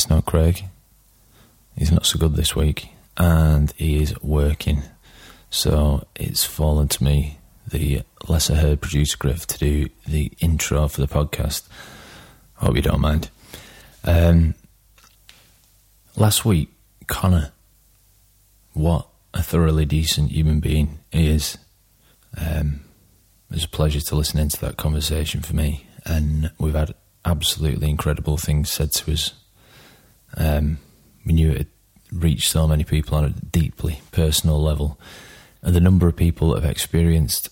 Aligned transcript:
It's 0.00 0.08
not 0.08 0.24
Craig. 0.24 0.64
He's 1.76 1.92
not 1.92 2.06
so 2.06 2.18
good 2.18 2.34
this 2.34 2.56
week, 2.56 2.88
and 3.18 3.70
he 3.72 4.02
is 4.02 4.18
working. 4.22 4.82
So 5.50 6.06
it's 6.16 6.42
fallen 6.42 6.88
to 6.88 7.04
me, 7.04 7.36
the 7.66 8.00
lesser 8.26 8.54
heard 8.54 8.80
producer 8.80 9.18
Griff, 9.18 9.46
to 9.48 9.58
do 9.58 9.88
the 10.06 10.32
intro 10.38 10.88
for 10.88 11.02
the 11.02 11.06
podcast. 11.06 11.68
Hope 12.54 12.76
you 12.76 12.80
don't 12.80 13.02
mind. 13.02 13.28
Um, 14.02 14.54
last 16.16 16.46
week, 16.46 16.70
Connor, 17.06 17.52
what 18.72 19.06
a 19.34 19.42
thoroughly 19.42 19.84
decent 19.84 20.30
human 20.30 20.60
being 20.60 20.98
he 21.12 21.28
is. 21.28 21.58
Um, 22.38 22.80
it 23.50 23.56
was 23.56 23.64
a 23.64 23.68
pleasure 23.68 24.00
to 24.00 24.16
listen 24.16 24.40
into 24.40 24.58
that 24.60 24.78
conversation 24.78 25.42
for 25.42 25.54
me, 25.54 25.84
and 26.06 26.52
we've 26.58 26.72
had 26.72 26.94
absolutely 27.26 27.90
incredible 27.90 28.38
things 28.38 28.70
said 28.70 28.92
to 28.92 29.12
us. 29.12 29.34
Um, 30.36 30.78
we 31.24 31.32
knew 31.32 31.50
it 31.50 31.58
had 31.58 31.66
reached 32.12 32.50
so 32.50 32.66
many 32.66 32.84
people 32.84 33.16
on 33.16 33.24
a 33.24 33.30
deeply 33.30 34.00
personal 34.12 34.60
level, 34.62 34.98
and 35.62 35.74
the 35.74 35.80
number 35.80 36.08
of 36.08 36.16
people 36.16 36.50
that 36.50 36.62
have 36.62 36.70
experienced 36.70 37.48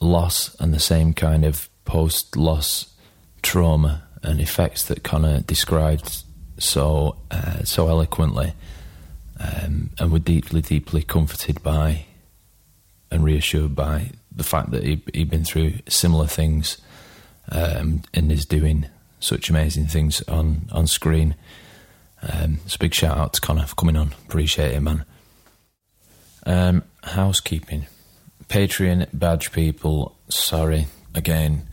loss 0.00 0.54
and 0.60 0.72
the 0.72 0.80
same 0.80 1.12
kind 1.12 1.44
of 1.44 1.68
post-loss 1.84 2.94
trauma 3.42 4.02
and 4.22 4.40
effects 4.40 4.84
that 4.84 5.02
Connor 5.02 5.40
described 5.40 6.24
so 6.58 7.16
uh, 7.30 7.64
so 7.64 7.88
eloquently, 7.88 8.52
um, 9.40 9.90
and 9.98 10.12
were 10.12 10.18
deeply, 10.18 10.60
deeply 10.60 11.02
comforted 11.02 11.62
by 11.62 12.04
and 13.10 13.24
reassured 13.24 13.74
by 13.74 14.10
the 14.34 14.44
fact 14.44 14.70
that 14.70 14.84
he, 14.84 15.02
he'd 15.14 15.30
been 15.30 15.44
through 15.44 15.74
similar 15.88 16.26
things 16.26 16.78
um, 17.50 18.02
and 18.14 18.30
is 18.30 18.44
doing 18.44 18.86
such 19.20 19.50
amazing 19.50 19.86
things 19.86 20.22
on, 20.28 20.68
on 20.72 20.86
screen. 20.86 21.34
Um, 22.22 22.58
it's 22.64 22.76
a 22.76 22.78
big 22.78 22.94
shout 22.94 23.16
out 23.16 23.32
to 23.34 23.40
Connor 23.40 23.66
for 23.66 23.74
coming 23.74 23.96
on. 23.96 24.14
Appreciate 24.26 24.72
it, 24.72 24.80
man. 24.80 25.04
Um, 26.44 26.82
housekeeping. 27.02 27.86
Patreon 28.48 29.08
badge 29.12 29.52
people, 29.52 30.16
sorry 30.28 30.86
again. 31.14 31.68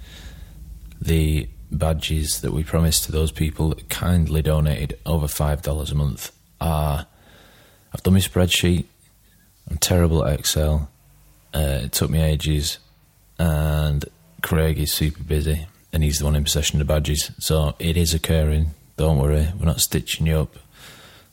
The 1.01 1.47
badges 1.71 2.41
that 2.41 2.51
we 2.51 2.63
promised 2.63 3.05
to 3.05 3.11
those 3.11 3.31
people 3.31 3.69
that 3.69 3.89
kindly 3.89 4.41
donated 4.41 4.99
over 5.05 5.27
$5 5.27 5.91
a 5.91 5.95
month 5.95 6.31
are. 6.59 7.07
I've 7.93 8.03
done 8.03 8.13
my 8.13 8.19
spreadsheet. 8.19 8.85
I'm 9.69 9.77
terrible 9.77 10.25
at 10.25 10.39
Excel. 10.39 10.89
Uh, 11.53 11.79
it 11.83 11.93
took 11.93 12.09
me 12.09 12.19
ages. 12.19 12.77
And 13.39 14.05
Craig 14.41 14.77
is 14.77 14.91
super 14.91 15.23
busy 15.23 15.67
and 15.91 16.03
he's 16.03 16.19
the 16.19 16.25
one 16.25 16.35
in 16.35 16.43
possession 16.43 16.79
of 16.79 16.87
the 16.87 16.93
badges. 16.93 17.31
So 17.39 17.75
it 17.79 17.95
is 17.95 18.13
occurring. 18.13 18.71
Don't 18.97 19.17
worry, 19.17 19.49
we're 19.59 19.65
not 19.65 19.81
stitching 19.81 20.27
you 20.27 20.39
up. 20.39 20.55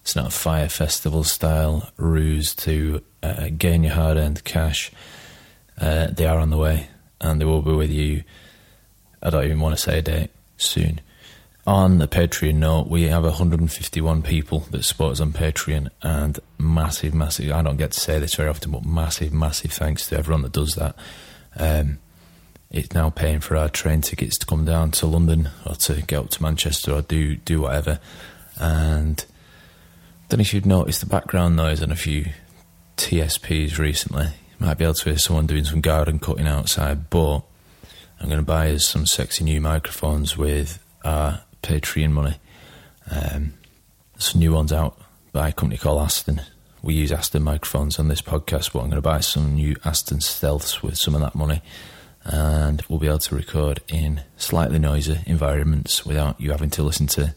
It's 0.03 0.17
not 0.17 0.29
a 0.29 0.31
Fyre 0.31 0.69
festival 0.69 1.23
style 1.23 1.91
ruse 1.97 2.55
to 2.57 3.03
uh, 3.23 3.51
gain 3.57 3.85
your 3.85 3.95
hard 3.95 4.17
earned 4.17 4.43
cash. 4.43 4.91
Uh, 5.81 6.09
they 6.09 6.27
are 6.27 6.39
on 6.39 6.51
the 6.51 6.57
way 6.57 6.89
and 7.21 7.41
they 7.41 7.45
will 7.45 7.63
be 7.63 7.73
with 7.73 7.91
you. 7.91 8.25
I 9.23 9.31
don't 9.31 9.45
even 9.45 9.61
want 9.61 9.77
to 9.77 9.81
say 9.81 9.99
a 9.99 10.03
date 10.03 10.31
soon. 10.57 11.01
On 11.65 11.99
the 11.99 12.09
Patreon 12.09 12.57
note, 12.57 12.89
we 12.89 13.03
have 13.05 13.23
151 13.23 14.23
people 14.23 14.61
that 14.73 14.83
support 14.83 15.13
us 15.13 15.21
on 15.21 15.33
Patreon, 15.33 15.91
and 16.03 16.41
massive, 16.59 17.15
massive. 17.15 17.53
I 17.53 17.63
don't 17.63 17.77
get 17.77 17.93
to 17.93 18.01
say 18.01 18.19
this 18.19 18.35
very 18.35 18.49
often, 18.49 18.73
but 18.73 18.85
massive, 18.85 19.33
massive 19.33 19.73
thanks 19.73 20.09
to 20.09 20.19
everyone 20.19 20.43
that 20.43 20.51
does 20.51 20.75
that. 20.75 20.97
Um, 21.57 22.01
it's 22.73 22.93
now 22.93 23.11
paying 23.11 23.41
for 23.41 23.57
our 23.57 23.69
train 23.69 24.01
tickets 24.01 24.39
to 24.39 24.47
come 24.47 24.65
down 24.65 24.91
to 24.93 25.07
London 25.07 25.51
or 25.67 25.75
to 25.75 26.01
get 26.03 26.19
up 26.19 26.31
to 26.31 26.43
Manchester 26.43 26.93
or 26.93 27.03
do 27.03 27.37
do 27.37 27.61
whatever. 27.61 28.01
And 28.59 29.25
don't 30.29 30.39
know 30.39 30.43
if 30.43 30.55
you've 30.55 30.65
noticed 30.65 31.01
the 31.01 31.07
background 31.07 31.55
noise 31.55 31.83
on 31.83 31.93
a 31.93 31.97
few 31.97 32.31
TSPs 32.97 33.79
recently. 33.79 34.25
You 34.25 34.67
might 34.67 34.79
be 34.79 34.85
able 34.85 34.95
to 34.95 35.11
hear 35.11 35.19
someone 35.19 35.47
doing 35.47 35.65
some 35.65 35.83
garden 35.83 36.19
cutting 36.19 36.47
outside, 36.47 37.11
but 37.11 37.41
I'm 38.19 38.29
going 38.29 38.39
to 38.39 38.43
buy 38.43 38.71
us 38.71 38.87
some 38.87 39.05
sexy 39.05 39.45
new 39.45 39.61
microphones 39.61 40.39
with 40.39 40.83
our 41.05 41.43
Patreon 41.63 42.13
money. 42.13 42.37
Um, 43.11 43.55
some 44.17 44.41
new 44.41 44.55
ones 44.55 44.73
out 44.73 44.99
by 45.33 45.49
a 45.49 45.53
company 45.53 45.77
called 45.77 46.01
Aston. 46.01 46.41
We 46.83 46.95
use 46.95 47.13
Aston 47.13 47.43
microphones 47.43 47.99
on 47.99 48.09
this 48.09 48.23
podcast, 48.23 48.73
but 48.73 48.81
I'm 48.81 48.87
going 48.89 48.93
to 48.93 49.03
buy 49.03 49.21
some 49.21 49.57
new 49.57 49.77
Aston 49.85 50.19
Stealths 50.19 50.83
with 50.83 50.97
some 50.97 51.15
of 51.15 51.21
that 51.21 51.35
money 51.35 51.61
and 52.25 52.83
we'll 52.89 52.99
be 52.99 53.09
able 53.09 53.19
to 53.19 53.35
record 53.35 53.81
in 53.89 54.23
slightly 54.37 54.79
noisy 54.79 55.21
environments 55.27 56.07
without 56.07 56.41
you 56.41 56.51
having 56.53 56.71
to 56.71 56.83
listen 56.83 57.07
to 57.09 57.35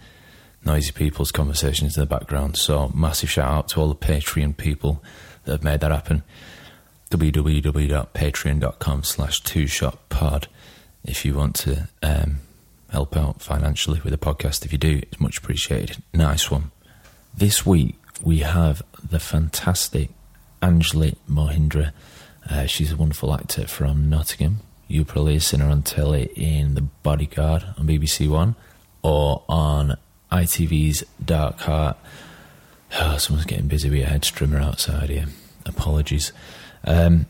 noisy 0.64 0.92
people's 0.92 1.32
conversations 1.32 1.98
in 1.98 2.02
the 2.02 2.08
background. 2.08 2.58
So, 2.58 2.90
massive 2.94 3.30
shout 3.30 3.52
out 3.52 3.68
to 3.70 3.82
all 3.82 3.90
the 3.90 3.96
Patreon 3.96 4.58
people 4.58 5.04
that 5.46 5.52
have 5.54 5.64
made 5.64 5.80
that 5.82 5.92
happen. 5.92 6.24
www.patreon.com 7.12 9.04
slash 9.04 9.42
two 9.42 9.68
shot 9.68 10.10
pod 10.10 10.48
if 11.04 11.24
you 11.26 11.36
want 11.36 11.56
to 11.56 11.88
um, 12.02 12.38
help 12.90 13.16
out 13.16 13.42
financially 13.42 14.02
with 14.04 14.12
the 14.12 14.18
podcast. 14.18 14.66
If 14.66 14.72
you 14.72 14.78
do, 14.78 15.00
it's 15.04 15.20
much 15.20 15.38
appreciated. 15.38 16.02
Nice 16.14 16.50
one. 16.50 16.72
This 17.36 17.66
week 17.66 17.96
we 18.24 18.40
have 18.40 18.82
the 19.08 19.20
fantastic 19.20 20.10
Anjli 20.62 21.16
Mohindra. 21.30 21.92
Uh, 22.50 22.66
she's 22.66 22.92
a 22.92 22.96
wonderful 22.96 23.34
actor 23.34 23.68
from 23.68 24.10
Nottingham. 24.10 24.62
You 24.88 25.04
probably 25.04 25.40
seen 25.40 25.62
her 25.62 25.70
on 25.70 25.82
telly 25.82 26.30
in 26.36 26.76
The 26.76 26.82
Bodyguard 26.82 27.64
on 27.78 27.88
BBC 27.88 28.30
One 28.30 28.56
or 29.02 29.44
on 29.50 29.98
ITV's 30.32 31.04
Dark 31.24 31.60
Heart. 31.62 31.98
Oh, 32.98 33.18
someone's 33.18 33.48
getting 33.48 33.68
busy 33.68 33.90
with 33.90 34.04
a 34.04 34.06
head 34.06 34.26
outside 34.56 35.10
here. 35.10 35.26
Apologies. 35.66 36.32
Um, 36.86 37.26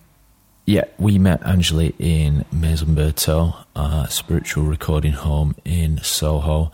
yeah, 0.65 0.83
we 0.99 1.17
met 1.17 1.41
Anjli 1.41 1.93
in 1.97 2.45
Maison 2.51 2.93
Bertaux, 2.93 3.55
our 3.75 4.07
spiritual 4.09 4.65
recording 4.65 5.13
home 5.13 5.55
in 5.63 5.99
Soho, 6.03 6.71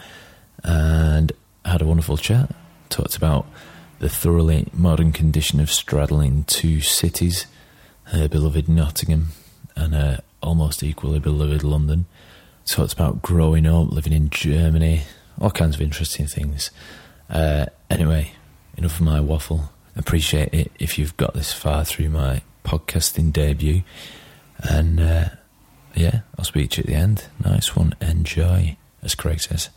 and 0.63 1.31
had 1.63 1.81
a 1.81 1.85
wonderful 1.85 2.17
chat. 2.17 2.53
Talked 2.89 3.15
about 3.15 3.45
the 3.99 4.09
thoroughly 4.09 4.67
modern 4.73 5.13
condition 5.13 5.61
of 5.61 5.71
straddling 5.71 6.43
two 6.45 6.81
cities, 6.81 7.45
her 8.05 8.27
beloved 8.27 8.67
Nottingham 8.67 9.27
and 9.75 9.93
her 9.93 10.21
almost 10.41 10.83
equally 10.83 11.19
beloved 11.19 11.63
London. 11.63 12.05
Talked 12.65 12.93
about 12.93 13.21
growing 13.21 13.65
up, 13.65 13.91
living 13.91 14.13
in 14.13 14.29
Germany, 14.29 15.03
all 15.39 15.51
kinds 15.51 15.75
of 15.75 15.81
interesting 15.81 16.27
things. 16.27 16.71
Uh, 17.29 17.65
anyway, 17.89 18.33
enough 18.77 18.99
of 18.99 19.05
my 19.05 19.19
waffle. 19.19 19.71
Appreciate 19.95 20.53
it 20.53 20.71
if 20.79 20.97
you've 20.97 21.17
got 21.17 21.33
this 21.33 21.51
far 21.51 21.83
through 21.83 22.09
my 22.09 22.41
podcasting 22.63 23.33
debut. 23.33 23.83
And 24.59 24.99
uh, 24.99 25.29
yeah, 25.95 26.21
I'll 26.37 26.45
speak 26.45 26.71
to 26.71 26.77
you 26.77 26.83
at 26.83 26.87
the 26.87 26.95
end. 26.95 27.25
Nice 27.43 27.75
one. 27.75 27.93
Enjoy, 27.99 28.77
as 29.03 29.15
Craig 29.15 29.41
says. 29.41 29.69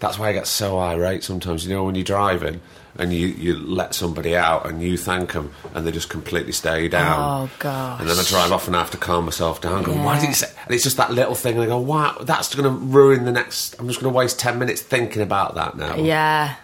That's 0.00 0.18
why 0.18 0.28
I 0.28 0.32
get 0.32 0.46
so 0.46 0.78
irate 0.78 1.24
sometimes. 1.24 1.66
You 1.66 1.74
know, 1.74 1.84
when 1.84 1.94
you're 1.94 2.04
driving 2.04 2.60
and 2.98 3.12
you, 3.12 3.26
you 3.28 3.58
let 3.58 3.94
somebody 3.94 4.36
out 4.36 4.66
and 4.66 4.82
you 4.82 4.96
thank 4.96 5.32
them 5.32 5.52
and 5.74 5.86
they 5.86 5.92
just 5.92 6.08
completely 6.08 6.52
stay 6.52 6.88
down. 6.88 7.18
Oh 7.18 7.50
gosh. 7.58 8.00
And 8.00 8.08
then 8.08 8.18
I 8.18 8.22
drive 8.24 8.52
off 8.52 8.66
and 8.66 8.76
I 8.76 8.78
have 8.78 8.90
to 8.92 8.98
calm 8.98 9.24
myself 9.24 9.60
down. 9.60 9.82
Going, 9.82 10.02
why 10.02 10.18
did 10.18 10.28
you 10.28 10.34
say? 10.34 10.50
And 10.64 10.74
it's 10.74 10.84
just 10.84 10.96
that 10.96 11.12
little 11.12 11.34
thing. 11.34 11.54
And 11.54 11.64
I 11.64 11.66
go, 11.66 11.78
wow, 11.78 12.16
that's 12.20 12.54
going 12.54 12.64
to 12.64 12.70
ruin 12.70 13.24
the 13.24 13.32
next. 13.32 13.78
I'm 13.78 13.86
just 13.88 14.00
going 14.00 14.12
to 14.12 14.16
waste 14.16 14.38
ten 14.38 14.58
minutes 14.58 14.82
thinking 14.82 15.22
about 15.22 15.56
that 15.56 15.76
now. 15.76 15.96
Yeah. 15.96 16.56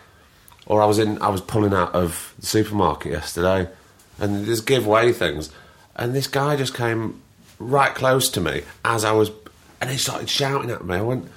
Or 0.65 0.81
I 0.81 0.87
was 0.87 1.01
in, 1.01 1.21
I 1.21 1.29
was 1.29 1.41
pulling 1.41 1.75
out 1.75 1.93
of 1.93 2.35
the 2.39 2.47
supermarket 2.47 3.11
yesterday, 3.11 3.69
and 4.21 4.47
there's 4.47 4.61
giveaway 4.61 5.11
things, 5.13 5.51
and 5.97 6.15
this 6.15 6.29
guy 6.29 6.55
just 6.55 6.73
came 6.73 7.21
right 7.59 7.93
close 7.93 8.29
to 8.31 8.41
me 8.41 8.63
as 8.85 9.05
I 9.05 9.11
was, 9.11 9.33
and 9.81 9.91
he 9.91 9.97
started 9.97 10.31
shouting 10.31 10.71
at 10.71 10.85
me. 10.85 10.95
I 10.95 11.01
went, 11.01 11.29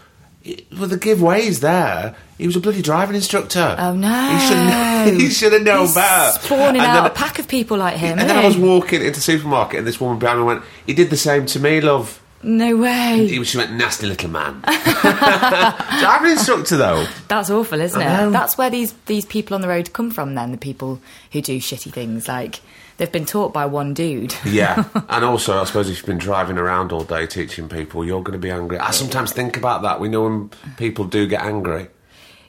"Well, 0.77 0.87
the 0.87 0.97
giveaway's 0.97 1.59
there." 1.59 2.15
He 2.37 2.45
was 2.47 2.55
a 2.55 2.59
bloody 2.59 2.81
driving 2.81 3.15
instructor. 3.15 3.75
Oh 3.79 3.93
no. 3.95 4.29
He 4.37 4.47
should, 4.47 5.21
he 5.21 5.29
should 5.29 5.53
have 5.53 5.61
known 5.63 5.85
He's 5.85 5.95
better. 5.95 6.39
Spawning 6.39 6.81
And 6.81 6.91
out 6.91 7.03
then- 7.03 7.11
a 7.11 7.15
pack 7.15 7.39
of 7.39 7.47
people 7.47 7.77
like 7.77 7.95
him. 7.97 8.19
and 8.19 8.29
then 8.29 8.37
I 8.37 8.45
was 8.45 8.57
walking 8.57 8.99
into 9.01 9.13
the 9.13 9.21
supermarket, 9.21 9.79
and 9.79 9.87
this 9.87 9.99
woman 10.01 10.19
behind 10.19 10.39
me 10.39 10.45
went, 10.45 10.63
"He 10.85 10.93
did 10.93 11.09
the 11.09 11.17
same 11.17 11.45
to 11.47 11.59
me, 11.59 11.79
love." 11.81 12.21
No 12.43 12.75
way. 12.77 13.25
He- 13.27 13.43
She 13.43 13.57
went, 13.57 13.71
nasty 13.73 14.05
little 14.05 14.29
man. 14.29 14.61
Do 14.61 14.67
I 14.67 15.73
have 16.11 16.23
an 16.23 16.31
instructor 16.31 16.77
though? 16.77 17.07
That's 17.27 17.49
awful, 17.49 17.79
isn't 17.81 17.99
it? 17.99 18.31
That's 18.31 18.57
where 18.57 18.69
these 18.69 18.93
these 19.07 19.25
people 19.25 19.55
on 19.55 19.61
the 19.61 19.67
road 19.67 19.93
come 19.93 20.11
from. 20.11 20.35
Then 20.35 20.51
the 20.51 20.57
people 20.57 20.99
who 21.31 21.41
do 21.41 21.57
shitty 21.59 21.91
things, 21.91 22.27
like 22.27 22.59
they've 22.97 23.11
been 23.11 23.25
taught 23.25 23.53
by 23.53 23.65
one 23.65 23.93
dude. 23.93 24.33
Yeah, 24.45 24.85
and 25.09 25.25
also 25.25 25.59
I 25.61 25.65
suppose 25.65 25.89
if 25.89 25.97
you've 25.97 26.05
been 26.05 26.17
driving 26.17 26.57
around 26.57 26.91
all 26.91 27.03
day 27.03 27.27
teaching 27.27 27.67
people, 27.69 28.05
you're 28.05 28.23
going 28.23 28.39
to 28.39 28.39
be 28.39 28.51
angry. 28.51 28.77
I 28.79 28.91
sometimes 28.91 29.31
think 29.33 29.57
about 29.57 29.81
that. 29.83 29.99
We 29.99 30.07
know 30.09 30.23
when 30.23 30.49
people 30.77 31.05
do 31.05 31.27
get 31.27 31.41
angry. 31.41 31.87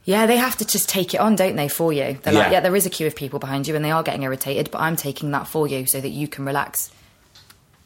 Yeah, 0.04 0.26
they 0.26 0.36
have 0.36 0.56
to 0.58 0.64
just 0.64 0.88
take 0.88 1.14
it 1.14 1.18
on, 1.20 1.34
don't 1.34 1.56
they, 1.56 1.66
for 1.66 1.92
you? 1.92 2.16
They're 2.22 2.32
Yeah. 2.32 2.38
like, 2.40 2.52
yeah, 2.52 2.60
there 2.60 2.76
is 2.76 2.86
a 2.86 2.90
queue 2.90 3.08
of 3.08 3.16
people 3.16 3.40
behind 3.40 3.66
you 3.66 3.74
and 3.74 3.84
they 3.84 3.90
are 3.90 4.04
getting 4.04 4.22
irritated, 4.22 4.70
but 4.70 4.80
I'm 4.80 4.94
taking 4.94 5.32
that 5.32 5.48
for 5.48 5.66
you 5.66 5.84
so 5.86 6.00
that 6.00 6.10
you 6.10 6.28
can 6.28 6.44
relax, 6.44 6.92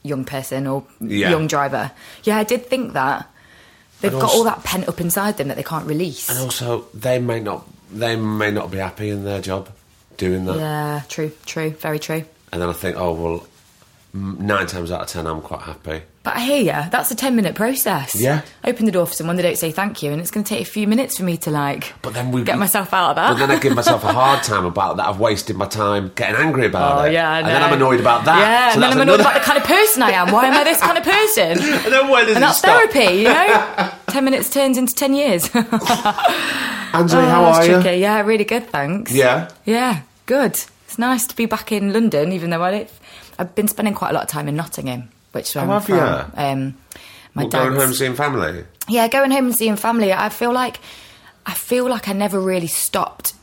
young 0.03 0.23
person 0.23 0.67
or 0.67 0.83
Yeah. 0.99 1.31
young 1.31 1.47
driver. 1.47 1.91
Yeah, 2.23 2.37
I 2.37 2.43
did 2.43 2.67
think 2.67 2.93
that. 2.93 3.27
They've 4.01 4.11
And 4.11 4.21
got 4.21 4.27
also- 4.29 4.37
all 4.39 4.43
that 4.45 4.63
pent 4.63 4.87
up 4.87 4.99
inside 5.01 5.37
them 5.37 5.47
that 5.47 5.57
they 5.57 5.63
can't 5.63 5.85
release. 5.87 6.29
And 6.29 6.37
also, 6.39 6.85
they 6.93 7.17
may 7.19 7.39
not 7.39 7.65
they 7.93 8.15
may 8.15 8.51
not 8.51 8.71
be 8.71 8.77
happy 8.77 9.09
in 9.09 9.25
their 9.25 9.41
job 9.41 9.69
doing 10.17 10.45
that. 10.45 10.57
Yeah, 10.57 11.01
true, 11.09 11.31
true, 11.45 11.71
very 11.71 11.99
true. 11.99 12.23
And 12.51 12.61
then 12.61 12.69
I 12.69 12.73
think, 12.73 12.97
oh 12.97 13.13
well, 13.13 13.47
nine 14.13 14.67
times 14.67 14.91
out 14.91 15.01
of 15.01 15.07
ten, 15.07 15.25
I'm 15.27 15.41
quite 15.41 15.61
happy. 15.61 16.01
But 16.23 16.35
I 16.35 16.41
hear 16.41 16.59
you. 16.61 16.89
That's 16.91 17.09
a 17.09 17.15
10 17.15 17.35
minute 17.35 17.55
process. 17.55 18.13
Yeah. 18.13 18.41
Open 18.63 18.85
the 18.85 18.91
door 18.91 19.07
for 19.07 19.13
someone, 19.15 19.37
they 19.37 19.41
don't 19.41 19.57
say 19.57 19.71
thank 19.71 20.03
you, 20.03 20.11
and 20.11 20.21
it's 20.21 20.29
going 20.29 20.43
to 20.43 20.49
take 20.49 20.61
a 20.61 20.69
few 20.69 20.85
minutes 20.87 21.17
for 21.17 21.23
me 21.23 21.35
to, 21.37 21.49
like, 21.49 21.93
But 22.03 22.13
then 22.13 22.31
we 22.31 22.43
get 22.43 22.59
myself 22.59 22.93
out 22.93 23.09
of 23.11 23.15
that. 23.15 23.31
But 23.33 23.39
then 23.39 23.49
I 23.49 23.59
give 23.59 23.73
myself 23.73 24.03
a 24.03 24.13
hard 24.13 24.43
time 24.43 24.65
about 24.65 24.97
that. 24.97 25.07
I've 25.07 25.19
wasted 25.19 25.55
my 25.55 25.65
time 25.65 26.11
getting 26.13 26.35
angry 26.35 26.67
about 26.67 26.99
Oh 26.99 27.03
it. 27.05 27.13
yeah, 27.13 27.27
I 27.27 27.39
and 27.39 27.47
then 27.47 27.63
I'm 27.63 27.73
annoyed 27.73 27.99
about 27.99 28.25
that. 28.25 28.37
Yeah, 28.39 28.69
So 28.69 28.73
and 28.75 28.83
then 28.83 28.91
I'm 28.91 29.01
annoyed 29.01 29.13
another- 29.15 29.29
about 29.31 29.33
the 29.41 29.45
kind 29.45 29.57
of 29.57 29.63
person 29.63 30.03
I 30.03 30.11
am. 30.11 30.31
Why 30.31 30.45
am 30.45 30.53
I 30.53 30.63
this 30.63 30.79
kind 30.79 30.97
of 30.99 31.03
person? 31.03 31.51
And 31.85 31.91
then 31.91 32.07
where 32.07 32.23
does 32.23 32.35
And 32.35 32.43
it 32.43 32.47
that's 32.47 32.59
stop? 32.59 32.91
therapy, 32.91 33.15
you 33.21 33.23
know. 33.23 33.91
Ten 34.09 34.23
minutes 34.23 34.49
turns 34.51 34.77
into 34.77 34.93
ten 34.93 35.15
years. 35.15 35.47
How 35.53 37.01
Oh, 37.03 37.03
that's 37.07 37.13
are 37.15 37.65
you? 37.93 37.99
Yeah, 37.99 38.21
really 38.21 38.43
good. 38.43 38.67
Thanks. 38.67 39.11
Yeah. 39.11 39.49
Yeah, 39.65 40.01
good. 40.27 40.59
It's 40.91 40.99
nice 40.99 41.25
to 41.27 41.35
be 41.37 41.45
back 41.45 41.71
in 41.71 41.93
London, 41.93 42.33
even 42.33 42.49
though 42.49 42.61
I. 42.61 42.85
I've 43.39 43.55
been 43.55 43.69
spending 43.69 43.93
quite 43.93 44.09
a 44.09 44.13
lot 44.13 44.23
of 44.23 44.29
time 44.29 44.49
in 44.49 44.57
Nottingham, 44.57 45.07
which 45.31 45.55
Oh, 45.55 45.61
I'm 45.61 45.69
you? 45.69 45.79
from. 45.79 46.31
Um, 46.35 46.77
my 47.33 47.43
Well, 47.43 47.47
going 47.49 47.75
home 47.75 47.93
seeing 47.93 48.13
family. 48.13 48.65
yeah, 48.89 49.07
going 49.07 49.31
home 49.31 49.45
and 49.45 49.55
seeing 49.55 49.77
family. 49.77 50.11
I 50.11 50.27
feel 50.27 50.51
like 50.51 50.81
I 51.45 51.53
feel 51.53 51.87
like 51.89 52.09
I 52.09 52.11
never 52.13 52.41
really 52.41 52.67
stopped 52.67 53.35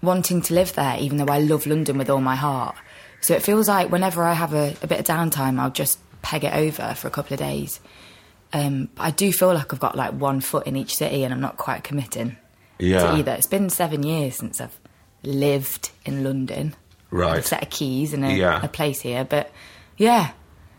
wanting 0.00 0.40
to 0.42 0.54
live 0.54 0.72
there, 0.72 0.96
even 0.98 1.18
though 1.18 1.30
I 1.30 1.40
love 1.40 1.66
London 1.66 1.98
with 1.98 2.08
all 2.08 2.22
my 2.22 2.36
heart. 2.36 2.74
So 3.20 3.34
it 3.34 3.42
feels 3.42 3.68
like 3.68 3.90
whenever 3.92 4.22
I 4.24 4.32
have 4.32 4.54
a, 4.54 4.74
a 4.82 4.86
bit 4.86 4.98
of 4.98 5.04
downtime, 5.04 5.58
I'll 5.60 5.68
just 5.70 5.98
peg 6.22 6.42
it 6.44 6.54
over 6.54 6.94
for 6.94 7.06
a 7.06 7.10
couple 7.10 7.34
of 7.34 7.38
days. 7.38 7.80
Um, 8.54 8.88
but 8.94 9.02
I 9.02 9.10
do 9.10 9.30
feel 9.30 9.52
like 9.52 9.74
I've 9.74 9.78
got 9.80 9.94
like 9.94 10.14
one 10.14 10.40
foot 10.40 10.66
in 10.66 10.74
each 10.74 10.96
city, 10.96 11.22
and 11.22 11.34
I'm 11.34 11.40
not 11.42 11.58
quite 11.58 11.84
committing 11.84 12.38
Yeah. 12.78 13.00
to 13.00 13.16
either. 13.16 13.32
It's 13.32 13.46
been 13.46 13.68
seven 13.68 14.04
years 14.04 14.36
since 14.36 14.58
I've 14.58 14.78
lived 15.22 15.90
in 16.06 16.24
London. 16.24 16.74
Right. 17.14 17.38
A 17.38 17.42
set 17.42 17.62
of 17.62 17.70
keys 17.70 18.12
and 18.12 18.24
a, 18.24 18.32
Yeah. 18.34 18.60
a 18.62 18.68
place 18.68 19.00
here, 19.00 19.24
but 19.24 19.50
yeah. 19.96 20.32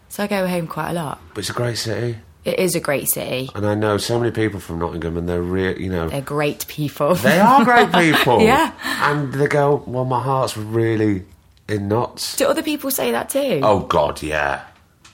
So 0.10 0.24
I 0.24 0.28
go 0.28 0.48
home 0.48 0.68
quite 0.68 0.92
a 0.92 0.94
lot. 0.94 1.22
But 1.34 1.40
it's 1.40 1.50
a 1.50 1.54
great 1.54 1.78
city. 1.78 2.18
It 2.44 2.60
is 2.60 2.76
a 2.76 2.80
great 2.80 3.08
city. 3.08 3.50
And 3.56 3.66
I 3.66 3.74
know 3.74 3.98
so 3.98 4.20
many 4.20 4.32
people 4.32 4.60
from 4.60 4.80
Nottingham, 4.80 5.18
and 5.18 5.28
they're 5.28 5.42
real, 5.42 5.80
you 5.80 5.90
know, 5.90 6.10
They're 6.10 6.22
great 6.22 6.68
people. 6.68 7.16
they 7.16 7.40
are 7.40 7.64
great 7.64 7.92
people. 7.94 8.42
Yeah. 8.42 8.72
And 8.84 9.34
they 9.34 9.48
go, 9.48 9.84
well, 9.88 10.06
my 10.06 10.22
heart's 10.22 10.56
really 10.56 11.26
in 11.68 11.88
knots. 11.88 12.36
Do 12.36 12.48
other 12.48 12.62
people 12.62 12.92
say 12.92 13.12
that 13.12 13.30
too? 13.30 13.62
Oh, 13.64 13.80
God, 13.80 14.22
yeah. 14.22 14.62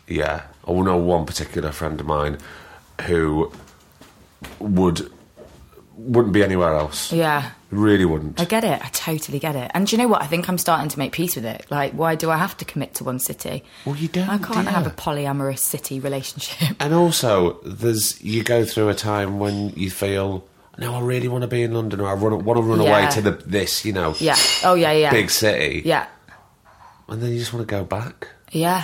Yeah. 0.07 0.41
I 0.67 0.71
know 0.73 0.97
one 0.97 1.25
particular 1.25 1.71
friend 1.71 1.99
of 2.01 2.05
mine 2.05 2.37
who 3.03 3.51
would, 4.59 5.09
wouldn't 5.95 6.33
be 6.33 6.43
anywhere 6.43 6.75
else. 6.75 7.13
Yeah. 7.13 7.51
Really 7.71 8.03
wouldn't. 8.03 8.39
I 8.39 8.43
get 8.45 8.65
it. 8.65 8.83
I 8.83 8.89
totally 8.89 9.39
get 9.39 9.55
it. 9.55 9.71
And 9.73 9.87
do 9.87 9.95
you 9.95 10.01
know 10.01 10.09
what? 10.09 10.21
I 10.21 10.27
think 10.27 10.49
I'm 10.49 10.57
starting 10.57 10.89
to 10.89 10.99
make 10.99 11.13
peace 11.13 11.35
with 11.35 11.45
it. 11.45 11.65
Like, 11.69 11.93
why 11.93 12.15
do 12.15 12.29
I 12.29 12.35
have 12.37 12.57
to 12.57 12.65
commit 12.65 12.95
to 12.95 13.05
one 13.05 13.17
city? 13.17 13.63
Well, 13.85 13.95
you 13.95 14.09
don't, 14.09 14.27
I 14.29 14.37
can't 14.39 14.67
do 14.67 14.73
have 14.73 14.85
a 14.85 14.89
polyamorous 14.91 15.59
city 15.59 15.99
relationship. 16.01 16.75
And 16.81 16.93
also, 16.93 17.61
there's 17.63 18.21
you 18.21 18.43
go 18.43 18.65
through 18.65 18.89
a 18.89 18.93
time 18.93 19.39
when 19.39 19.69
you 19.69 19.89
feel, 19.89 20.45
no, 20.77 20.95
I 20.95 20.99
really 20.99 21.29
want 21.29 21.43
to 21.43 21.47
be 21.47 21.63
in 21.63 21.73
London, 21.73 22.01
or 22.01 22.07
I 22.09 22.13
run, 22.13 22.43
want 22.43 22.57
to 22.57 22.61
run 22.63 22.81
away 22.81 23.07
to 23.11 23.21
the 23.21 23.31
this, 23.31 23.85
you 23.85 23.93
know, 23.93 24.15
Yeah. 24.19 24.35
Oh, 24.65 24.73
yeah, 24.73 24.91
yeah. 24.91 25.11
big 25.11 25.29
city, 25.29 25.81
Yeah. 25.85 26.07
and 27.07 27.21
then 27.23 27.31
you 27.31 27.39
just 27.39 27.53
want 27.53 27.65
to 27.67 27.71
go 27.71 27.85
back. 27.85 28.27
Yeah. 28.51 28.83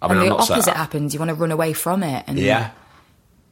I 0.00 0.08
mean, 0.08 0.18
and 0.18 0.20
I'm 0.20 0.36
the 0.36 0.42
opposite 0.42 0.74
happens. 0.74 1.12
You 1.14 1.20
want 1.20 1.30
to 1.30 1.34
run 1.34 1.52
away 1.52 1.72
from 1.74 2.02
it 2.02 2.24
and 2.26 2.38
Yeah, 2.38 2.70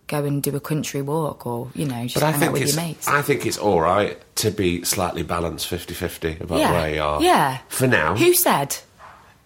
go 0.07 0.25
and 0.25 0.43
do 0.43 0.55
a 0.55 0.61
country 0.61 1.01
walk 1.03 1.47
or, 1.47 1.71
you 1.75 1.87
know, 1.87 2.03
just 2.03 2.15
but 2.15 2.23
I 2.23 2.27
hang 2.31 2.35
out 2.35 2.41
think 2.41 2.53
with 2.53 2.75
your 2.75 2.77
mates. 2.85 3.09
I 3.09 3.23
think 3.23 3.47
it's 3.47 3.59
all 3.59 3.81
right 3.81 4.19
to 4.37 4.51
be 4.51 4.85
slightly 4.85 5.23
balanced, 5.23 5.69
50-50 5.71 6.41
about 6.43 6.59
yeah. 6.59 6.73
where 6.73 6.95
you 6.95 7.01
are. 7.03 7.23
Yeah. 7.23 7.59
For 7.69 7.87
now, 7.87 8.15
Who 8.17 8.35
said? 8.35 8.77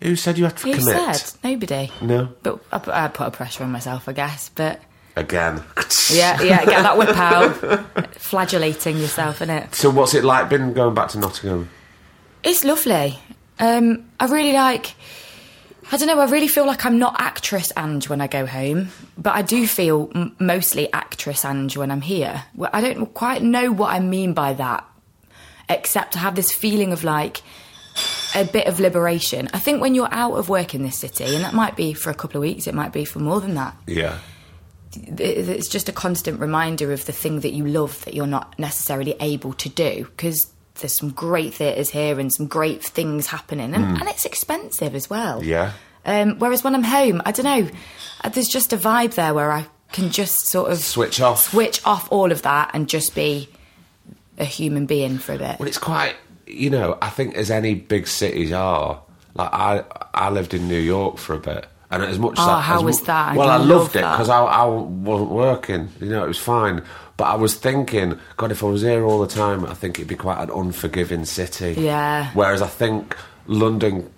who 0.02 0.14
said 0.16 0.38
you 0.38 0.44
had 0.44 0.56
to 0.58 0.68
Who 0.72 0.78
commit? 0.78 1.16
said? 1.16 1.38
Nobody. 1.42 1.90
No, 2.00 2.28
But 2.42 2.60
I 2.72 2.78
put, 2.78 2.94
I 2.94 3.08
put 3.08 3.26
a 3.28 3.30
pressure 3.32 3.64
on 3.64 3.72
myself, 3.72 4.08
I 4.08 4.12
guess. 4.12 4.48
But 4.48 4.80
again. 5.16 5.62
yeah, 6.10 6.40
yeah, 6.42 6.64
get 6.64 6.82
that 6.82 6.96
whip 6.96 7.16
out. 7.16 8.14
Flagellating 8.14 8.98
yourself, 8.98 9.40
innit? 9.40 9.74
So 9.74 9.90
what's 9.90 10.14
it 10.14 10.22
like 10.24 10.48
been 10.48 10.72
going 10.72 10.94
back 10.94 11.08
to 11.10 11.18
Nottingham? 11.18 11.68
It's 12.44 12.64
lovely. 12.64 13.18
Um, 13.58 14.08
I 14.20 14.26
really 14.26 14.52
like. 14.52 14.94
I 15.90 15.96
don't 15.96 16.06
know. 16.06 16.20
I 16.20 16.26
really 16.26 16.48
feel 16.48 16.66
like 16.66 16.84
I'm 16.84 16.98
not 16.98 17.16
actress 17.18 17.72
Ange 17.76 18.08
when 18.08 18.20
I 18.20 18.26
go 18.26 18.44
home, 18.44 18.88
but 19.16 19.34
I 19.34 19.42
do 19.42 19.66
feel 19.66 20.10
m- 20.14 20.36
mostly 20.38 20.92
actress 20.92 21.44
Ange 21.44 21.76
when 21.76 21.90
I'm 21.90 22.02
here. 22.02 22.44
Well, 22.54 22.70
I 22.72 22.80
don't 22.80 23.06
quite 23.14 23.42
know 23.42 23.72
what 23.72 23.90
I 23.94 24.00
mean 24.00 24.34
by 24.34 24.52
that, 24.54 24.84
except 25.68 26.16
I 26.16 26.20
have 26.20 26.34
this 26.34 26.52
feeling 26.52 26.92
of 26.92 27.04
like 27.04 27.40
a 28.34 28.44
bit 28.44 28.66
of 28.66 28.80
liberation. 28.80 29.48
I 29.54 29.58
think 29.58 29.80
when 29.80 29.94
you're 29.94 30.12
out 30.12 30.34
of 30.34 30.50
work 30.50 30.74
in 30.74 30.82
this 30.82 30.98
city, 30.98 31.34
and 31.34 31.42
that 31.44 31.54
might 31.54 31.74
be 31.74 31.94
for 31.94 32.10
a 32.10 32.14
couple 32.14 32.36
of 32.36 32.42
weeks, 32.42 32.66
it 32.66 32.74
might 32.74 32.92
be 32.92 33.06
for 33.06 33.18
more 33.20 33.40
than 33.40 33.54
that. 33.54 33.74
Yeah, 33.86 34.18
it's 34.94 35.68
just 35.68 35.88
a 35.88 35.92
constant 35.92 36.38
reminder 36.40 36.92
of 36.92 37.06
the 37.06 37.12
thing 37.12 37.40
that 37.40 37.52
you 37.52 37.66
love 37.66 38.04
that 38.04 38.14
you're 38.14 38.26
not 38.26 38.58
necessarily 38.58 39.16
able 39.20 39.52
to 39.54 39.68
do 39.68 40.04
because 40.04 40.52
there's 40.80 40.96
some 40.96 41.10
great 41.10 41.54
theatres 41.54 41.90
here 41.90 42.18
and 42.18 42.32
some 42.32 42.46
great 42.46 42.82
things 42.82 43.26
happening 43.26 43.74
and, 43.74 43.84
and 43.98 44.08
it's 44.08 44.24
expensive 44.24 44.94
as 44.94 45.08
well 45.10 45.42
yeah. 45.42 45.72
um, 46.06 46.38
whereas 46.38 46.62
when 46.64 46.74
i'm 46.74 46.82
home 46.84 47.20
i 47.24 47.32
don't 47.32 47.44
know 47.44 47.68
uh, 48.24 48.28
there's 48.28 48.48
just 48.48 48.72
a 48.72 48.76
vibe 48.76 49.14
there 49.14 49.34
where 49.34 49.52
i 49.52 49.66
can 49.92 50.10
just 50.10 50.48
sort 50.48 50.70
of 50.70 50.78
Switch 50.78 51.20
off. 51.20 51.44
switch 51.50 51.80
off 51.86 52.10
all 52.12 52.30
of 52.30 52.42
that 52.42 52.70
and 52.74 52.88
just 52.88 53.14
be 53.14 53.48
a 54.38 54.44
human 54.44 54.86
being 54.86 55.18
for 55.18 55.32
a 55.32 55.38
bit 55.38 55.58
Well, 55.58 55.66
it's 55.68 55.78
quite, 55.78 56.14
you 56.46 56.70
know, 56.70 56.96
I 57.02 57.08
think 57.10 57.34
as 57.34 57.50
any 57.50 57.74
big 57.74 58.06
cities 58.06 58.52
are. 58.52 59.00
Like 59.34 59.50
I, 59.52 59.84
I 60.14 60.30
lived 60.30 60.52
in 60.54 60.66
New 60.68 60.78
York 60.80 61.18
for 61.18 61.34
a 61.34 61.38
bit, 61.38 61.66
and 61.90 62.02
as 62.02 62.18
much 62.18 62.38
as 62.38 62.44
Oh, 62.44 62.50
I, 62.50 62.60
how 62.60 62.78
as 62.78 62.82
was 62.84 63.02
that? 63.02 63.32
I 63.32 63.36
Well, 63.36 63.48
I 63.48 63.56
love 63.56 63.68
loved 63.68 63.96
it 63.96 64.00
because 64.00 64.28
I, 64.28 64.42
I 64.42 64.64
wasn't 64.64 65.30
working. 65.30 65.88
You 66.00 66.08
know, 66.08 66.24
it 66.24 66.28
was 66.28 66.38
fine. 66.38 66.82
But 67.18 67.24
I 67.24 67.34
was 67.34 67.54
thinking, 67.56 68.18
God, 68.38 68.50
if 68.52 68.62
I 68.64 68.66
was 68.68 68.80
here 68.82 69.04
all 69.04 69.20
the 69.20 69.26
time, 69.26 69.66
I 69.66 69.74
think 69.74 69.98
it'd 69.98 70.08
be 70.08 70.14
quite 70.14 70.40
an 70.40 70.50
unforgiving 70.50 71.24
city. 71.26 71.74
Yeah. 71.76 72.30
Whereas 72.32 72.62
I 72.62 72.68
think 72.68 73.14
London, 73.48 74.10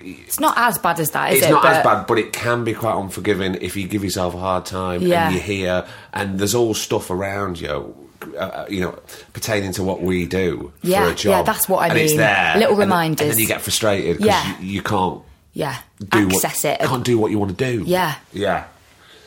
it's 0.00 0.38
not 0.38 0.54
as 0.58 0.76
bad 0.78 1.00
as 1.00 1.10
that 1.12 1.32
is 1.32 1.38
it's 1.38 1.46
it 1.46 1.50
not 1.50 1.64
as 1.64 1.82
bad, 1.82 2.06
but 2.06 2.18
it 2.18 2.32
can 2.34 2.62
be 2.62 2.74
quite 2.74 2.94
unforgiving 2.94 3.54
if 3.62 3.74
you 3.74 3.88
give 3.88 4.04
yourself 4.04 4.34
a 4.34 4.38
hard 4.38 4.66
time 4.66 5.00
Yeah. 5.02 5.24
and 5.26 5.34
you're 5.34 5.42
here 5.42 5.86
and 6.12 6.38
there's 6.38 6.54
all 6.54 6.74
stuff 6.74 7.10
around 7.10 7.58
you. 7.60 7.96
Uh, 8.38 8.66
you 8.68 8.80
know, 8.80 8.98
pertaining 9.32 9.72
to 9.72 9.82
what 9.82 10.02
we 10.02 10.26
do 10.26 10.72
Yeah, 10.82 11.04
for 11.06 11.12
a 11.12 11.14
job. 11.14 11.30
yeah, 11.30 11.42
that's 11.42 11.68
what 11.68 11.78
I 11.84 11.88
and 11.88 11.98
It's 11.98 12.12
mean. 12.12 12.18
there, 12.18 12.54
Little 12.56 12.70
and 12.72 12.78
reminders. 12.80 13.20
and 13.22 13.30
then 13.30 13.38
you 13.38 13.46
get 13.46 13.60
frustrated 13.62 14.18
because 14.18 14.26
Yeah. 14.26 14.58
you, 14.60 14.66
you 14.72 14.82
can't 14.82 15.22
yeah 15.54 15.78
do 16.10 16.26
access 16.28 16.64
what, 16.64 16.80
it 16.82 16.86
Can't 16.88 17.04
do 17.04 17.18
what 17.18 17.30
you 17.30 17.38
want 17.38 17.56
to 17.56 17.64
do. 17.72 17.84
Yeah. 17.86 18.16
yeah. 18.32 18.64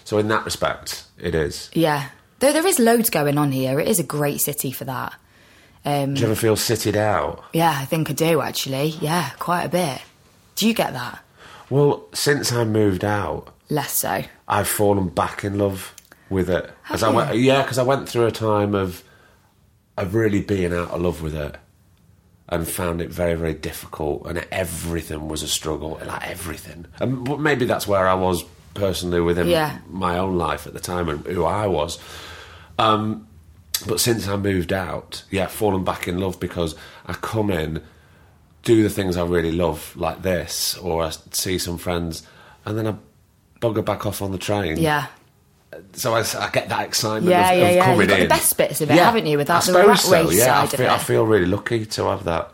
So 0.05 0.17
in 0.19 0.27
that 0.27 0.43
respect, 0.45 1.03
it 1.19 1.33
is. 1.33 1.69
yeah 1.73 2.09
though 2.39 2.51
there 2.53 2.65
is 2.67 2.79
loads 2.79 3.09
going 3.09 3.37
on 3.37 3.51
here 3.51 3.79
it 3.79 3.87
is 3.87 3.99
a 3.99 4.03
great 4.03 4.41
city 4.41 4.71
for 4.71 4.85
that 4.85 5.13
um, 5.85 6.13
Do 6.13 6.21
you 6.21 6.27
ever 6.27 6.35
feel 6.35 6.55
sitted 6.57 6.95
out? 6.97 7.43
Yeah, 7.53 7.73
I 7.73 7.85
think 7.85 8.09
I 8.09 8.13
do 8.13 8.41
actually. 8.41 8.87
Yeah, 8.99 9.29
quite 9.39 9.63
a 9.63 9.69
bit. 9.69 10.01
Do 10.55 10.67
you 10.67 10.73
get 10.73 10.91
that? 10.93 11.23
Well, 11.69 12.03
since 12.13 12.51
I 12.51 12.65
moved 12.65 13.05
out, 13.05 13.53
Less 13.69 13.93
so. 13.93 14.23
I've 14.47 14.67
fallen 14.67 15.07
back 15.07 15.45
in 15.45 15.57
love 15.57 15.95
with 16.29 16.49
it. 16.49 16.69
Have 16.83 16.95
As 16.95 17.03
I 17.03 17.09
went, 17.11 17.37
yeah, 17.37 17.61
because 17.61 17.77
I 17.77 17.83
went 17.83 18.09
through 18.09 18.25
a 18.25 18.31
time 18.31 18.75
of 18.75 19.03
of 19.97 20.13
really 20.15 20.41
being 20.41 20.73
out 20.73 20.91
of 20.91 21.01
love 21.01 21.21
with 21.21 21.35
it, 21.35 21.55
and 22.49 22.67
found 22.67 22.99
it 23.01 23.09
very, 23.09 23.35
very 23.35 23.53
difficult, 23.53 24.25
and 24.27 24.45
everything 24.51 25.27
was 25.29 25.43
a 25.43 25.47
struggle, 25.47 25.99
like 26.05 26.27
everything. 26.29 26.87
And 26.99 27.39
maybe 27.41 27.63
that's 27.65 27.87
where 27.87 28.05
I 28.07 28.15
was 28.15 28.43
personally 28.73 29.21
within 29.21 29.47
Yeah. 29.47 29.77
my 29.89 30.17
own 30.17 30.37
life 30.37 30.67
at 30.67 30.73
the 30.73 30.79
time 30.79 31.07
and 31.09 31.25
who 31.25 31.45
I 31.45 31.67
was. 31.67 31.99
Um, 32.79 33.27
but 33.87 33.99
since 33.99 34.27
I 34.27 34.35
moved 34.35 34.73
out, 34.73 35.23
yeah, 35.29 35.47
fallen 35.47 35.83
back 35.83 36.07
in 36.07 36.17
love 36.17 36.39
because 36.39 36.75
I 37.05 37.13
come 37.13 37.49
in, 37.51 37.81
do 38.63 38.83
the 38.83 38.89
things 38.89 39.15
I 39.17 39.25
really 39.25 39.51
love, 39.51 39.95
like 39.95 40.21
this, 40.21 40.77
or 40.77 41.03
I 41.03 41.11
see 41.31 41.57
some 41.57 41.77
friends, 41.77 42.23
and 42.65 42.77
then 42.77 42.87
I 42.87 42.95
bugger 43.61 43.83
back 43.83 44.05
off 44.05 44.21
on 44.21 44.31
the 44.31 44.37
train. 44.37 44.77
Yeah. 44.77 45.07
so 45.93 46.13
I, 46.15 46.19
I 46.39 46.49
get 46.51 46.69
that 46.69 46.85
excitement 46.87 47.29
Yeah, 47.31 47.51
of, 47.51 47.59
yeah, 47.59 47.67
of 47.67 47.75
yeah. 47.75 47.85
coming 47.85 47.99
You've 48.01 48.09
got 48.09 48.19
the 48.19 48.27
best 48.27 48.57
bits 48.57 48.81
of 48.81 48.89
it, 48.91 48.97
haven't 48.97 49.25
you, 49.25 49.37
without 49.37 49.67
I 49.67 49.71
the 49.71 49.87
rat 49.87 49.99
so, 49.99 50.11
race 50.11 50.37
yeah, 50.37 50.61
I 50.61 50.65
side 50.65 50.73
of 50.73 50.79
feel, 50.79 50.89
I 50.89 50.97
feel 50.97 51.25
really 51.25 51.45
lucky 51.45 51.85
to 51.85 52.03
have 52.05 52.23
that. 52.25 52.51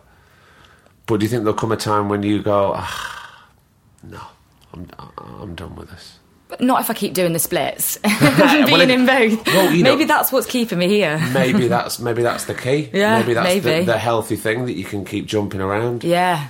But 1.08 1.20
do 1.20 1.25
you 1.25 1.29
think 1.29 1.44
there'll 1.44 1.58
come 1.58 1.72
a 1.72 1.77
time 1.77 2.10
when 2.10 2.24
you 2.24 2.41
go, 2.41 2.74
ah, 2.75 3.48
no, 4.03 4.22
I'm, 4.74 4.89
I'm 5.41 5.55
done 5.55 5.75
with 5.75 5.89
this? 5.91 6.20
But 6.47 6.61
not 6.61 6.79
if 6.81 6.89
I 6.91 6.93
keep 6.93 7.13
doing 7.15 7.33
the 7.33 7.39
splits, 7.39 7.97
Well, 8.21 8.65
being 8.67 8.81
it- 8.81 8.91
in 8.91 9.05
both. 9.05 9.45
well, 9.47 9.71
you 9.73 9.83
know- 9.83 9.91
maybe 9.93 10.05
that's 10.05 10.31
what's 10.31 10.45
keeping 10.47 10.77
me 10.77 10.87
here. 10.87 11.17
Maybe 11.33 11.67
that's 11.67 11.99
maybe 11.99 12.21
that's 12.21 12.45
the 12.45 12.53
key. 12.53 12.89
Yeah, 12.93 13.19
maybe 13.19 13.33
that's 13.33 13.53
The, 13.63 13.69
maybe. 13.69 13.85
the 13.85 13.97
healthy 13.97 14.35
thing 14.35 14.65
that 14.65 14.73
you 14.73 14.83
can 14.85 15.05
keep 15.05 15.25
jumping 15.25 15.59
around. 15.61 16.03
Yeah. 16.03 16.49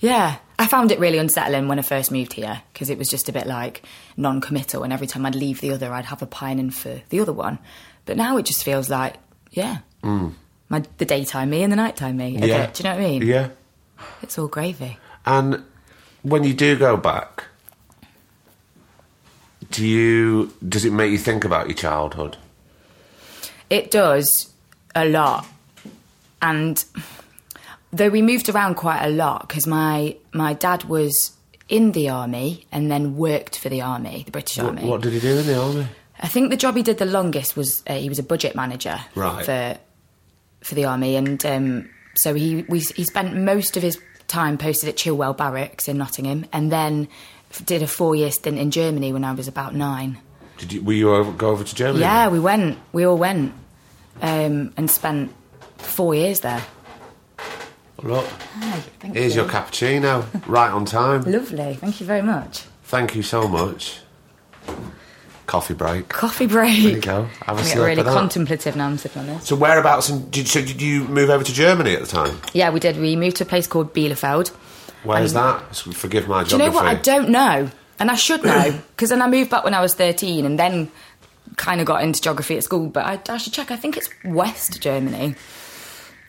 Yeah. 0.00 0.36
I 0.58 0.66
found 0.66 0.90
it 0.92 0.98
really 0.98 1.18
unsettling 1.18 1.68
when 1.68 1.78
I 1.78 1.82
first 1.82 2.10
moved 2.12 2.32
here 2.34 2.62
because 2.72 2.90
it 2.90 2.98
was 2.98 3.08
just 3.08 3.28
a 3.28 3.32
bit 3.32 3.46
like 3.46 3.82
non 4.16 4.40
committal, 4.40 4.82
and 4.82 4.92
every 4.92 5.06
time 5.06 5.24
I'd 5.24 5.34
leave 5.36 5.60
the 5.60 5.70
other, 5.72 5.92
I'd 5.92 6.04
have 6.06 6.22
a 6.22 6.26
pining 6.26 6.70
for 6.70 7.00
the 7.08 7.20
other 7.20 7.32
one. 7.32 7.58
But 8.04 8.16
now 8.16 8.36
it 8.38 8.44
just 8.46 8.64
feels 8.64 8.90
like, 8.90 9.14
yeah, 9.52 9.78
my, 10.02 10.82
the 10.98 11.04
daytime 11.04 11.50
me 11.50 11.62
and 11.62 11.70
the 11.72 11.76
nighttime 11.76 12.16
me. 12.16 12.36
Mm. 12.36 12.46
Yeah. 12.46 12.66
bit. 12.66 12.74
Do 12.74 12.82
you 12.82 12.90
know 12.90 12.96
what 12.96 13.04
I 13.04 13.08
mean? 13.08 13.22
Yeah. 13.22 13.48
It's 14.22 14.36
all 14.38 14.48
gravy. 14.48 14.98
And 15.24 15.62
when 16.22 16.42
you 16.44 16.54
do 16.54 16.76
go 16.76 16.96
back, 16.96 17.44
do 19.72 19.86
you 19.86 20.52
does 20.66 20.84
it 20.84 20.92
make 20.92 21.10
you 21.10 21.18
think 21.18 21.44
about 21.44 21.66
your 21.66 21.74
childhood? 21.76 22.36
It 23.68 23.90
does 23.90 24.50
a 24.94 25.04
lot. 25.08 25.46
And 26.40 26.84
though 27.92 28.08
we 28.10 28.22
moved 28.22 28.48
around 28.48 28.74
quite 28.76 29.02
a 29.04 29.08
lot 29.10 29.48
because 29.48 29.66
my, 29.66 30.16
my 30.32 30.54
dad 30.54 30.84
was 30.84 31.32
in 31.68 31.92
the 31.92 32.08
army 32.08 32.66
and 32.72 32.90
then 32.90 33.16
worked 33.16 33.58
for 33.58 33.68
the 33.68 33.80
army, 33.80 34.22
the 34.24 34.30
British 34.32 34.58
What, 34.58 34.66
Army. 34.66 34.84
what 34.84 35.00
did 35.00 35.12
he 35.14 35.20
do 35.20 35.38
in 35.38 35.46
the 35.46 35.58
army? 35.60 35.86
I 36.20 36.28
think 36.28 36.50
the 36.50 36.56
job 36.56 36.76
he 36.76 36.82
did 36.82 36.98
the 36.98 37.06
longest 37.06 37.56
was 37.56 37.82
uh, 37.86 37.94
he 37.94 38.08
was 38.08 38.18
a 38.18 38.22
budget 38.22 38.54
manager 38.54 38.98
Right. 39.14 39.44
for 39.44 39.78
for 40.62 40.76
the 40.76 40.84
army, 40.84 41.16
and 41.16 41.44
um, 41.44 41.90
so 42.14 42.34
he 42.34 42.62
we, 42.68 42.78
he 42.78 43.02
spent 43.02 43.34
most 43.36 43.76
of 43.76 43.82
his 43.82 43.98
time 44.28 44.56
posted 44.58 44.88
at 44.88 44.94
Chilwell 44.96 45.36
Barracks 45.36 45.88
in 45.88 45.98
Nottingham, 45.98 46.44
and 46.52 46.70
then 46.70 47.08
did 47.64 47.82
a 47.82 47.86
four 47.86 48.14
year 48.14 48.30
stint 48.30 48.58
in 48.58 48.70
Germany 48.70 49.12
when 49.12 49.24
I 49.24 49.32
was 49.32 49.48
about 49.48 49.74
nine. 49.74 50.18
Did 50.58 50.72
you 50.72 50.82
were 50.82 50.92
you 50.92 51.14
over, 51.14 51.32
go 51.32 51.50
over 51.50 51.64
to 51.64 51.74
Germany? 51.74 52.00
Yeah, 52.00 52.28
we 52.28 52.38
went, 52.38 52.78
we 52.92 53.04
all 53.04 53.18
went, 53.18 53.52
um, 54.20 54.72
and 54.76 54.90
spent 54.90 55.32
four 55.78 56.14
years 56.14 56.40
there. 56.40 56.62
Look, 58.02 58.26
Thank 58.98 59.14
here's 59.14 59.36
you. 59.36 59.42
your 59.42 59.50
cappuccino, 59.50 60.24
right 60.46 60.70
on 60.70 60.84
time. 60.84 61.22
Lovely, 61.22 61.74
thank 61.74 62.00
you 62.00 62.06
very 62.06 62.22
much. 62.22 62.64
Thank 62.84 63.14
you 63.14 63.22
so 63.22 63.46
much. 63.48 64.00
Coffee 65.46 65.74
break. 65.74 66.08
Coffee 66.08 66.46
break. 66.46 66.82
There 66.82 66.92
you 66.92 67.00
go. 67.00 67.24
Have 67.46 67.58
a 67.58 67.62
get 67.62 67.76
really 67.76 68.02
contemplative 68.02 68.74
now. 68.74 68.86
I'm 68.86 68.96
sipping 68.96 69.20
on 69.20 69.26
this. 69.26 69.46
So 69.46 69.56
whereabouts? 69.56 70.08
In, 70.08 70.30
did, 70.30 70.48
so 70.48 70.60
did 70.62 70.80
you 70.80 71.04
move 71.04 71.28
over 71.28 71.44
to 71.44 71.52
Germany 71.52 71.94
at 71.94 72.00
the 72.00 72.06
time? 72.06 72.38
Yeah, 72.54 72.70
we 72.70 72.80
did. 72.80 72.96
We 72.98 73.16
moved 73.16 73.36
to 73.36 73.44
a 73.44 73.46
place 73.46 73.66
called 73.66 73.92
Bielefeld. 73.92 74.52
Where's 75.04 75.32
that? 75.32 75.76
Forgive 75.76 76.28
my 76.28 76.44
geography. 76.44 76.48
Do 76.50 76.56
you 76.56 76.70
know 76.70 76.74
what? 76.74 76.86
I 76.86 76.94
don't 76.94 77.28
know, 77.30 77.70
and 77.98 78.10
I 78.10 78.14
should 78.14 78.44
know 78.44 78.78
because 78.96 79.10
then 79.10 79.22
I 79.22 79.28
moved 79.28 79.50
back 79.50 79.64
when 79.64 79.74
I 79.74 79.80
was 79.80 79.94
thirteen, 79.94 80.44
and 80.46 80.58
then 80.58 80.90
kind 81.56 81.80
of 81.80 81.86
got 81.86 82.02
into 82.02 82.20
geography 82.20 82.56
at 82.56 82.64
school. 82.64 82.88
But 82.88 83.04
I, 83.06 83.34
I 83.34 83.36
should 83.38 83.52
check. 83.52 83.70
I 83.70 83.76
think 83.76 83.96
it's 83.96 84.08
West 84.24 84.80
Germany. 84.80 85.34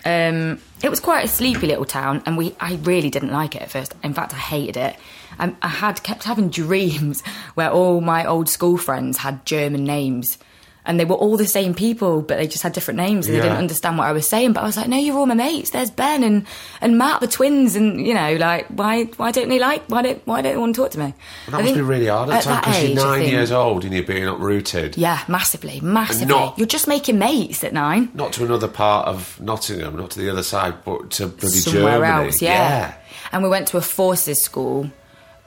Um, 0.05 0.59
it 0.83 0.89
was 0.89 0.99
quite 0.99 1.23
a 1.23 1.27
sleepy 1.27 1.67
little 1.67 1.85
town, 1.85 2.23
and 2.25 2.37
we 2.37 2.55
I 2.59 2.75
really 2.83 3.09
didn't 3.09 3.31
like 3.31 3.55
it 3.55 3.61
at 3.61 3.71
first. 3.71 3.95
In 4.03 4.13
fact, 4.13 4.33
I 4.33 4.37
hated 4.37 4.77
it. 4.77 4.95
I, 5.39 5.55
I 5.61 5.67
had 5.69 6.03
kept 6.03 6.23
having 6.23 6.49
dreams 6.63 7.21
where 7.53 7.71
all 7.71 8.01
my 8.01 8.25
old 8.25 8.49
school 8.49 8.77
friends 8.77 9.19
had 9.19 9.45
German 9.45 9.83
names. 9.83 10.37
And 10.85 10.99
they 10.99 11.05
were 11.05 11.15
all 11.15 11.37
the 11.37 11.47
same 11.47 11.73
people, 11.73 12.21
but 12.21 12.37
they 12.37 12.45
just 12.47 12.61
had 12.61 12.73
different 12.73 12.97
names, 12.97 13.25
and 13.27 13.35
Yeah. 13.35 13.41
they 13.41 13.47
didn't 13.47 13.59
understand 13.59 13.97
what 13.97 14.05
I 14.07 14.11
was 14.11 14.27
saying. 14.27 14.51
But 14.53 14.63
I 14.63 14.65
was 14.65 14.75
like, 14.75 14.87
"No, 14.89 14.97
you're 14.97 15.17
all 15.17 15.25
my 15.25 15.33
mates. 15.33 15.69
There's 15.69 15.89
Ben 15.89 16.23
and, 16.23 16.45
and 16.81 16.97
Matt, 16.97 17.21
the 17.21 17.27
twins, 17.27 17.75
and 17.77 18.05
you 18.05 18.13
know, 18.13 18.35
like, 18.35 18.67
why 18.67 19.05
why 19.15 19.31
don't 19.31 19.47
they 19.47 19.59
like 19.59 19.83
why 19.87 20.01
don't 20.01 20.21
why 20.25 20.41
don't 20.41 20.53
they 20.53 20.57
want 20.59 20.75
to 20.75 20.81
talk 20.81 20.91
to 20.91 20.99
me?" 20.99 21.05
Well, 21.05 21.13
I 21.13 21.51
that 21.51 21.51
must 21.57 21.63
think 21.65 21.77
be 21.77 21.81
really 21.83 22.07
hard 22.07 22.29
at 22.29 22.43
the 22.43 22.49
time 22.49 22.61
because 22.61 22.83
you're 22.83 22.95
nine 23.05 23.23
years 23.29 23.51
old 23.51 23.85
and 23.85 23.93
you're 23.93 24.03
being 24.03 24.27
uprooted. 24.27 24.97
Yeah, 24.97 25.19
massively, 25.29 25.79
massively. 25.81 26.25
not- 26.25 26.57
You're 26.57 26.67
just 26.67 26.87
making 26.87 27.17
mates 27.17 27.63
at 27.63 27.71
nine. 27.73 28.09
Not 28.13 28.33
to 28.33 28.43
another 28.43 28.67
part 28.67 29.07
of 29.07 29.39
Nottingham, 29.39 29.95
not 29.95 30.11
to 30.11 30.19
the 30.19 30.29
other 30.29 30.43
side, 30.43 30.73
but 30.83 31.11
to 31.11 31.27
bloody 31.27 31.57
somewhere 31.59 31.99
Germany. 31.99 32.25
else. 32.27 32.41
Yeah. 32.41 32.93
And 33.31 33.41
we 33.41 33.47
went 33.49 33.67
to 33.69 33.77
a 33.77 33.81
forces 33.81 34.43
school 34.43 34.89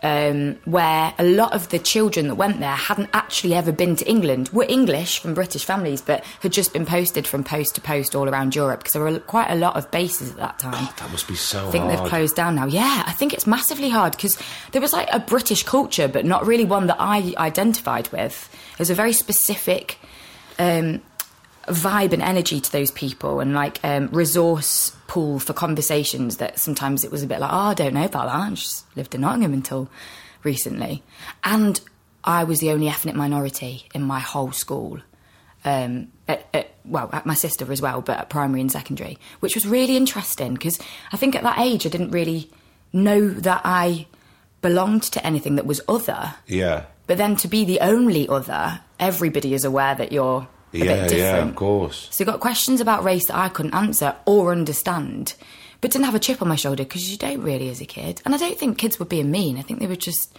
um, 0.07 0.57
where 0.67 1.13
a 1.19 1.25
lot 1.25 1.53
of 1.53 1.69
the 1.71 1.81
children 1.81 2.29
that 2.29 2.37
went 2.37 2.61
there 2.61 2.77
hadn't 2.77 3.11
actually 3.13 3.55
ever 3.55 3.73
been 3.73 3.97
to 3.97 4.09
England. 4.09 4.49
Were 4.51 4.67
English 4.69 5.19
from 5.19 5.35
British 5.35 5.65
families, 5.65 6.01
but 6.01 6.25
had 6.41 6.53
just 6.53 6.73
been 6.73 6.87
posted 6.87 7.27
from 7.27 7.43
post 7.43 7.75
to 7.75 7.81
post 7.81 8.15
all 8.15 8.29
around 8.29 8.55
Europe 8.55 8.81
because 8.81 8.93
there 8.93 9.03
were 9.03 9.19
quite 9.19 9.51
a 9.51 9.57
lot 9.57 9.77
of 9.77 9.91
bases 9.91 10.31
at 10.31 10.37
that 10.37 10.59
time. 10.61 10.89
That 10.99 11.11
must 11.11 11.27
be 11.27 11.35
so 11.35 11.67
I 11.67 11.71
think 11.73 11.85
hard. 11.85 11.99
they've 11.99 12.09
closed 12.09 12.37
down 12.37 12.55
now. 12.55 12.67
Yeah, 12.67 13.03
I 13.05 13.13
think 13.13 13.35
it's 13.35 13.49
massively 13.49 13.91
hard 13.91 14.13
because 14.13 14.39
there 14.71 14.81
was 14.81 14.93
like 14.93 15.09
a 15.13 15.19
British 15.19 15.65
culture, 15.65 16.07
but 16.07 16.25
not 16.25 16.47
really 16.47 16.65
one 16.65 16.87
that 16.87 16.99
I 17.01 17.35
identified 17.37 18.09
with. 18.13 18.49
There's 18.77 18.91
a 18.91 18.95
very 18.95 19.13
specific 19.13 19.99
um, 20.61 21.03
vibe 21.67 22.13
and 22.13 22.23
energy 22.23 22.61
to 22.61 22.71
those 22.71 22.93
people, 22.93 23.41
and 23.41 23.55
like 23.55 23.81
um, 23.83 24.09
resource 24.13 24.96
pool 25.17 25.39
for 25.39 25.55
conversations 25.55 26.37
that 26.37 26.59
sometimes 26.59 27.03
it 27.03 27.11
was 27.11 27.23
a 27.23 27.27
bit 27.27 27.41
like, 27.41 27.51
oh, 27.51 27.71
I 27.71 27.73
don't 27.73 27.95
know 27.95 28.05
about 28.05 28.27
that. 28.27 28.37
I 28.37 28.51
just 28.51 28.85
lived 28.97 29.15
in 29.15 29.23
Nottingham 29.23 29.55
until 29.55 29.89
recently, 30.43 31.03
and 31.43 31.81
I 32.23 32.45
was 32.45 32.61
the 32.61 32.71
only 32.71 32.87
ethnic 32.87 33.15
minority 33.15 33.89
in 33.95 34.03
my 34.03 34.21
whole 34.21 34.53
school 34.53 35.01
um, 35.65 36.09
at, 36.29 36.47
at, 36.53 36.75
well, 36.85 37.09
at 37.15 37.25
my 37.25 37.33
sister 37.33 37.73
as 37.73 37.81
well, 37.81 38.03
but 38.03 38.19
at 38.19 38.29
primary 38.29 38.61
and 38.61 38.71
secondary, 38.71 39.17
which 39.41 39.55
was 39.55 39.67
really 39.67 39.97
interesting 39.97 40.53
because 40.53 40.79
I 41.11 41.17
think 41.17 41.35
at 41.35 41.45
that 41.45 41.61
age 41.61 41.87
I 41.87 41.89
didn't 41.89 42.11
really 42.11 42.51
know 42.93 43.27
that 43.27 43.63
I 43.65 44.09
belonged 44.61 45.05
to 45.05 45.27
anything 45.27 45.57
that 45.57 45.65
was 45.65 45.81
other. 45.89 46.35
Yeah. 46.47 46.85
But 47.07 47.17
then 47.17 47.37
to 47.37 47.49
be 47.49 47.65
the 47.65 47.81
only 47.81 48.29
other, 48.29 48.83
everybody 49.01 49.55
is 49.55 49.65
aware 49.65 49.95
that 49.95 50.13
you're 50.13 50.47
Yeah, 50.73 51.09
yeah, 51.09 51.37
of 51.49 51.55
course. 51.55 52.09
So 52.11 52.23
you 52.23 52.27
got 52.31 52.41
questions 52.41 52.81
about 52.81 53.05
race 53.05 53.27
that 53.29 53.37
I 53.37 53.49
couldn't 53.49 53.75
answer 53.75 54.15
or 54.27 54.53
understand, 54.53 55.35
but 55.81 55.91
didn't 55.91 56.05
have 56.07 56.15
a 56.15 56.19
chip 56.19 56.43
on 56.43 56.49
my 56.49 56.57
shoulder 56.57 56.85
because 56.85 57.11
you 57.11 57.17
don't 57.17 57.41
really 57.43 57.69
as 57.71 57.81
a 57.81 57.87
kid. 57.87 58.21
And 58.25 58.35
I 58.35 58.39
don't 58.39 58.59
think 58.59 58.77
kids 58.79 58.99
were 58.99 59.07
being 59.07 59.31
mean. 59.31 59.57
I 59.59 59.63
think 59.63 59.81
they 59.81 59.87
were 59.87 59.97
just 59.97 60.37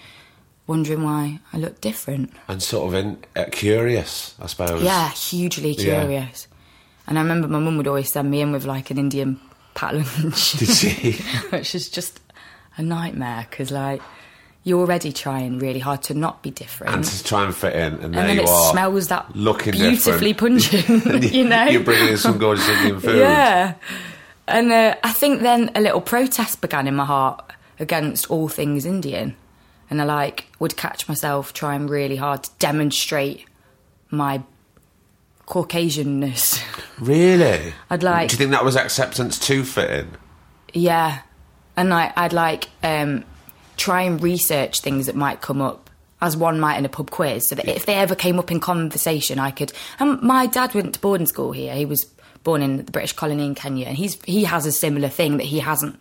wondering 0.68 1.04
why 1.04 1.40
I 1.54 1.58
looked 1.58 1.82
different. 1.82 2.34
And 2.48 2.62
sort 2.62 2.88
of 2.94 2.94
in, 3.00 3.18
uh, 3.36 3.46
curious, 3.52 4.36
I 4.40 4.48
suppose. 4.48 4.84
Yeah, 4.84 5.10
hugely 5.12 5.72
Yeah. 5.72 6.02
curious. 6.02 6.48
And 7.08 7.18
I 7.18 7.22
remember 7.22 7.48
my 7.48 7.60
mum 7.60 7.78
would 7.78 7.88
always 7.88 8.12
send 8.12 8.30
me 8.30 8.42
in 8.42 8.52
with 8.52 8.66
like 8.66 8.92
an 8.92 8.98
Indian 8.98 9.40
pat 9.76 9.96
lunch, 9.96 10.54
Did 10.54 10.70
she? 10.70 11.12
which 11.50 11.74
is 11.74 11.90
just 11.90 12.20
a 12.76 12.84
nightmare 12.84 13.48
because 13.50 13.72
like 13.72 14.02
you're 14.68 14.80
already 14.82 15.14
trying 15.14 15.60
really 15.60 15.80
hard 15.80 16.04
to 16.04 16.14
not 16.14 16.44
be 16.44 16.52
different. 16.52 16.94
and 16.94 17.04
to 17.04 17.24
try 17.24 17.46
and 17.46 17.56
fit 17.56 17.74
in, 17.74 17.94
and, 17.94 18.00
there 18.00 18.06
and 18.06 18.14
then 18.16 18.36
you 18.36 18.42
it 18.44 18.50
are. 18.50 18.72
smells 18.72 19.08
that 19.08 19.34
looking 19.36 19.72
beautifully 19.72 20.34
different. 20.34 20.64
pungent, 20.70 21.24
you 21.34 21.46
know. 21.46 21.64
You're 21.66 21.84
bringing 21.84 22.10
in 22.10 22.18
some 22.18 22.38
gorgeous 22.38 22.68
Indian 22.68 23.00
food. 23.00 23.18
Yeah. 23.20 23.76
And 24.48 24.72
uh, 24.72 24.96
I 25.04 25.12
think 25.12 25.42
then 25.42 25.72
a 25.76 25.82
little 25.82 26.02
protest 26.02 26.60
began 26.62 26.88
in 26.88 26.96
my 26.96 27.06
heart 27.06 27.52
against 27.80 28.30
all 28.30 28.48
things 28.50 28.86
Indian. 28.86 29.36
And 29.90 30.02
I 30.02 30.06
like 30.06 30.48
would 30.60 30.76
catch 30.76 31.08
myself 31.08 31.54
trying 31.54 31.88
really 31.88 32.18
hard 32.18 32.44
to 32.44 32.50
demonstrate 32.60 33.46
my 34.10 34.42
Caucasianness. 35.48 36.62
Really? 37.00 37.74
I'd 37.92 38.02
like- 38.02 38.30
Do 38.30 38.34
you 38.34 38.38
think 38.40 38.52
that 38.52 38.66
was 38.66 38.76
acceptance 38.76 39.38
to 39.48 39.64
fit 39.64 39.90
in? 39.92 40.08
yeah. 40.74 41.20
And 41.76 41.94
I, 41.94 42.12
I'd 42.18 42.34
like 42.34 42.70
um, 42.82 43.24
try 43.78 44.02
and 44.02 44.22
research 44.22 44.82
things 44.82 45.06
that 45.06 45.16
might 45.16 45.42
come 45.42 45.62
up 45.62 45.90
as 46.20 46.36
one 46.36 46.60
might 46.60 46.78
in 46.78 46.86
a 46.86 46.90
pub 46.90 47.12
quiz, 47.12 47.48
so 47.48 47.56
that 47.56 47.68
if 47.68 47.86
they 47.86 47.94
ever 47.94 48.16
came 48.16 48.40
up 48.40 48.52
in 48.52 48.60
conversation, 48.60 49.38
I 49.40 49.52
could. 49.52 49.72
And 50.00 50.20
my 50.22 50.48
dad 50.48 50.74
went 50.74 50.96
to 50.96 51.00
boarding 51.00 51.28
school 51.28 51.52
here. 51.52 51.76
He 51.76 51.86
was 51.86 52.06
born 52.44 52.62
in 52.64 52.78
the 52.78 52.92
British 52.92 53.14
colony 53.14 53.46
in 53.46 53.54
Kenya, 53.56 53.86
and 53.86 53.96
he's 53.98 54.22
he 54.24 54.44
has 54.46 54.66
a 54.66 54.72
similar 54.72 55.10
thing 55.10 55.38
that 55.38 55.46
he 55.46 55.60
hasn't. 55.60 56.00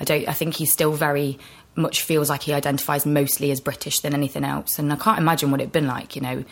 I 0.00 0.04
don't. 0.04 0.26
I 0.28 0.32
think 0.32 0.54
he 0.54 0.64
still 0.64 0.92
very 0.92 1.38
much 1.76 2.02
feels 2.02 2.30
like 2.30 2.42
he 2.42 2.52
identifies 2.54 3.04
mostly 3.04 3.50
as 3.50 3.60
British 3.60 4.00
than 4.00 4.14
anything 4.14 4.42
else. 4.44 4.78
And 4.78 4.92
I 4.92 4.96
can't 4.96 5.18
imagine 5.18 5.50
what 5.50 5.60
it'd 5.60 5.70
been 5.72 5.86
like, 5.86 6.16
you 6.16 6.22
know, 6.22 6.44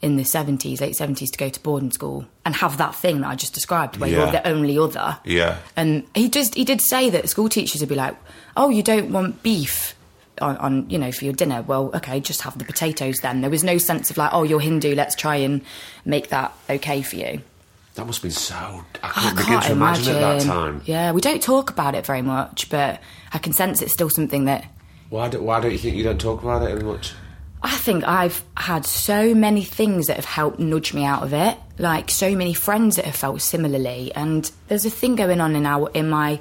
in 0.00 0.16
the 0.16 0.24
seventies, 0.24 0.80
late 0.80 0.96
seventies, 0.96 1.30
to 1.32 1.38
go 1.38 1.48
to 1.50 1.60
boarding 1.60 1.90
school 1.90 2.24
and 2.44 2.54
have 2.54 2.78
that 2.78 2.94
thing 2.94 3.20
that 3.20 3.28
I 3.28 3.34
just 3.34 3.52
described, 3.54 3.98
where 3.98 4.08
Yeah. 4.08 4.16
you're 4.22 4.32
the 4.32 4.48
only 4.48 4.78
other. 4.78 5.18
Yeah. 5.24 5.58
And 5.76 6.04
he 6.14 6.30
just 6.30 6.54
he 6.54 6.64
did 6.64 6.80
say 6.80 7.10
that 7.10 7.28
school 7.28 7.48
teachers 7.50 7.80
would 7.82 7.88
be 7.90 7.94
like, 7.96 8.16
"Oh, 8.56 8.70
you 8.70 8.82
don't 8.82 9.12
want 9.12 9.42
beef 9.42 9.94
on, 10.40 10.56
on 10.58 10.90
you 10.90 10.98
know 10.98 11.12
for 11.12 11.24
your 11.24 11.34
dinner? 11.34 11.62
Well, 11.62 11.90
okay, 11.94 12.20
just 12.20 12.42
have 12.42 12.58
the 12.58 12.64
potatoes 12.64 13.16
then." 13.22 13.40
There 13.40 13.50
was 13.50 13.64
no 13.64 13.78
sense 13.78 14.10
of 14.10 14.16
like, 14.16 14.30
"Oh, 14.32 14.42
you're 14.42 14.60
Hindu, 14.60 14.94
let's 14.94 15.14
try 15.14 15.36
and 15.36 15.62
make 16.04 16.28
that 16.28 16.52
okay 16.70 17.02
for 17.02 17.16
you." 17.16 17.40
That 17.94 18.06
must 18.06 18.18
have 18.18 18.24
been 18.24 18.30
so. 18.32 18.54
I 18.54 18.84
I 19.02 19.08
couldn't 19.08 19.36
begin 19.36 19.46
can't 19.46 19.64
to 19.64 19.72
imagine, 19.72 20.16
imagine. 20.16 20.16
at 20.16 20.38
that 20.40 20.46
time. 20.46 20.82
Yeah, 20.84 21.12
we 21.12 21.20
don't 21.22 21.42
talk 21.42 21.70
about 21.70 21.94
it 21.94 22.04
very 22.04 22.22
much, 22.22 22.68
but 22.68 23.00
I 23.32 23.38
can 23.38 23.52
sense 23.54 23.80
it's 23.80 23.92
still 23.92 24.10
something 24.10 24.44
that 24.44 24.66
Why, 25.08 25.28
do, 25.28 25.42
why 25.42 25.60
don't 25.60 25.72
you 25.72 25.78
think 25.78 25.96
you 25.96 26.04
don't 26.04 26.20
talk 26.20 26.42
about 26.42 26.62
it 26.62 26.76
as 26.76 26.82
much? 26.82 27.14
I 27.62 27.74
think 27.74 28.04
I've 28.06 28.44
had 28.56 28.84
so 28.84 29.34
many 29.34 29.64
things 29.64 30.08
that 30.08 30.16
have 30.16 30.26
helped 30.26 30.60
nudge 30.60 30.92
me 30.92 31.04
out 31.04 31.22
of 31.22 31.32
it. 31.32 31.56
Like 31.78 32.10
so 32.10 32.36
many 32.36 32.52
friends 32.52 32.96
that 32.96 33.06
have 33.06 33.16
felt 33.16 33.40
similarly, 33.40 34.12
and 34.14 34.50
there's 34.68 34.84
a 34.84 34.90
thing 34.90 35.16
going 35.16 35.40
on 35.40 35.56
in 35.56 35.64
our 35.64 35.90
in 35.92 36.08
my 36.10 36.38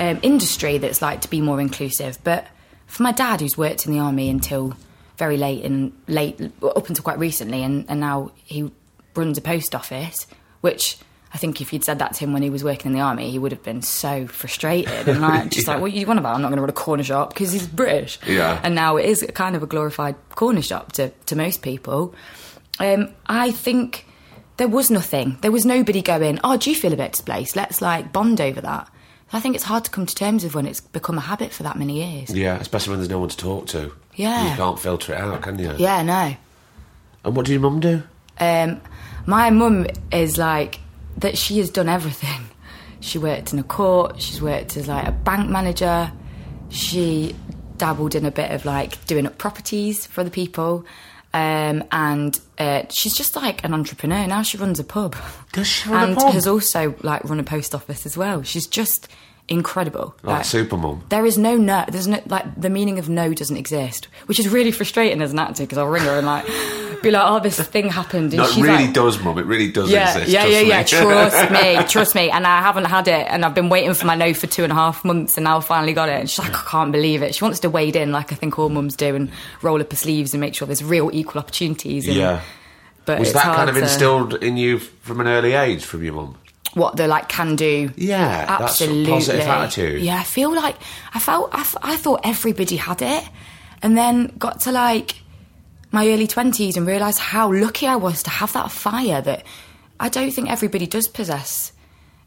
um, 0.00 0.18
industry 0.22 0.78
that's 0.78 1.02
like 1.02 1.20
to 1.20 1.28
be 1.28 1.40
more 1.40 1.60
inclusive. 1.60 2.18
But 2.24 2.46
for 2.94 3.02
my 3.02 3.10
dad, 3.10 3.40
who's 3.40 3.58
worked 3.58 3.86
in 3.86 3.92
the 3.92 3.98
army 3.98 4.30
until 4.30 4.76
very 5.16 5.36
late 5.36 5.64
in 5.64 5.92
late 6.06 6.40
up 6.62 6.88
until 6.88 7.02
quite 7.02 7.18
recently, 7.18 7.64
and, 7.64 7.84
and 7.88 7.98
now 7.98 8.30
he 8.44 8.70
runs 9.16 9.36
a 9.36 9.40
post 9.40 9.74
office, 9.74 10.28
which 10.60 10.96
I 11.32 11.38
think 11.38 11.60
if 11.60 11.72
you'd 11.72 11.82
said 11.82 11.98
that 11.98 12.14
to 12.14 12.20
him 12.20 12.32
when 12.32 12.44
he 12.44 12.50
was 12.50 12.62
working 12.62 12.92
in 12.92 12.92
the 12.92 13.00
army, 13.00 13.32
he 13.32 13.38
would 13.40 13.50
have 13.50 13.64
been 13.64 13.82
so 13.82 14.28
frustrated 14.28 15.08
and 15.08 15.20
like 15.20 15.50
just 15.50 15.66
like, 15.66 15.80
what 15.80 15.92
you 15.92 16.06
want 16.06 16.20
about? 16.20 16.36
I'm 16.36 16.42
not 16.42 16.48
going 16.48 16.58
to 16.58 16.62
run 16.62 16.70
a 16.70 16.72
corner 16.72 17.02
shop 17.02 17.30
because 17.30 17.50
he's 17.50 17.66
British. 17.66 18.20
Yeah. 18.24 18.60
And 18.62 18.76
now 18.76 18.96
it 18.96 19.06
is 19.06 19.26
kind 19.34 19.56
of 19.56 19.62
a 19.64 19.66
glorified 19.66 20.14
corner 20.30 20.62
shop 20.62 20.92
to 20.92 21.08
to 21.26 21.34
most 21.34 21.62
people. 21.62 22.14
Um, 22.78 23.12
I 23.26 23.50
think 23.50 24.06
there 24.56 24.68
was 24.68 24.88
nothing. 24.88 25.36
There 25.40 25.50
was 25.50 25.66
nobody 25.66 26.00
going, 26.00 26.38
oh, 26.44 26.56
do 26.56 26.70
you 26.70 26.76
feel 26.76 26.92
a 26.92 26.96
bit 26.96 27.12
displaced? 27.12 27.56
Let's 27.56 27.82
like 27.82 28.12
bond 28.12 28.40
over 28.40 28.60
that. 28.60 28.88
I 29.34 29.40
think 29.40 29.54
it's 29.56 29.64
hard 29.64 29.84
to 29.84 29.90
come 29.90 30.06
to 30.06 30.14
terms 30.14 30.44
with 30.44 30.54
when 30.54 30.66
it's 30.66 30.80
become 30.80 31.18
a 31.18 31.20
habit 31.22 31.52
for 31.52 31.64
that 31.64 31.76
many 31.76 32.04
years. 32.04 32.30
Yeah, 32.30 32.56
especially 32.58 32.92
when 32.92 33.00
there's 33.00 33.10
no 33.10 33.18
one 33.18 33.28
to 33.28 33.36
talk 33.36 33.66
to. 33.68 33.92
Yeah. 34.14 34.50
You 34.50 34.56
can't 34.56 34.78
filter 34.78 35.12
it 35.12 35.18
out, 35.18 35.42
can 35.42 35.58
you? 35.58 35.74
Yeah, 35.76 36.02
no. 36.02 36.36
And 37.24 37.36
what 37.36 37.46
did 37.46 37.52
your 37.52 37.60
mum 37.60 37.80
do? 37.80 38.02
Um, 38.38 38.80
my 39.26 39.50
mum 39.50 39.86
is 40.12 40.38
like 40.38 40.78
that. 41.18 41.36
She 41.36 41.58
has 41.58 41.70
done 41.70 41.88
everything. 41.88 42.40
She 43.00 43.18
worked 43.18 43.52
in 43.52 43.58
a 43.58 43.62
court. 43.62 44.22
She's 44.22 44.40
worked 44.40 44.78
as 44.78 44.88
like 44.88 45.06
a 45.06 45.12
bank 45.12 45.50
manager. 45.50 46.10
She 46.70 47.36
dabbled 47.76 48.14
in 48.14 48.24
a 48.24 48.30
bit 48.30 48.50
of 48.50 48.64
like 48.64 49.04
doing 49.04 49.26
up 49.26 49.36
properties 49.36 50.06
for 50.06 50.22
other 50.22 50.30
people. 50.30 50.86
Um, 51.34 51.82
and 51.90 52.38
uh, 52.58 52.84
she's 52.90 53.14
just 53.14 53.34
like 53.34 53.64
an 53.64 53.74
entrepreneur 53.74 54.26
now. 54.26 54.42
She 54.42 54.56
runs 54.56 54.78
a 54.78 54.84
pub, 54.84 55.16
Does 55.52 55.66
she 55.66 55.88
run 55.88 56.02
a 56.02 56.06
and 56.06 56.16
pub? 56.16 56.32
has 56.32 56.46
also 56.46 56.94
like 57.02 57.24
run 57.24 57.40
a 57.40 57.44
post 57.44 57.74
office 57.74 58.06
as 58.06 58.16
well. 58.16 58.42
She's 58.44 58.66
just 58.68 59.08
incredible. 59.48 60.14
Like 60.22 60.36
Like, 60.38 60.44
super 60.46 60.76
mum. 60.76 61.02
there 61.08 61.26
is 61.26 61.36
no 61.36 61.56
no. 61.56 61.84
There's 61.88 62.06
no 62.06 62.20
like 62.26 62.44
the 62.60 62.70
meaning 62.70 62.98
of 63.00 63.08
no 63.08 63.34
doesn't 63.34 63.56
exist, 63.56 64.06
which 64.26 64.38
is 64.38 64.48
really 64.48 64.70
frustrating 64.70 65.20
as 65.22 65.32
an 65.32 65.38
actor 65.40 65.64
because 65.64 65.76
I'll 65.76 65.88
ring 65.88 66.04
her 66.04 66.16
and 66.16 66.26
like 66.26 66.46
be 67.04 67.10
like, 67.12 67.22
"Oh, 67.24 67.38
this 67.40 67.60
thing 67.60 67.88
happened," 67.88 68.32
and 68.32 68.38
No, 68.38 68.44
it 68.44 68.56
really 68.56 68.84
like, 68.86 68.92
does, 68.94 69.18
mum. 69.20 69.38
It 69.38 69.46
really 69.46 69.70
does 69.70 69.90
yeah, 69.90 70.10
exist. 70.18 70.30
yeah, 70.30 70.40
trust 70.42 70.52
yeah, 70.52 70.62
me. 70.62 70.68
yeah. 70.68 70.82
Trust 70.84 71.50
me, 71.52 71.88
trust 71.88 72.14
me. 72.14 72.30
And 72.30 72.46
I 72.46 72.60
haven't 72.60 72.86
had 72.86 73.06
it, 73.08 73.26
and 73.28 73.44
I've 73.44 73.54
been 73.54 73.68
waiting 73.68 73.94
for 73.94 74.06
my 74.06 74.14
no 74.14 74.34
for 74.34 74.46
two 74.46 74.62
and 74.64 74.72
a 74.72 74.74
half 74.74 75.04
months, 75.04 75.36
and 75.36 75.44
now 75.44 75.58
I 75.58 75.60
finally 75.60 75.92
got 75.92 76.08
it. 76.08 76.20
And 76.20 76.28
she's 76.30 76.38
like, 76.40 76.54
I 76.54 76.62
can't 76.68 76.90
believe 76.92 77.22
it. 77.22 77.34
She 77.34 77.44
wants 77.44 77.60
to 77.60 77.70
wade 77.70 77.96
in, 77.96 78.10
like 78.12 78.32
I 78.32 78.34
think 78.34 78.58
all 78.58 78.68
mums 78.68 78.96
do, 78.96 79.14
and 79.14 79.30
roll 79.62 79.80
up 79.80 79.90
her 79.90 79.96
sleeves 79.96 80.34
and 80.34 80.40
make 80.40 80.54
sure 80.54 80.66
there's 80.66 80.82
real 80.84 81.10
equal 81.12 81.40
opportunities. 81.40 82.06
And, 82.08 82.16
yeah. 82.16 82.40
but 83.04 83.20
Was 83.20 83.32
that 83.32 83.42
kind 83.44 83.68
of 83.68 83.76
to- 83.76 83.82
instilled 83.82 84.34
in 84.42 84.56
you 84.56 84.78
from 84.78 85.20
an 85.20 85.28
early 85.28 85.52
age 85.52 85.84
from 85.84 86.02
your 86.02 86.14
mum? 86.14 86.38
what 86.74 86.96
the 86.96 87.06
like 87.06 87.28
can 87.28 87.54
do. 87.54 87.88
Yeah, 87.94 88.46
absolutely. 88.48 89.12
positive 89.12 89.46
attitude. 89.46 90.02
Yeah, 90.02 90.16
I 90.16 90.24
feel 90.24 90.52
like 90.52 90.74
I 91.14 91.20
felt 91.20 91.54
I, 91.54 91.60
f- 91.60 91.76
I 91.82 91.96
thought 91.96 92.22
everybody 92.24 92.74
had 92.74 93.00
it, 93.00 93.22
and 93.80 93.96
then 93.96 94.32
got 94.38 94.58
to 94.62 94.72
like 94.72 95.20
my 95.94 96.08
early 96.08 96.26
twenties 96.26 96.76
and 96.76 96.86
realised 96.86 97.20
how 97.20 97.52
lucky 97.52 97.86
I 97.86 97.96
was 97.96 98.22
to 98.24 98.30
have 98.30 98.52
that 98.52 98.72
fire 98.72 99.22
that 99.22 99.44
I 100.00 100.08
don't 100.08 100.32
think 100.32 100.50
everybody 100.50 100.86
does 100.86 101.06
possess. 101.06 101.72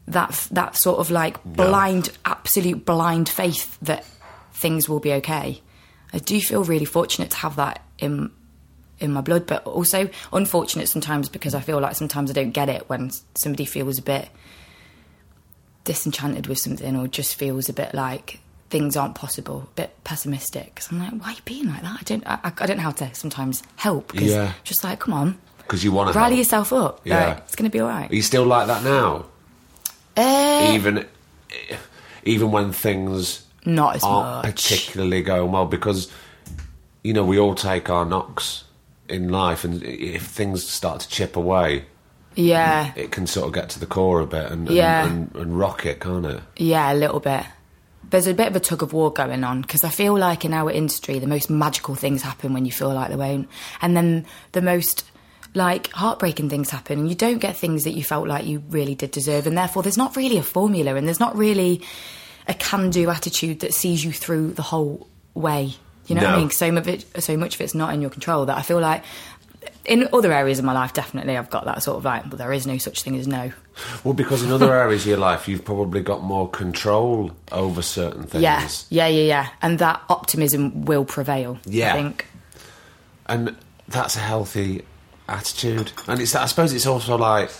That 0.08 0.48
that 0.50 0.74
sort 0.74 1.00
of 1.00 1.10
like 1.10 1.44
blind, 1.44 2.10
absolute 2.24 2.86
blind 2.86 3.28
faith 3.28 3.78
that 3.82 4.06
things 4.54 4.88
will 4.88 5.00
be 5.00 5.12
okay. 5.14 5.60
I 6.14 6.18
do 6.18 6.40
feel 6.40 6.64
really 6.64 6.86
fortunate 6.86 7.30
to 7.32 7.36
have 7.36 7.56
that 7.56 7.84
in 7.98 8.30
in 9.00 9.12
my 9.12 9.20
blood, 9.20 9.46
but 9.46 9.64
also 9.66 10.08
unfortunate 10.32 10.88
sometimes 10.88 11.28
because 11.28 11.54
I 11.54 11.60
feel 11.60 11.78
like 11.78 11.94
sometimes 11.94 12.30
I 12.30 12.32
don't 12.32 12.52
get 12.52 12.70
it 12.70 12.88
when 12.88 13.10
somebody 13.34 13.66
feels 13.66 13.98
a 13.98 14.02
bit 14.02 14.30
disenchanted 15.84 16.46
with 16.46 16.58
something 16.58 16.96
or 16.96 17.06
just 17.06 17.34
feels 17.34 17.68
a 17.68 17.74
bit 17.74 17.92
like 17.92 18.40
things 18.70 18.96
aren't 18.96 19.14
possible, 19.14 19.68
a 19.72 19.74
bit 19.76 19.96
pessimistic. 20.04 20.74
'Cause 20.76 20.88
I'm 20.92 20.98
like, 20.98 21.12
why 21.22 21.28
are 21.28 21.32
you 21.32 21.40
being 21.44 21.66
like 21.68 21.82
that? 21.82 21.96
I 22.00 22.02
don't, 22.04 22.26
I, 22.26 22.38
I 22.44 22.66
don't 22.66 22.76
know 22.76 22.82
how 22.82 22.90
to 22.90 23.14
sometimes 23.14 23.62
help. 23.76 24.12
'cause 24.12 24.22
Yeah. 24.22 24.52
Just 24.64 24.84
like, 24.84 24.98
come 25.00 25.14
on, 25.14 25.38
Because 25.58 25.82
you 25.84 25.90
want 25.92 26.12
to 26.12 26.18
rally 26.18 26.36
help. 26.36 26.38
yourself 26.38 26.72
up. 26.72 27.00
Yeah. 27.04 27.28
Like, 27.28 27.38
it's 27.38 27.56
going 27.56 27.70
to 27.70 27.72
be 27.74 27.80
all 27.80 27.88
right. 27.88 28.10
Are 28.10 28.14
you 28.14 28.22
still 28.22 28.44
like 28.44 28.66
that 28.66 28.82
now? 28.84 29.26
Uh, 30.16 30.70
Even 30.74 31.06
even 32.24 32.50
when 32.50 32.72
things 32.72 33.44
not 33.64 33.96
as 33.96 34.02
aren't 34.04 34.44
much. 34.46 34.54
particularly 34.56 35.22
going 35.22 35.52
well, 35.52 35.66
because 35.66 36.10
you 37.02 37.12
know 37.12 37.24
we 37.24 37.38
all 37.38 37.54
take 37.54 37.88
our 37.88 38.04
knocks 38.04 38.64
in 39.08 39.28
life, 39.28 39.64
and 39.64 39.82
if 39.82 40.26
things 40.26 40.66
start 40.68 41.00
to 41.00 41.08
chip 41.08 41.36
away, 41.36 41.84
Yeah, 42.34 42.92
it 42.96 43.10
can 43.12 43.26
sort 43.26 43.46
of 43.46 43.52
get 43.54 43.68
to 43.70 43.80
the 43.80 43.86
core 43.86 44.20
a 44.20 44.26
bit 44.26 44.50
and 44.50 44.68
Yeah. 44.68 45.04
and, 45.06 45.30
and, 45.34 45.42
and 45.42 45.58
rock 45.58 45.86
it, 45.86 46.00
can't 46.00 46.26
it? 46.26 46.40
yeah, 46.56 46.92
a 46.92 46.94
little 46.96 47.20
bit. 47.20 47.44
There's 48.10 48.26
a 48.26 48.34
bit 48.34 48.46
of 48.48 48.56
a 48.56 48.60
tug 48.60 48.82
of 48.82 48.92
war 48.92 49.12
going 49.12 49.44
on 49.44 49.62
because 49.62 49.84
I 49.84 49.90
feel 49.90 50.16
like 50.18 50.44
in 50.44 50.54
our 50.54 50.70
industry, 50.70 51.18
the 51.18 51.26
most 51.26 51.50
magical 51.50 51.94
things 51.94 52.22
happen 52.22 52.54
when 52.54 52.64
you 52.64 52.72
feel 52.72 52.92
like 52.92 53.10
they 53.10 53.16
won't, 53.16 53.48
and 53.82 53.96
then 53.96 54.26
the 54.52 54.62
most 54.62 55.04
like 55.54 55.90
heartbreaking 55.92 56.50
things 56.50 56.70
happen, 56.70 56.98
and 56.98 57.08
you 57.08 57.14
don't 57.14 57.38
get 57.38 57.56
things 57.56 57.84
that 57.84 57.92
you 57.92 58.04
felt 58.04 58.28
like 58.28 58.46
you 58.46 58.62
really 58.68 58.94
did 58.94 59.10
deserve, 59.10 59.46
and 59.46 59.56
therefore 59.56 59.82
there's 59.82 59.96
not 59.96 60.16
really 60.16 60.38
a 60.38 60.42
formula, 60.42 60.94
and 60.94 61.06
there's 61.06 61.20
not 61.20 61.36
really 61.36 61.82
a 62.46 62.54
can-do 62.54 63.10
attitude 63.10 63.60
that 63.60 63.74
sees 63.74 64.04
you 64.04 64.12
through 64.12 64.52
the 64.52 64.62
whole 64.62 65.06
way. 65.34 65.74
You 66.06 66.14
know 66.14 66.22
what 66.22 66.34
I 66.34 66.36
mean? 66.38 66.50
So 66.50 66.72
much 66.72 66.86
of 66.86 66.88
it, 66.88 67.22
so 67.22 67.36
much 67.36 67.54
of 67.56 67.60
it's 67.60 67.74
not 67.74 67.92
in 67.92 68.00
your 68.00 68.10
control. 68.10 68.46
That 68.46 68.56
I 68.56 68.62
feel 68.62 68.80
like 68.80 69.04
in 69.84 70.08
other 70.12 70.32
areas 70.32 70.58
of 70.58 70.64
my 70.64 70.72
life, 70.72 70.94
definitely 70.94 71.36
I've 71.36 71.50
got 71.50 71.66
that 71.66 71.82
sort 71.82 71.98
of 71.98 72.04
like, 72.04 72.24
well, 72.24 72.36
there 72.36 72.52
is 72.52 72.66
no 72.66 72.78
such 72.78 73.02
thing 73.02 73.16
as 73.16 73.28
no. 73.28 73.52
Well, 74.04 74.14
because 74.14 74.42
in 74.42 74.50
other 74.52 74.72
areas 74.74 75.02
of 75.02 75.08
your 75.08 75.18
life, 75.18 75.48
you've 75.48 75.64
probably 75.64 76.00
got 76.02 76.22
more 76.22 76.48
control 76.48 77.30
over 77.52 77.82
certain 77.82 78.24
things. 78.24 78.42
Yeah, 78.42 78.68
yeah, 78.90 79.06
yeah, 79.08 79.22
yeah. 79.24 79.48
And 79.62 79.78
that 79.78 80.02
optimism 80.08 80.84
will 80.84 81.04
prevail. 81.04 81.58
Yeah. 81.64 81.90
I 81.90 81.96
think. 81.96 82.26
and 83.26 83.56
that's 83.88 84.16
a 84.16 84.20
healthy 84.20 84.82
attitude. 85.28 85.92
And 86.06 86.20
it's 86.20 86.34
I 86.34 86.46
suppose 86.46 86.72
it's 86.72 86.86
also 86.86 87.16
like 87.16 87.50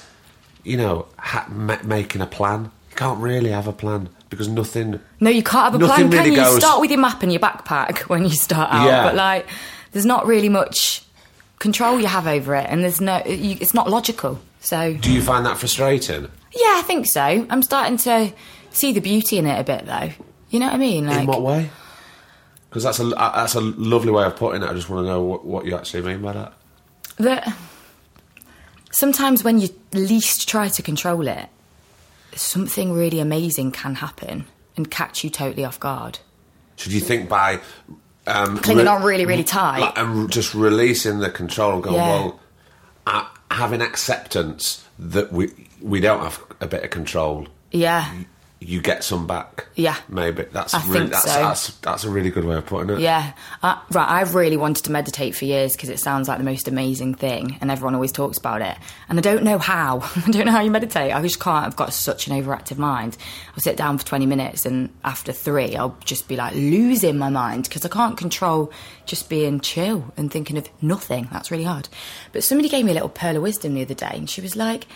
you 0.64 0.76
know 0.76 1.06
ha- 1.18 1.46
ma- 1.50 1.78
making 1.84 2.20
a 2.20 2.26
plan. 2.26 2.70
You 2.90 2.96
can't 2.96 3.20
really 3.20 3.50
have 3.50 3.68
a 3.68 3.72
plan 3.72 4.08
because 4.30 4.48
nothing. 4.48 5.00
No, 5.20 5.30
you 5.30 5.42
can't 5.42 5.72
have 5.72 5.80
a 5.80 5.86
plan, 5.86 6.10
can 6.10 6.26
you? 6.32 6.36
goes- 6.36 6.58
Start 6.58 6.80
with 6.80 6.90
your 6.90 7.00
map 7.00 7.22
and 7.22 7.32
your 7.32 7.40
backpack 7.40 7.98
when 8.08 8.24
you 8.24 8.30
start 8.30 8.70
out. 8.72 8.86
Yeah. 8.86 9.04
But 9.04 9.14
like, 9.14 9.46
there's 9.92 10.06
not 10.06 10.26
really 10.26 10.48
much 10.48 11.04
control 11.58 11.98
you 12.00 12.06
have 12.06 12.26
over 12.26 12.54
it, 12.54 12.66
and 12.68 12.82
there's 12.82 13.00
no. 13.00 13.22
You, 13.24 13.56
it's 13.60 13.74
not 13.74 13.88
logical. 13.88 14.40
So 14.60 14.94
Do 14.94 15.12
you 15.12 15.22
find 15.22 15.46
that 15.46 15.56
frustrating? 15.58 16.22
yeah, 16.54 16.74
I 16.78 16.82
think 16.86 17.06
so. 17.06 17.20
I'm 17.48 17.62
starting 17.62 17.96
to 17.98 18.32
see 18.70 18.92
the 18.92 19.00
beauty 19.00 19.38
in 19.38 19.46
it 19.46 19.58
a 19.58 19.64
bit, 19.64 19.86
though. 19.86 20.10
You 20.50 20.60
know 20.60 20.66
what 20.66 20.74
I 20.74 20.78
mean? 20.78 21.06
Like, 21.06 21.20
In 21.20 21.26
what 21.26 21.42
way? 21.42 21.70
Because 22.68 22.82
that's 22.82 22.98
a 23.00 23.04
that's 23.04 23.54
a 23.54 23.60
lovely 23.60 24.10
way 24.12 24.24
of 24.24 24.36
putting 24.36 24.62
it. 24.62 24.68
I 24.68 24.74
just 24.74 24.88
want 24.90 25.04
to 25.04 25.08
know 25.10 25.22
what, 25.22 25.44
what 25.44 25.64
you 25.64 25.74
actually 25.76 26.02
mean 26.02 26.20
by 26.20 26.32
that. 26.34 26.52
that 27.18 27.56
sometimes 28.90 29.44
when 29.44 29.58
you 29.58 29.68
least 29.92 30.48
try 30.48 30.68
to 30.68 30.82
control 30.82 31.26
it, 31.28 31.48
something 32.34 32.92
really 32.92 33.20
amazing 33.20 33.72
can 33.72 33.96
happen 33.96 34.44
and 34.76 34.90
catch 34.90 35.24
you 35.24 35.30
totally 35.30 35.64
off 35.64 35.80
guard. 35.80 36.18
Should 36.76 36.92
you 36.92 37.00
think 37.00 37.28
by 37.28 37.60
um, 38.26 38.58
Clinging 38.58 38.86
on 38.86 39.02
really, 39.02 39.24
really 39.26 39.44
tight. 39.44 39.80
like, 39.80 39.98
and 39.98 40.30
just 40.30 40.54
releasing 40.54 41.18
the 41.20 41.30
control 41.30 41.74
and 41.74 41.82
going, 41.82 41.96
Yeah. 41.96 42.30
well, 43.06 43.30
uh, 43.50 43.54
having 43.54 43.80
acceptance 43.80 44.84
that 44.98 45.32
we 45.32 45.50
we 45.80 46.00
don't 46.00 46.20
have 46.20 46.42
a 46.60 46.66
bit 46.66 46.84
of 46.84 46.90
control. 46.90 47.46
Yeah. 47.70 48.12
You 48.60 48.80
get 48.80 49.04
some 49.04 49.26
back. 49.26 49.66
Yeah. 49.76 49.96
maybe 50.08 50.42
that's 50.44 50.74
I 50.74 50.84
really 50.86 50.98
think 50.98 51.12
that's, 51.12 51.32
so. 51.32 51.40
that's 51.40 51.74
that's 51.78 52.04
a 52.04 52.10
really 52.10 52.30
good 52.30 52.44
way 52.44 52.56
of 52.56 52.66
putting 52.66 52.90
it. 52.90 53.00
Yeah, 53.00 53.32
uh, 53.62 53.80
right. 53.92 54.08
I've 54.08 54.34
really 54.34 54.56
wanted 54.56 54.84
to 54.86 54.92
meditate 54.92 55.36
for 55.36 55.44
years 55.44 55.76
because 55.76 55.90
it 55.90 56.00
sounds 56.00 56.26
like 56.26 56.38
the 56.38 56.44
most 56.44 56.66
amazing 56.66 57.14
thing, 57.14 57.56
and 57.60 57.70
everyone 57.70 57.94
always 57.94 58.10
talks 58.10 58.36
about 58.36 58.60
it. 58.60 58.76
And 59.08 59.16
I 59.18 59.22
don't 59.22 59.44
know 59.44 59.58
how. 59.58 60.00
I 60.16 60.30
don't 60.30 60.46
know 60.46 60.52
how 60.52 60.60
you 60.60 60.72
meditate. 60.72 61.14
I 61.14 61.22
just 61.22 61.38
can't. 61.38 61.66
I've 61.66 61.76
got 61.76 61.92
such 61.92 62.26
an 62.26 62.42
overactive 62.42 62.78
mind. 62.78 63.16
I'll 63.54 63.60
sit 63.60 63.76
down 63.76 63.96
for 63.96 64.04
twenty 64.04 64.26
minutes, 64.26 64.66
and 64.66 64.90
after 65.04 65.32
three, 65.32 65.76
I'll 65.76 65.96
just 66.04 66.26
be 66.26 66.36
like 66.36 66.54
losing 66.54 67.16
my 67.16 67.30
mind 67.30 67.64
because 67.64 67.84
I 67.84 67.88
can't 67.88 68.16
control 68.16 68.72
just 69.06 69.28
being 69.28 69.60
chill 69.60 70.12
and 70.16 70.32
thinking 70.32 70.58
of 70.58 70.68
nothing. 70.82 71.28
That's 71.30 71.52
really 71.52 71.64
hard. 71.64 71.88
But 72.32 72.42
somebody 72.42 72.68
gave 72.68 72.84
me 72.84 72.90
a 72.90 72.94
little 72.94 73.08
pearl 73.08 73.36
of 73.36 73.42
wisdom 73.42 73.74
the 73.74 73.82
other 73.82 73.94
day, 73.94 74.12
and 74.14 74.28
she 74.28 74.40
was 74.40 74.56
like, 74.56 74.88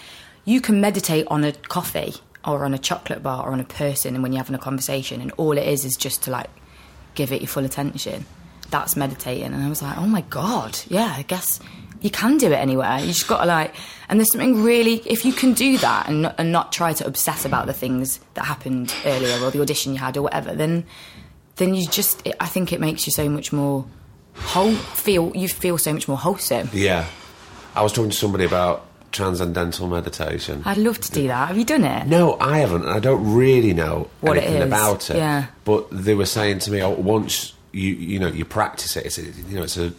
"You 0.44 0.60
can 0.60 0.80
meditate 0.80 1.28
on 1.28 1.44
a 1.44 1.52
coffee." 1.52 2.14
Or 2.44 2.64
on 2.64 2.74
a 2.74 2.78
chocolate 2.78 3.22
bar, 3.22 3.46
or 3.46 3.52
on 3.52 3.60
a 3.60 3.64
person, 3.64 4.14
and 4.14 4.22
when 4.22 4.32
you're 4.32 4.40
having 4.40 4.56
a 4.56 4.58
conversation, 4.58 5.20
and 5.20 5.30
all 5.36 5.56
it 5.56 5.66
is 5.66 5.84
is 5.84 5.96
just 5.96 6.24
to 6.24 6.30
like 6.30 6.50
give 7.14 7.30
it 7.30 7.40
your 7.40 7.48
full 7.48 7.64
attention. 7.64 8.26
That's 8.70 8.96
meditating. 8.96 9.52
And 9.52 9.62
I 9.62 9.68
was 9.68 9.82
like, 9.82 9.96
oh 9.98 10.06
my 10.06 10.22
God, 10.22 10.78
yeah, 10.88 11.14
I 11.16 11.22
guess 11.22 11.60
you 12.00 12.10
can 12.10 12.38
do 12.38 12.46
it 12.50 12.56
anywhere. 12.56 12.98
You 12.98 13.08
just 13.08 13.28
got 13.28 13.42
to 13.42 13.46
like, 13.46 13.74
and 14.08 14.18
there's 14.18 14.32
something 14.32 14.62
really, 14.64 14.94
if 15.06 15.24
you 15.24 15.32
can 15.32 15.52
do 15.52 15.78
that 15.78 16.08
and, 16.08 16.22
not- 16.22 16.34
and 16.38 16.50
not 16.50 16.72
try 16.72 16.92
to 16.94 17.06
obsess 17.06 17.44
about 17.44 17.66
the 17.66 17.72
things 17.72 18.18
that 18.34 18.44
happened 18.46 18.92
earlier 19.04 19.38
or 19.44 19.50
the 19.50 19.60
audition 19.60 19.92
you 19.92 19.98
had 19.98 20.16
or 20.16 20.22
whatever, 20.22 20.54
then, 20.54 20.84
then 21.56 21.74
you 21.74 21.86
just, 21.86 22.26
I 22.40 22.46
think 22.46 22.72
it 22.72 22.80
makes 22.80 23.06
you 23.06 23.12
so 23.12 23.28
much 23.28 23.52
more 23.52 23.84
whole 24.34 24.72
feel 24.72 25.30
you 25.36 25.46
feel 25.46 25.76
so 25.78 25.92
much 25.92 26.08
more 26.08 26.16
wholesome. 26.16 26.70
Yeah. 26.72 27.06
I 27.74 27.82
was 27.82 27.92
talking 27.92 28.10
to 28.10 28.16
somebody 28.16 28.44
about 28.44 28.86
transcendental 29.12 29.86
meditation. 29.88 30.62
I'd 30.64 30.78
love 30.78 30.98
to 31.00 31.12
do 31.12 31.28
that. 31.28 31.48
Have 31.48 31.58
you 31.58 31.64
done 31.64 31.84
it? 31.84 32.06
No, 32.06 32.36
I 32.40 32.58
haven't. 32.58 32.86
I 32.86 32.98
don't 32.98 33.34
really 33.34 33.72
know 33.74 34.08
What 34.20 34.38
anything 34.38 34.62
about 34.62 35.10
it. 35.10 35.16
yeah. 35.16 35.46
But 35.64 35.86
they 35.90 36.14
were 36.14 36.26
saying 36.26 36.60
to 36.60 36.70
me, 36.72 36.82
oh, 36.82 36.90
once 36.90 37.52
you 37.72 37.90
you 37.94 38.18
know 38.18 38.28
you 38.28 38.44
practice 38.44 38.96
it, 38.96 39.06
it's 39.06 39.18
a, 39.18 39.22
you 39.22 39.56
know 39.56 39.62
it's 39.62 39.76
a 39.76 39.92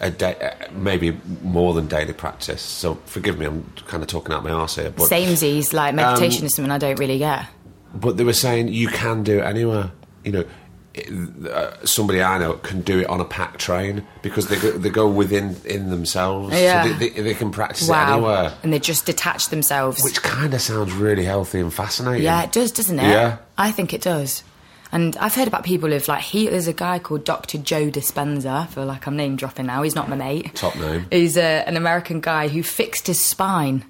a 0.00 0.10
day, 0.10 0.36
uh, 0.40 0.70
maybe 0.72 1.16
more 1.42 1.72
than 1.72 1.86
daily 1.86 2.12
practice. 2.12 2.60
So 2.60 2.96
forgive 3.06 3.38
me, 3.38 3.46
I'm 3.46 3.64
kind 3.86 4.02
of 4.02 4.08
talking 4.08 4.34
out 4.34 4.44
my 4.44 4.50
arse 4.50 4.76
here. 4.76 4.90
But 4.90 5.08
Samesies, 5.08 5.72
like 5.72 5.94
meditation 5.94 6.42
Um, 6.42 6.46
is 6.46 6.54
something 6.54 6.70
I 6.72 6.76
don't 6.78 6.98
really 6.98 7.16
get. 7.18 7.46
but 7.94 8.16
they 8.18 8.24
were 8.24 8.34
saying 8.34 8.68
you 8.68 8.88
can 8.88 9.22
do 9.22 9.38
it 9.38 9.44
anywhere. 9.44 9.92
You 10.24 10.32
know, 10.32 10.44
uh, 11.50 11.84
somebody 11.84 12.22
I 12.22 12.38
know 12.38 12.54
can 12.54 12.80
do 12.80 13.00
it 13.00 13.06
on 13.08 13.20
a 13.20 13.24
packed 13.24 13.60
train 13.60 14.06
because 14.22 14.48
they 14.48 14.58
go, 14.58 14.70
they 14.72 14.90
go 14.90 15.08
within 15.08 15.56
in 15.64 15.90
themselves. 15.90 16.54
Yeah. 16.54 16.84
So 16.84 16.92
they, 16.94 17.08
they, 17.10 17.20
they 17.22 17.34
can 17.34 17.50
practice 17.50 17.88
it 17.88 17.94
anywhere, 17.94 18.54
And 18.62 18.72
they 18.72 18.78
just 18.78 19.06
detach 19.06 19.48
themselves. 19.48 20.02
which 20.02 20.22
kind 20.22 20.54
of 20.54 20.60
sounds 20.60 20.92
really 20.92 21.24
healthy 21.24 21.60
and 21.60 21.72
fascinating. 21.72 22.24
Yeah, 22.24 22.42
it 22.44 22.52
does, 22.52 22.72
doesn't 22.72 22.98
it? 22.98 23.02
Yeah. 23.08 23.38
I 23.58 23.72
think 23.72 23.92
it 23.92 24.02
does. 24.02 24.42
And 24.92 25.16
I've 25.16 25.34
heard 25.34 25.48
about 25.48 25.64
people 25.64 25.90
who've 25.90 26.06
like 26.08 26.22
he 26.22 26.46
there's 26.48 26.68
a 26.68 26.72
guy 26.72 26.98
called 26.98 27.24
Dr. 27.24 27.58
Joe 27.58 27.90
Dispenza. 27.90 28.62
I 28.62 28.66
feel 28.66 28.86
like 28.86 29.06
I'm 29.06 29.16
name 29.16 29.36
dropping 29.36 29.66
now. 29.66 29.82
He's 29.82 29.94
not 29.94 30.08
my 30.08 30.16
mate. 30.16 30.54
Top 30.54 30.76
name. 30.76 31.06
He's 31.10 31.36
uh, 31.36 31.64
an 31.66 31.76
American 31.76 32.20
guy 32.20 32.48
who 32.48 32.62
fixed 32.62 33.06
his 33.08 33.20
spine. 33.20 33.84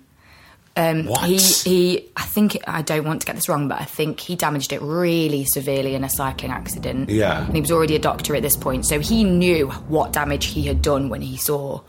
Um? 0.77 1.07
He, 1.25 1.39
he, 1.39 2.09
I 2.17 2.23
think 2.23 2.59
I 2.67 2.83
don't 2.83 3.05
want 3.05 3.21
to 3.23 3.27
get 3.27 3.35
this 3.35 3.49
wrong, 3.49 3.69
but 3.69 3.81
I 3.81 3.85
think 3.85 4.21
he 4.21 4.37
damaged 4.37 4.73
it 4.73 4.83
really 4.83 5.45
severely 5.45 5.95
in 5.95 6.05
a 6.05 6.11
cycling 6.11 6.53
accident. 6.53 7.09
Yeah. 7.09 7.45
and 7.47 7.55
he 7.55 7.61
was 7.61 7.73
already 7.73 7.97
a 7.97 7.99
doctor 7.99 8.37
at 8.37 8.43
this 8.43 8.57
point, 8.57 8.87
so 8.87 9.01
he 9.01 9.25
knew 9.25 9.69
what 9.69 10.13
damage 10.13 10.47
he 10.47 10.63
had 10.65 10.83
done 10.83 11.09
when 11.09 11.23
he 11.23 11.37
saw 11.37 11.81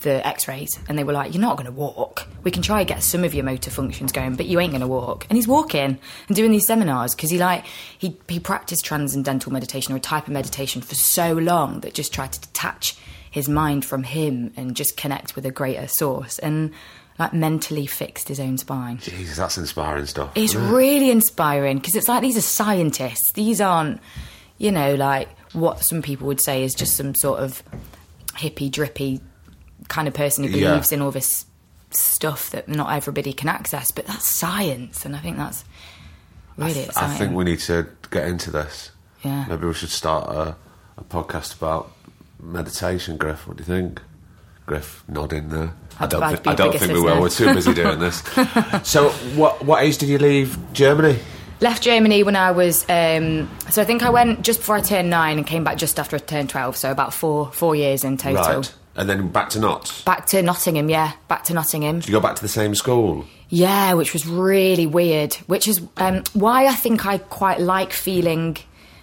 the 0.00 0.24
X-rays, 0.26 0.78
and 0.88 0.96
they 0.96 1.04
were 1.04 1.12
like, 1.12 1.34
"You're 1.34 1.40
not 1.40 1.56
going 1.56 1.66
to 1.66 1.72
walk. 1.72 2.28
We 2.44 2.50
can 2.50 2.62
try 2.62 2.80
and 2.80 2.88
get 2.88 3.02
some 3.02 3.24
of 3.24 3.34
your 3.34 3.44
motor 3.44 3.70
functions 3.70 4.12
going, 4.12 4.36
but 4.36 4.46
you 4.46 4.60
ain't 4.60 4.70
going 4.70 4.80
to 4.80 4.86
walk." 4.86 5.26
And 5.28 5.36
he's 5.36 5.48
walking 5.48 5.98
and 6.28 6.36
doing 6.36 6.52
these 6.52 6.66
seminars 6.66 7.14
because 7.14 7.30
he 7.30 7.38
like 7.38 7.64
he 7.98 8.16
he 8.28 8.38
practiced 8.38 8.84
transcendental 8.84 9.52
meditation 9.52 9.92
or 9.92 9.96
a 9.96 10.00
type 10.00 10.28
of 10.28 10.32
meditation 10.32 10.82
for 10.82 10.94
so 10.94 11.32
long 11.32 11.80
that 11.80 11.94
just 11.94 12.14
tried 12.14 12.32
to 12.32 12.40
detach 12.40 12.96
his 13.30 13.48
mind 13.48 13.84
from 13.84 14.04
him 14.04 14.52
and 14.56 14.74
just 14.76 14.96
connect 14.96 15.36
with 15.36 15.44
a 15.44 15.50
greater 15.50 15.86
source 15.86 16.38
and 16.38 16.72
like 17.18 17.32
mentally 17.32 17.86
fixed 17.86 18.28
his 18.28 18.38
own 18.40 18.58
spine. 18.58 18.98
Jesus, 18.98 19.36
that's 19.36 19.58
inspiring 19.58 20.06
stuff. 20.06 20.30
It's 20.34 20.54
really 20.54 21.10
inspiring 21.10 21.78
because 21.78 21.94
it's 21.96 22.08
like 22.08 22.22
these 22.22 22.36
are 22.36 22.42
scientists. 22.42 23.32
These 23.34 23.60
aren't, 23.60 24.00
you 24.58 24.70
know, 24.70 24.94
like 24.94 25.28
what 25.52 25.82
some 25.84 26.00
people 26.02 26.26
would 26.28 26.40
say 26.40 26.62
is 26.62 26.74
just 26.74 26.96
some 26.96 27.14
sort 27.14 27.40
of 27.40 27.62
hippie, 28.34 28.70
drippy 28.70 29.20
kind 29.88 30.06
of 30.06 30.14
person 30.14 30.44
who 30.44 30.50
Yeah. 30.50 30.68
believes 30.70 30.92
in 30.92 31.02
all 31.02 31.10
this 31.10 31.46
stuff 31.90 32.50
that 32.50 32.68
not 32.68 32.92
everybody 32.92 33.32
can 33.32 33.48
access. 33.48 33.90
But 33.90 34.06
that's 34.06 34.26
science, 34.26 35.04
and 35.04 35.16
I 35.16 35.20
think 35.20 35.38
that's 35.38 35.64
really 36.56 36.80
I 36.82 36.84
exciting. 36.84 37.10
I 37.10 37.16
think 37.16 37.32
we 37.34 37.44
need 37.44 37.60
to 37.60 37.88
get 38.10 38.28
into 38.28 38.50
this. 38.50 38.90
Yeah. 39.24 39.46
Maybe 39.48 39.66
we 39.66 39.74
should 39.74 39.88
start 39.90 40.28
a, 40.28 40.54
a 40.96 41.04
podcast 41.04 41.56
about 41.56 41.90
meditation, 42.40 43.16
Griff. 43.16 43.48
What 43.48 43.56
do 43.56 43.62
you 43.62 43.66
think? 43.66 44.00
Griff 44.68 45.02
nodding 45.08 45.48
there. 45.48 45.72
I 45.98 46.04
I'd- 46.04 46.10
don't, 46.12 46.22
I'd 46.22 46.36
thi- 46.36 46.42
be 46.44 46.50
I 46.50 46.54
don't 46.54 46.78
think 46.78 46.92
we 46.92 47.00
were. 47.00 47.20
We're 47.20 47.28
too 47.30 47.52
busy 47.54 47.74
doing 47.74 47.98
this. 47.98 48.22
so, 48.84 49.08
what 49.34 49.64
what 49.64 49.82
age 49.82 49.98
did 49.98 50.08
you 50.08 50.18
leave 50.18 50.56
Germany? 50.72 51.18
Left 51.60 51.82
Germany 51.82 52.22
when 52.22 52.36
I 52.36 52.52
was, 52.52 52.84
um, 52.88 53.50
so 53.68 53.82
I 53.82 53.84
think 53.84 54.04
I 54.04 54.10
went 54.10 54.42
just 54.42 54.60
before 54.60 54.76
I 54.76 54.80
turned 54.80 55.10
nine 55.10 55.38
and 55.38 55.46
came 55.46 55.64
back 55.64 55.76
just 55.76 55.98
after 55.98 56.14
I 56.14 56.20
turned 56.20 56.50
twelve. 56.50 56.76
So 56.76 56.92
about 56.92 57.12
four 57.12 57.50
four 57.50 57.74
years 57.74 58.04
in 58.04 58.16
total. 58.16 58.44
Right. 58.60 58.74
And 58.94 59.08
then 59.08 59.28
back 59.28 59.50
to 59.50 59.58
Notts. 59.60 60.02
Back 60.02 60.26
to 60.26 60.42
Nottingham, 60.42 60.88
yeah, 60.90 61.12
back 61.28 61.44
to 61.44 61.54
Nottingham. 61.54 62.00
Did 62.00 62.08
you 62.08 62.12
go 62.12 62.20
back 62.20 62.36
to 62.36 62.42
the 62.42 62.48
same 62.48 62.74
school? 62.74 63.24
Yeah, 63.48 63.94
which 63.94 64.12
was 64.12 64.26
really 64.26 64.86
weird. 64.86 65.34
Which 65.46 65.66
is 65.68 65.80
um, 65.96 66.22
why 66.32 66.66
I 66.66 66.74
think 66.74 67.06
I 67.06 67.18
quite 67.18 67.60
like 67.60 67.92
feeling 67.92 68.56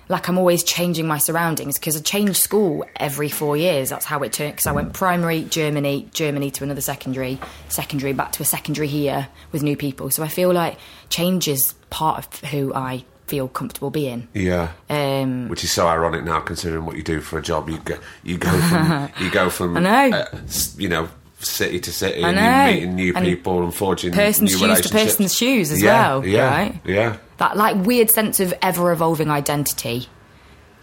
like 0.08 0.28
I'm 0.28 0.38
always 0.38 0.64
changing 0.64 1.08
my 1.08 1.18
surroundings 1.18 1.80
because 1.80 1.96
I 1.98 2.02
change 2.02 2.38
school 2.40 2.86
every 2.98 3.30
four 3.30 3.58
years. 3.58 3.90
That's 3.90 4.06
how 4.06 4.22
it 4.24 4.34
turned. 4.34 4.52
Because 4.54 4.68
I 4.68 4.72
went 4.72 4.94
primary, 4.94 5.44
Germany, 5.44 6.08
Germany 6.14 6.52
to 6.52 6.64
another 6.64 6.82
secondary, 6.82 7.40
secondary 7.70 8.14
back 8.14 8.32
to 8.34 8.44
a 8.44 8.46
secondary 8.46 8.88
here 8.88 9.28
with 9.52 9.64
new 9.64 9.76
people. 9.78 10.10
So 10.12 10.24
I 10.24 10.28
feel 10.28 10.52
like 10.54 10.78
change 11.10 11.48
is 11.48 11.74
part 11.90 12.20
of 12.26 12.50
who 12.52 12.74
I 12.74 13.04
feel 13.28 13.48
comfortable 13.48 13.90
being. 13.90 14.28
Yeah. 14.36 14.74
Um, 14.90 15.48
Which 15.50 15.64
is 15.64 15.72
so 15.72 15.88
ironic 15.88 16.24
now, 16.24 16.40
considering 16.42 16.86
what 16.86 16.96
you 16.96 17.02
do 17.04 17.22
for 17.22 17.40
a 17.40 17.42
job. 17.42 17.70
You 17.70 17.80
go, 17.80 17.98
you 18.24 18.38
go 18.38 18.52
from, 18.52 19.10
you 19.20 19.32
go 19.32 19.50
from, 19.50 19.78
I 19.78 19.80
know. 20.10 20.18
uh, 20.18 20.38
you 20.78 20.88
know, 20.90 21.10
city 21.40 21.80
to 21.80 21.92
city, 21.92 22.24
I 22.24 22.30
and 22.30 22.38
know. 22.38 22.74
meeting 22.74 22.96
new 22.96 23.14
And 23.16 23.26
people 23.26 23.64
and 23.64 23.74
forging 23.74 24.12
person's 24.14 24.52
new 24.52 24.68
shoes 24.68 24.82
to 24.82 24.90
person's 24.90 25.36
shoes 25.36 25.72
as 25.72 25.82
Yeah, 25.82 26.10
well, 26.18 26.26
yeah, 26.26 26.48
right? 26.50 26.82
Yeah. 26.86 27.18
That 27.38 27.58
like 27.58 27.76
weird 27.86 28.10
sense 28.10 28.40
of 28.40 28.54
ever 28.62 28.92
evolving 28.92 29.30
identity 29.30 30.08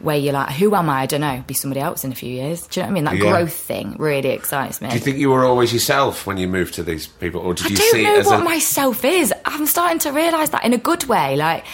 where 0.00 0.16
you're 0.16 0.32
like, 0.32 0.50
who 0.56 0.74
am 0.74 0.90
I? 0.90 1.02
I 1.02 1.06
don't 1.06 1.20
know. 1.20 1.44
Be 1.46 1.54
somebody 1.54 1.80
else 1.80 2.02
in 2.04 2.10
a 2.10 2.14
few 2.14 2.28
years. 2.28 2.66
Do 2.66 2.80
you 2.80 2.82
know 2.82 2.88
what 2.88 2.90
I 2.90 2.94
mean? 2.94 3.04
That 3.04 3.16
Yeah. 3.18 3.30
growth 3.30 3.54
thing 3.54 3.94
really 3.98 4.30
excites 4.30 4.80
me. 4.80 4.88
Do 4.88 4.94
you 4.94 5.00
think 5.00 5.18
you 5.18 5.30
were 5.30 5.44
always 5.44 5.72
yourself 5.72 6.26
when 6.26 6.38
you 6.38 6.48
moved 6.48 6.74
to 6.74 6.82
these 6.82 7.06
people, 7.06 7.40
or 7.40 7.54
did 7.54 7.66
I 7.66 7.68
you 7.70 7.76
don't 7.76 7.90
see 7.92 8.02
know 8.02 8.14
it 8.16 8.18
as 8.20 8.26
what 8.26 8.40
a 8.40 8.44
myself 8.44 9.04
is. 9.04 9.32
I'm 9.44 9.64
starting 9.66 10.00
to 10.00 10.10
realise 10.10 10.48
that 10.50 10.64
in 10.64 10.72
a 10.72 10.78
good 10.78 11.04
way. 11.04 11.36
Like, 11.36 11.64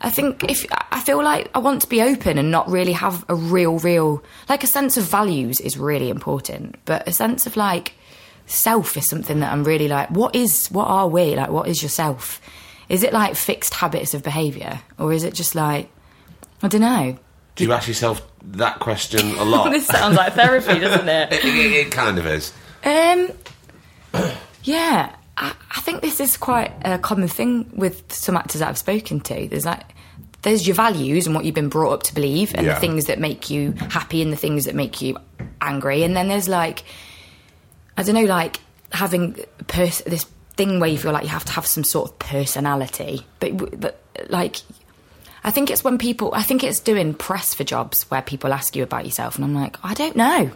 I 0.00 0.10
think 0.10 0.42
if 0.50 0.66
I 0.90 1.00
feel 1.00 1.22
like 1.22 1.50
I 1.54 1.60
want 1.60 1.82
to 1.82 1.88
be 1.88 2.02
open 2.02 2.36
and 2.36 2.50
not 2.50 2.68
really 2.68 2.92
have 2.92 3.24
a 3.28 3.34
real, 3.36 3.78
real 3.78 4.22
like 4.48 4.64
a 4.64 4.68
sense 4.68 4.96
of 4.96 5.04
values 5.04 5.60
is 5.60 5.78
really 5.78 6.10
important, 6.10 6.76
but 6.84 7.06
a 7.08 7.12
sense 7.12 7.46
of 7.46 7.56
like 7.56 7.94
self 8.46 8.96
is 8.96 9.08
something 9.08 9.38
that 9.40 9.52
I'm 9.52 9.62
really 9.62 9.86
like. 9.88 10.10
What 10.10 10.34
is? 10.34 10.66
What 10.68 10.88
are 10.88 11.06
we? 11.06 11.36
Like, 11.36 11.50
what 11.50 11.68
is 11.68 11.80
yourself? 11.82 12.40
Is 12.88 13.02
it 13.02 13.12
like 13.12 13.34
fixed 13.36 13.74
habits 13.74 14.14
of 14.14 14.22
behaviour, 14.22 14.80
or 14.98 15.12
is 15.12 15.24
it 15.24 15.34
just 15.34 15.54
like 15.54 15.90
I 16.62 16.68
don't 16.68 16.80
know? 16.80 17.16
Do 17.56 17.64
you 17.64 17.72
ask 17.72 17.88
yourself 17.88 18.22
that 18.42 18.78
question 18.78 19.30
a 19.36 19.44
lot? 19.44 19.70
this 19.70 19.86
sounds 19.86 20.16
like 20.16 20.34
therapy, 20.34 20.78
doesn't 20.78 21.08
it? 21.08 21.32
it, 21.32 21.44
it, 21.44 21.72
it 21.86 21.90
kind 21.92 22.18
of 22.18 22.26
is. 22.26 22.52
Um, 22.84 23.30
yeah, 24.64 25.14
I, 25.36 25.54
I 25.76 25.80
think 25.80 26.02
this 26.02 26.20
is 26.20 26.36
quite 26.36 26.72
a 26.84 26.98
common 26.98 27.28
thing 27.28 27.70
with 27.74 28.12
some 28.12 28.36
actors 28.36 28.60
that 28.60 28.68
I've 28.68 28.78
spoken 28.78 29.20
to. 29.20 29.48
There's 29.48 29.64
like, 29.66 29.82
there's 30.42 30.66
your 30.66 30.76
values 30.76 31.26
and 31.26 31.34
what 31.34 31.44
you've 31.44 31.54
been 31.54 31.68
brought 31.68 31.92
up 31.92 32.02
to 32.04 32.14
believe, 32.14 32.54
and 32.54 32.66
Yeah. 32.66 32.74
the 32.74 32.80
things 32.80 33.06
that 33.06 33.18
make 33.18 33.50
you 33.50 33.72
happy 33.90 34.22
and 34.22 34.32
the 34.32 34.36
things 34.36 34.64
that 34.66 34.74
make 34.74 35.00
you 35.02 35.16
angry. 35.60 36.04
And 36.04 36.16
then 36.16 36.28
there's 36.28 36.48
like, 36.48 36.84
I 37.96 38.02
don't 38.02 38.14
know, 38.14 38.24
like 38.24 38.60
having 38.92 39.36
pers- 39.66 40.02
this 40.06 40.26
thing 40.58 40.80
where 40.80 40.90
you 40.90 40.98
feel 40.98 41.12
like 41.12 41.22
you 41.22 41.30
have 41.30 41.46
to 41.46 41.52
have 41.52 41.66
some 41.66 41.84
sort 41.84 42.10
of 42.10 42.18
personality, 42.18 43.24
but, 43.40 43.80
but 43.80 44.02
like. 44.28 44.56
I 45.44 45.52
think 45.52 45.70
it's 45.70 45.84
when 45.84 45.98
people. 45.98 46.34
I 46.34 46.42
think 46.42 46.64
it's 46.64 46.80
doing 46.80 47.14
press 47.14 47.54
for 47.54 47.62
jobs 47.64 48.02
where 48.10 48.20
people 48.20 48.52
ask 48.52 48.74
you 48.76 48.82
about 48.82 49.04
yourself, 49.06 49.36
and 49.36 49.44
I'm 49.44 49.54
like, 49.54 49.76
I 49.84 49.94
don't 49.94 50.16
know. 50.16 50.50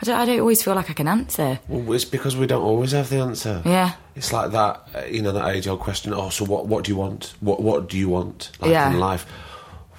I 0.00 0.04
don't. 0.04 0.16
I 0.16 0.24
don't 0.24 0.38
always 0.40 0.62
feel 0.62 0.74
like 0.76 0.88
I 0.88 0.92
can 0.94 1.08
answer. 1.08 1.58
Well, 1.68 1.92
it's 1.94 2.04
because 2.04 2.36
we 2.36 2.46
don't 2.46 2.62
always 2.62 2.92
have 2.92 3.10
the 3.10 3.18
answer. 3.18 3.60
Yeah. 3.66 3.94
It's 4.14 4.32
like 4.32 4.52
that, 4.52 4.88
uh, 4.94 5.04
you 5.06 5.20
know, 5.20 5.32
that 5.32 5.48
age-old 5.54 5.80
question. 5.80 6.14
Oh, 6.14 6.30
so 6.30 6.44
what? 6.44 6.66
What 6.68 6.84
do 6.84 6.92
you 6.92 6.96
want? 6.96 7.34
What 7.40 7.60
What 7.60 7.88
do 7.88 7.98
you 7.98 8.08
want? 8.08 8.52
Like 8.60 8.70
Yeah. 8.70 8.88
in 8.90 9.00
life? 9.00 9.26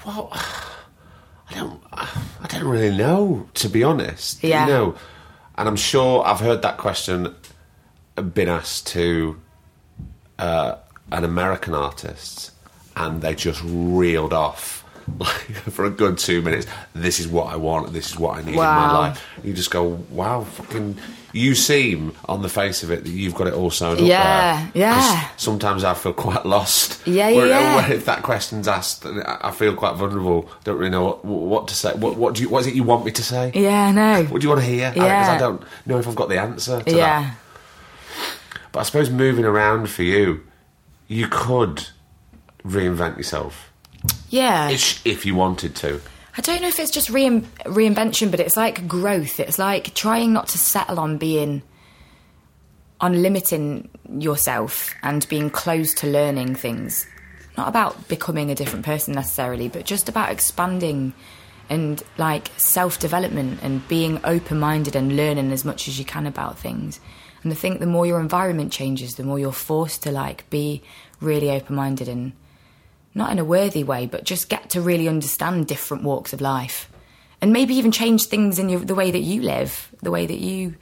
Well, 0.05 0.29
I 0.31 1.53
don't. 1.53 1.81
I 1.91 2.47
don't 2.47 2.63
really 2.63 2.95
know, 2.97 3.47
to 3.55 3.67
be 3.67 3.83
honest. 3.83 4.41
Yeah. 4.43 4.65
You 4.65 4.71
know, 4.73 4.95
and 5.55 5.67
I'm 5.67 5.75
sure 5.75 6.25
I've 6.25 6.39
heard 6.39 6.61
that 6.61 6.77
question 6.77 7.35
been 8.15 8.49
asked 8.49 8.87
to 8.87 9.39
uh, 10.39 10.75
an 11.11 11.23
American 11.23 11.73
artist, 11.73 12.51
and 12.95 13.21
they 13.21 13.35
just 13.35 13.61
reeled 13.65 14.33
off. 14.33 14.79
Like 15.17 15.31
for 15.71 15.85
a 15.85 15.89
good 15.89 16.17
two 16.19 16.41
minutes, 16.41 16.67
this 16.93 17.19
is 17.19 17.27
what 17.27 17.47
I 17.51 17.55
want. 17.55 17.91
This 17.91 18.11
is 18.11 18.19
what 18.19 18.37
I 18.37 18.41
need 18.41 18.51
in 18.51 18.55
my 18.57 18.61
Wow. 18.87 18.99
life. 19.01 19.23
You 19.43 19.53
just 19.53 19.71
go, 19.71 19.83
wow, 20.09 20.43
fucking. 20.43 20.97
You 21.33 21.55
seem 21.55 22.13
on 22.27 22.41
the 22.41 22.49
face 22.49 22.83
of 22.83 22.91
it 22.91 23.05
that 23.05 23.09
you've 23.09 23.33
got 23.35 23.47
it 23.47 23.53
all 23.53 23.71
sewn 23.71 23.93
up 23.93 23.99
Yeah, 24.01 24.69
there. 24.73 24.81
yeah. 24.83 25.21
'Cause 25.31 25.41
Sometimes 25.41 25.83
I 25.85 25.93
feel 25.93 26.11
quite 26.11 26.45
lost. 26.45 27.01
Yeah, 27.07 27.29
yeah, 27.29 27.37
Where- 27.37 27.47
yeah. 27.47 27.75
where 27.77 27.91
if 27.93 28.03
that 28.05 28.21
question's 28.21 28.67
asked, 28.67 29.05
I 29.05 29.37
I 29.41 29.51
feel 29.51 29.73
quite 29.73 29.95
vulnerable. 29.95 30.49
Don't 30.65 30.77
really 30.77 30.91
know 30.91 31.03
what, 31.05 31.23
what 31.25 31.67
to 31.69 31.73
say. 31.73 31.93
What, 31.93 32.17
what 32.17 32.35
do 32.35 32.41
you? 32.43 32.49
What 32.49 32.59
is 32.61 32.67
it 32.67 32.73
you 32.75 32.83
want 32.83 33.05
me 33.05 33.11
to 33.11 33.23
say? 33.23 33.51
Yeah, 33.55 33.87
I 33.87 33.91
know. 33.93 34.23
What 34.25 34.41
do 34.41 34.45
you 34.45 34.49
want 34.49 34.61
to 34.61 34.67
hear? 34.67 34.77
Yeah. 34.79 34.91
Because 34.91 35.07
Yeah. 35.07 35.31
I 35.33 35.37
don't 35.37 35.61
know 35.85 35.97
if 35.99 36.07
I've 36.07 36.15
got 36.15 36.27
the 36.29 36.37
answer 36.39 36.81
to 36.83 36.95
that. 36.95 37.35
But 38.71 38.79
I 38.81 38.83
suppose 38.83 39.09
moving 39.09 39.45
around 39.45 39.89
for 39.89 40.03
you, 40.03 40.43
you 41.07 41.27
could 41.27 41.87
reinvent 42.63 43.17
yourself 43.17 43.71
Yeah. 44.29 44.69
if, 44.69 45.05
if 45.05 45.25
you 45.25 45.35
wanted 45.35 45.75
to. 45.77 45.99
I 46.37 46.41
don't 46.41 46.61
know 46.61 46.69
if 46.69 46.79
it's 46.79 46.91
just 46.91 47.09
rein- 47.09 47.41
reinvention, 47.65 48.31
but 48.31 48.39
it's 48.39 48.55
like 48.55 48.87
growth. 48.87 49.39
It's 49.39 49.59
like 49.59 49.93
trying 49.93 50.31
not 50.31 50.47
to 50.49 50.57
settle 50.57 50.99
on 50.99 51.17
being, 51.17 51.61
on 53.01 53.21
limiting 53.21 53.89
yourself 54.09 54.93
and 55.03 55.27
being 55.27 55.49
closed 55.49 55.97
to 55.97 56.07
learning 56.07 56.55
things. 56.55 57.05
Not 57.57 57.67
about 57.67 58.07
becoming 58.07 58.49
a 58.49 58.55
different 58.55 58.85
person 58.85 59.13
necessarily, 59.13 59.67
but 59.67 59.83
just 59.83 60.07
about 60.07 60.31
expanding 60.31 61.13
and 61.69 62.01
like 62.17 62.49
self 62.55 62.99
development 62.99 63.59
and 63.61 63.85
being 63.89 64.21
open 64.23 64.57
minded 64.59 64.95
and 64.95 65.17
learning 65.17 65.51
as 65.51 65.65
much 65.65 65.89
as 65.89 65.99
you 65.99 66.05
can 66.05 66.25
about 66.25 66.57
things. 66.57 67.01
And 67.43 67.51
I 67.51 67.55
think 67.55 67.79
the 67.79 67.85
more 67.85 68.05
your 68.05 68.19
environment 68.19 68.71
changes, 68.71 69.15
the 69.15 69.23
more 69.23 69.39
you're 69.39 69.51
forced 69.51 70.03
to 70.03 70.11
like 70.11 70.49
be 70.49 70.83
really 71.19 71.49
open 71.49 71.75
minded 71.75 72.07
and 72.07 72.33
not 73.13 73.31
in 73.31 73.39
a 73.39 73.45
worthy 73.45 73.83
way, 73.83 74.05
but 74.05 74.23
just 74.23 74.49
get 74.49 74.69
to 74.71 74.81
really 74.81 75.07
understand 75.07 75.67
different 75.67 76.03
walks 76.03 76.33
of 76.33 76.41
life. 76.41 76.89
And 77.41 77.51
maybe 77.51 77.73
even 77.75 77.91
change 77.91 78.25
things 78.25 78.59
in 78.59 78.69
your, 78.69 78.81
the 78.81 78.95
way 78.95 79.11
that 79.11 79.19
you 79.19 79.41
live, 79.41 79.89
the 80.01 80.11
way 80.11 80.25
that 80.27 80.39
you 80.39 80.75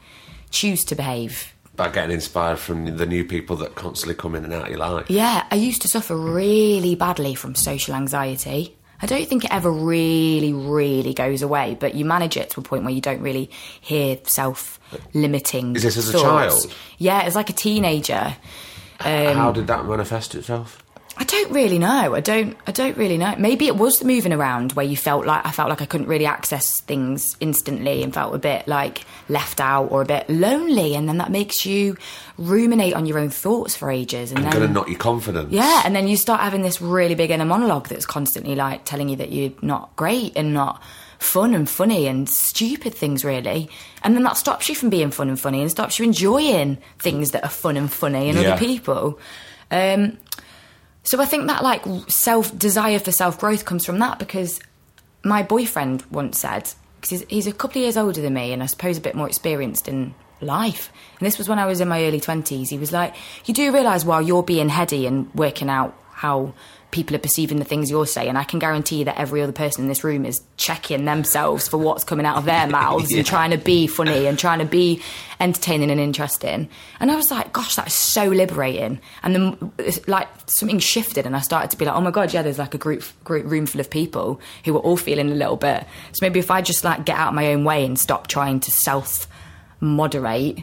choose 0.51 0.83
to 0.85 0.95
behave. 0.95 1.53
By 1.75 1.89
getting 1.89 2.11
inspired 2.11 2.59
from 2.59 2.97
the 2.97 3.05
new 3.05 3.23
people 3.23 3.55
that 3.57 3.75
constantly 3.75 4.15
come 4.15 4.35
in 4.35 4.43
and 4.43 4.53
out 4.53 4.63
of 4.63 4.69
your 4.69 4.79
life. 4.79 5.09
Yeah, 5.09 5.45
I 5.49 5.55
used 5.55 5.81
to 5.83 5.87
suffer 5.87 6.17
really 6.17 6.95
badly 6.95 7.35
from 7.35 7.55
social 7.55 7.95
anxiety. 7.95 8.75
I 9.01 9.05
don't 9.05 9.27
think 9.27 9.45
it 9.45 9.51
ever 9.51 9.71
really, 9.71 10.53
really 10.53 11.13
goes 11.13 11.41
away, 11.41 11.77
but 11.79 11.95
you 11.95 12.03
manage 12.05 12.35
it 12.37 12.49
to 12.51 12.59
a 12.59 12.63
point 12.63 12.83
where 12.83 12.93
you 12.93 13.01
don't 13.01 13.21
really 13.21 13.49
hear 13.79 14.17
self 14.23 14.79
limiting. 15.13 15.75
Is 15.75 15.83
this 15.83 15.97
as 15.97 16.09
a 16.09 16.11
thoughts. 16.13 16.63
child? 16.63 16.75
Yeah, 16.97 17.21
as 17.21 17.35
like 17.35 17.49
a 17.49 17.53
teenager. 17.53 18.35
Um, 18.99 19.35
How 19.37 19.51
did 19.51 19.67
that 19.67 19.85
manifest 19.85 20.35
itself? 20.35 20.83
I 21.21 21.25
don't 21.25 21.51
really 21.51 21.77
know. 21.79 22.15
I 22.15 22.21
don't. 22.21 22.55
I 22.65 22.71
don't 22.71 22.95
really 22.95 23.17
know. 23.17 23.35
Maybe 23.37 23.67
it 23.67 23.75
was 23.75 23.99
the 23.99 24.05
moving 24.05 24.31
around 24.31 24.71
where 24.71 24.85
you 24.85 24.95
felt 24.95 25.25
like 25.25 25.45
I 25.45 25.51
felt 25.51 25.69
like 25.69 25.81
I 25.81 25.85
couldn't 25.85 26.07
really 26.07 26.25
access 26.25 26.79
things 26.79 27.35
instantly 27.41 28.01
and 28.03 28.13
felt 28.13 28.33
a 28.33 28.37
bit 28.39 28.67
like 28.69 29.03
left 29.27 29.59
out 29.59 29.91
or 29.91 30.01
a 30.01 30.05
bit 30.05 30.29
lonely, 30.29 30.95
and 30.95 31.09
then 31.09 31.17
that 31.17 31.29
makes 31.29 31.65
you 31.65 31.97
ruminate 32.37 32.93
on 32.93 33.05
your 33.05 33.19
own 33.19 33.29
thoughts 33.29 33.75
for 33.75 33.91
ages. 33.91 34.31
And 34.31 34.39
I'm 34.39 34.43
then 34.45 34.53
going 34.53 34.67
to 34.69 34.73
knock 34.73 34.87
your 34.87 34.97
confidence. 34.97 35.51
yeah, 35.51 35.81
and 35.83 35.93
then 35.93 36.07
you 36.07 36.15
start 36.15 36.39
having 36.39 36.61
this 36.61 36.81
really 36.81 37.15
big 37.15 37.31
inner 37.31 37.43
monologue 37.45 37.89
that's 37.89 38.05
constantly 38.05 38.55
like 38.55 38.85
telling 38.85 39.09
you 39.09 39.17
that 39.17 39.31
you're 39.31 39.51
not 39.61 39.93
great 39.97 40.37
and 40.37 40.53
not 40.53 40.81
fun 41.19 41.53
and 41.53 41.69
funny 41.69 42.07
and 42.07 42.29
stupid 42.29 42.93
things, 42.95 43.25
really. 43.25 43.69
And 44.03 44.15
then 44.15 44.23
that 44.23 44.37
stops 44.37 44.69
you 44.69 44.75
from 44.75 44.89
being 44.89 45.11
fun 45.11 45.27
and 45.27 45.37
funny 45.39 45.61
and 45.61 45.69
stops 45.69 45.99
you 45.99 46.05
enjoying 46.05 46.77
things 46.97 47.31
that 47.31 47.43
are 47.43 47.49
fun 47.49 47.75
and 47.75 47.91
funny 47.91 48.29
and 48.29 48.39
Yeah. 48.39 48.51
other 48.53 48.59
people. 48.65 49.19
Um, 49.69 50.17
so 51.09 51.19
I 51.19 51.25
think 51.25 51.47
that 51.47 51.63
like 51.63 51.83
self 52.07 52.55
desire 52.55 52.99
for 52.99 53.11
self 53.11 53.39
growth 53.39 53.65
comes 53.65 53.83
from 53.83 53.97
that 53.97 54.19
because 54.19 54.59
my 55.23 55.41
boyfriend 55.41 56.03
once 56.11 56.37
said 56.37 56.71
because 57.01 57.09
he's, 57.09 57.29
he's 57.29 57.47
a 57.47 57.51
couple 57.51 57.79
of 57.79 57.83
years 57.85 57.97
older 57.97 58.21
than 58.21 58.35
me 58.35 58.53
and 58.53 58.61
I 58.61 58.67
suppose 58.67 58.99
a 58.99 59.01
bit 59.01 59.15
more 59.15 59.25
experienced 59.25 59.87
in 59.87 60.13
life. 60.39 60.91
And 61.19 61.25
this 61.25 61.39
was 61.39 61.49
when 61.49 61.57
I 61.57 61.65
was 61.65 61.81
in 61.81 61.87
my 61.87 62.03
early 62.03 62.19
twenties. 62.19 62.69
He 62.69 62.77
was 62.77 62.91
like, 62.91 63.15
"You 63.45 63.55
do 63.55 63.73
realise 63.73 64.05
while 64.05 64.21
you're 64.21 64.43
being 64.43 64.69
heady 64.69 65.07
and 65.07 65.33
working 65.33 65.67
out 65.67 65.97
how." 66.11 66.53
People 66.91 67.15
are 67.15 67.19
perceiving 67.19 67.59
the 67.59 67.65
things 67.65 67.91
you're 67.91 68.07
saying. 68.07 68.35
I 68.35 68.43
can 68.43 68.57
guarantee 68.57 69.03
that 69.03 69.17
every 69.19 69.43
other 69.43 69.51
person 69.51 69.83
in 69.83 69.87
this 69.89 70.03
room 70.03 70.25
is 70.25 70.41
checking 70.57 71.05
themselves 71.05 71.67
for 71.67 71.77
what's 71.77 72.03
coming 72.03 72.25
out 72.25 72.37
of 72.37 72.45
their 72.45 72.65
mouths 72.69 73.11
Yeah. 73.11 73.19
and 73.19 73.27
trying 73.27 73.51
to 73.51 73.57
be 73.57 73.85
funny 73.85 74.25
and 74.25 74.39
trying 74.39 74.57
to 74.59 74.65
be 74.65 75.01
entertaining 75.39 75.91
and 75.91 75.99
interesting. 75.99 76.67
And 76.99 77.11
I 77.11 77.15
was 77.15 77.29
like, 77.29 77.53
gosh, 77.53 77.75
that 77.75 77.87
is 77.87 77.93
so 77.93 78.25
liberating. 78.25 78.99
And 79.21 79.35
then, 79.35 79.71
like, 80.07 80.27
something 80.47 80.79
shifted, 80.79 81.25
and 81.27 81.35
I 81.35 81.41
started 81.41 81.69
to 81.71 81.77
be 81.77 81.85
like, 81.85 81.95
oh 81.95 82.01
my 82.01 82.11
god, 82.11 82.33
yeah, 82.33 82.41
there's 82.41 82.57
like 82.59 82.73
a 82.73 82.79
group, 82.79 83.03
group 83.23 83.45
room 83.45 83.65
full 83.67 83.81
of 83.81 83.89
people 83.89 84.41
who 84.65 84.75
are 84.75 84.79
all 84.81 84.97
feeling 84.97 85.29
a 85.31 85.35
little 85.35 85.57
bit. 85.57 85.83
So 86.13 86.19
maybe 86.25 86.39
if 86.39 86.49
I 86.49 86.61
just 86.61 86.83
like 86.83 87.05
get 87.05 87.17
out 87.17 87.29
of 87.29 87.33
my 87.35 87.53
own 87.53 87.63
way 87.65 87.85
and 87.85 87.99
stop 87.99 88.27
trying 88.27 88.59
to 88.61 88.71
self 88.71 89.27
moderate, 89.79 90.59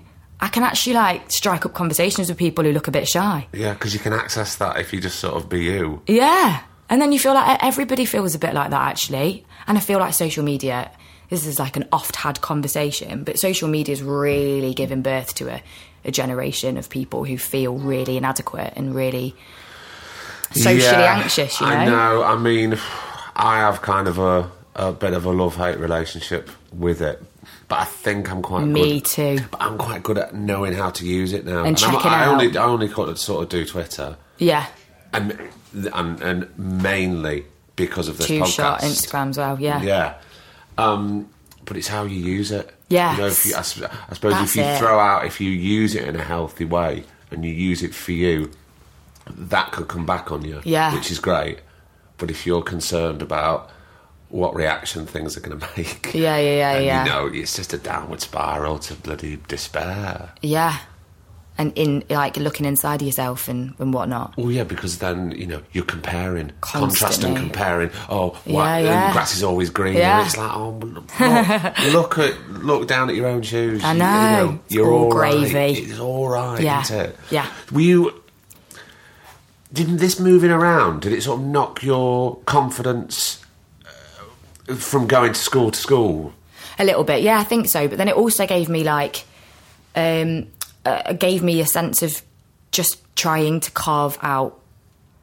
I 0.47 0.49
can 0.49 0.63
actually 0.63 0.93
like 0.95 1.29
strike 1.29 1.67
up 1.67 1.75
conversations 1.75 2.29
with 2.29 2.39
people 2.39 2.63
who 2.63 2.71
look 2.71 2.87
a 2.87 2.93
bit 2.93 3.09
shy. 3.09 3.49
Yeah, 3.53 3.73
because 3.73 3.93
you 3.93 3.99
can 3.99 4.13
access 4.13 4.55
that 4.57 4.79
if 4.79 4.93
you 4.93 5.01
just 5.01 5.19
sort 5.19 5.35
of 5.35 5.49
be 5.49 5.65
you. 5.65 6.03
Yeah. 6.07 6.63
And 6.89 7.03
then 7.03 7.11
you 7.11 7.19
feel 7.19 7.35
like 7.35 7.65
everybody 7.65 8.05
feels 8.05 8.37
a 8.37 8.39
bit 8.39 8.55
like 8.55 8.71
that, 8.71 8.89
actually. 8.89 9.45
And 9.67 9.77
I 9.77 9.81
feel 9.81 9.99
like 9.99 10.15
social 10.15 10.45
media, 10.45 10.93
this 11.31 11.47
is 11.47 11.59
like 11.59 11.77
an 11.77 11.89
oft 11.91 12.15
had 12.15 12.43
conversation, 12.43 13.25
but 13.25 13.41
social 13.41 13.67
media 13.67 13.93
is 13.93 14.05
really 14.05 14.73
giving 14.73 15.03
birth 15.03 15.35
to 15.35 15.49
a, 15.49 15.63
a 16.05 16.13
generation 16.13 16.77
of 16.77 16.89
people 16.89 17.25
who 17.25 17.39
feel 17.39 17.75
really 17.75 18.17
inadequate 18.17 18.73
and 18.77 18.95
really 18.95 19.35
socially 20.53 21.03
Yeah, 21.03 21.19
anxious, 21.23 21.61
you 21.61 21.67
know? 21.67 21.73
I 21.73 21.85
know. 21.87 22.23
I 22.23 22.37
mean, 22.37 22.79
I 23.35 23.59
have 23.59 23.83
kind 23.83 24.07
of 24.07 24.21
a, 24.21 24.49
a 24.77 24.93
bit 24.93 25.13
of 25.13 25.25
a 25.25 25.31
love 25.31 25.57
hate 25.57 25.81
relationship 25.81 26.51
with 26.73 27.01
it, 27.03 27.21
but 27.69 27.81
I 27.81 27.85
think 27.85 28.31
I'm 28.31 28.43
quite 28.43 28.65
Me 28.67 29.01
good. 29.01 29.05
too. 29.07 29.39
But 29.51 29.61
I'm 29.63 29.77
quite 29.79 30.03
good 30.03 30.19
at 30.19 30.35
knowing 30.35 30.73
how 30.73 30.91
to 30.91 31.05
use 31.07 31.33
it 31.33 31.45
now. 31.45 31.59
And 31.65 31.67
I'm- 31.67 31.75
checking 31.77 32.11
I 32.11 32.25
out. 32.25 32.33
only 32.41 32.57
I 32.57 32.65
only 32.65 32.89
sort 33.17 33.43
of 33.43 33.49
do 33.49 33.65
Twitter, 33.65 34.17
Yeah. 34.39 34.67
and 35.13 35.39
and, 35.93 36.21
and 36.23 36.59
mainly 36.59 37.45
because 37.77 38.09
of 38.09 38.17
this 38.19 38.27
Two 38.29 38.41
podcast. 38.41 38.47
shot 38.55 38.81
Instagram 38.81 39.29
as 39.31 39.39
well, 39.39 39.61
yeah. 39.61 39.83
Yeah. 39.83 40.15
Um, 40.79 41.29
but 41.65 41.77
it's 41.77 41.89
how 41.89 42.05
you 42.05 42.19
use 42.19 42.51
it. 42.53 42.73
Yes. 42.89 43.17
You 43.17 43.23
know, 43.23 43.29
if 43.29 43.47
you, 43.47 43.55
I, 43.55 43.59
I 43.59 43.63
suppose 44.15 44.33
That's 44.33 44.51
if 44.51 44.57
you 44.57 44.63
it. 44.63 44.79
throw 44.79 44.99
out, 44.99 45.27
if 45.27 45.41
you 45.41 45.51
use 45.51 45.95
it 45.95 46.05
in 46.09 46.17
a 46.17 46.23
healthy 46.23 46.65
way 46.65 47.05
and 47.31 47.45
you 47.45 47.51
use 47.53 47.83
it 47.83 47.95
for 47.95 48.13
you, 48.13 48.51
that 49.29 49.73
could 49.73 49.89
come 49.89 50.07
back 50.07 50.31
on 50.31 50.45
you. 50.45 50.61
Yeah. 50.65 50.95
Which 50.95 51.11
is 51.11 51.19
great. 51.19 51.59
But 52.19 52.31
if 52.31 52.47
you're 52.47 52.63
concerned 52.63 53.21
about 53.21 53.71
what 54.29 54.55
reaction 54.55 55.07
things 55.07 55.37
are 55.37 55.41
going 55.41 55.59
to 55.61 55.67
make, 55.77 56.13
Yeah, 56.15 56.37
yeah, 56.37 56.57
yeah, 56.57 56.73
and 56.77 56.85
yeah. 56.85 57.05
you 57.05 57.11
know, 57.11 57.27
it's 57.41 57.55
just 57.57 57.73
a 57.73 57.79
downward 57.79 58.21
spiral 58.21 58.79
to 58.81 58.95
bloody 58.95 59.39
despair. 59.49 60.33
Yeah. 60.43 60.79
And 61.59 61.73
in 61.75 62.05
like 62.11 62.37
looking 62.37 62.67
inside 62.67 63.01
yourself 63.01 63.49
and, 63.49 63.73
and 63.79 63.95
whatnot. 63.95 64.37
Well, 64.37 64.51
yeah, 64.51 64.65
because 64.65 64.99
then 64.99 65.31
you 65.31 65.47
know 65.47 65.63
you're 65.73 65.87
comparing, 65.87 66.53
contrasting, 66.61 67.07
Constantly. 67.33 67.41
comparing. 67.41 67.91
Oh, 68.11 68.31
what, 68.45 68.65
Yeah, 68.65 68.79
yeah. 68.81 69.13
grass 69.15 69.35
is 69.35 69.43
always 69.43 69.71
green. 69.71 69.95
Yeah. 69.97 70.19
And 70.19 70.27
it's 70.27 70.37
like, 70.37 70.51
oh, 70.53 70.71
look, 70.83 71.79
look 71.95 72.19
at 72.19 72.51
look 72.63 72.87
down 72.89 73.09
at 73.09 73.17
your 73.17 73.27
own 73.29 73.41
shoes. 73.41 73.83
I 73.83 73.95
know. 73.95 74.05
You 74.05 74.47
know 74.49 74.61
It's 74.67 74.75
you're 74.75 74.93
all 74.93 75.05
all 75.05 75.19
right. 75.19 75.33
gravy. 75.51 75.81
It's 75.81 75.99
all 75.99 76.29
right, 76.29 76.61
Yeah. 76.61 76.83
isn't 76.83 77.01
it? 77.01 77.17
Yeah. 77.31 77.51
Were 77.73 77.81
you? 77.81 78.23
Didn't 79.73 79.97
this 79.97 80.21
moving 80.21 80.51
around? 80.51 81.01
Did 81.03 81.13
it 81.15 81.23
sort 81.23 81.41
of 81.41 81.47
knock 81.47 81.83
your 81.83 82.37
confidence 82.45 83.43
from 84.77 85.07
going 85.07 85.33
to 85.33 85.39
school 85.39 85.71
to 85.71 85.79
school? 85.79 86.33
A 86.79 86.85
little 86.85 87.05
bit, 87.05 87.23
yeah, 87.23 87.39
I 87.39 87.45
think 87.45 87.69
so. 87.69 87.89
But 87.89 87.99
then 87.99 88.09
it 88.09 88.17
also 88.17 88.47
gave 88.47 88.69
me 88.69 88.85
like, 88.85 89.25
um, 89.95 90.49
uh, 90.85 91.13
gave 91.15 91.43
me 91.43 91.61
a 91.61 91.67
sense 91.67 92.03
of 92.03 92.23
just 92.73 92.99
trying 93.17 93.61
to 93.61 93.71
carve 93.71 94.19
out 94.21 94.61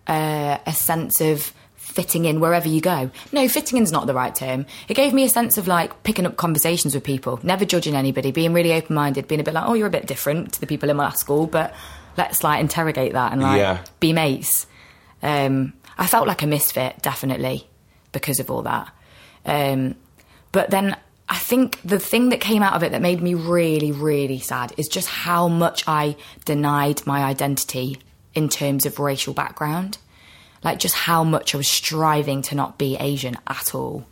uh, 0.07 0.57
a 0.65 0.73
sense 0.73 1.21
of 1.21 1.53
fitting 1.75 2.25
in 2.25 2.39
wherever 2.39 2.67
you 2.67 2.81
go. 2.81 3.11
No, 3.31 3.47
fitting 3.47 3.77
in's 3.77 3.91
not 3.91 4.07
the 4.07 4.15
right 4.15 4.33
term. 4.33 4.65
It 4.87 4.95
gave 4.95 5.13
me 5.13 5.23
a 5.25 5.29
sense 5.29 5.59
of 5.59 5.67
like 5.67 6.01
picking 6.03 6.25
up 6.25 6.37
conversations 6.37 6.95
with 6.95 7.03
people, 7.03 7.39
never 7.43 7.65
judging 7.65 7.95
anybody, 7.95 8.31
being 8.31 8.51
really 8.53 8.73
open 8.73 8.95
minded, 8.95 9.27
being 9.27 9.39
a 9.41 9.43
bit 9.43 9.53
like, 9.53 9.65
oh, 9.67 9.75
you're 9.75 9.87
a 9.87 9.91
bit 9.91 10.07
different 10.07 10.53
to 10.53 10.59
the 10.59 10.65
people 10.65 10.89
in 10.89 10.97
my 10.97 11.11
school, 11.11 11.45
but 11.45 11.73
let's 12.17 12.43
like 12.43 12.59
interrogate 12.61 13.13
that 13.13 13.31
and 13.31 13.41
like 13.41 13.59
Yeah. 13.59 13.83
be 13.99 14.11
mates. 14.11 14.65
Um, 15.21 15.73
I 15.97 16.07
felt 16.07 16.27
like 16.27 16.41
a 16.41 16.47
misfit, 16.47 17.01
definitely, 17.03 17.67
because 18.11 18.39
of 18.39 18.49
all 18.49 18.63
that. 18.63 18.89
Um, 19.45 19.95
but 20.51 20.69
then 20.69 20.95
I 21.29 21.37
think 21.37 21.81
the 21.83 21.99
thing 21.99 22.29
that 22.29 22.41
came 22.41 22.61
out 22.61 22.73
of 22.73 22.83
it 22.83 22.91
that 22.91 23.01
made 23.01 23.21
me 23.21 23.33
really, 23.33 23.91
really 23.91 24.39
sad 24.39 24.73
is 24.77 24.87
just 24.87 25.07
how 25.07 25.47
much 25.47 25.83
I 25.87 26.15
denied 26.45 27.05
my 27.05 27.23
identity 27.23 27.97
in 28.33 28.49
terms 28.49 28.85
of 28.85 28.99
racial 28.99 29.33
background. 29.33 29.97
Like, 30.63 30.79
just 30.79 30.95
how 30.95 31.23
much 31.23 31.53
I 31.53 31.57
was 31.57 31.67
striving 31.67 32.41
to 32.43 32.55
not 32.55 32.77
be 32.77 32.95
Asian 32.97 33.37
at 33.47 33.75
all. 33.75 34.05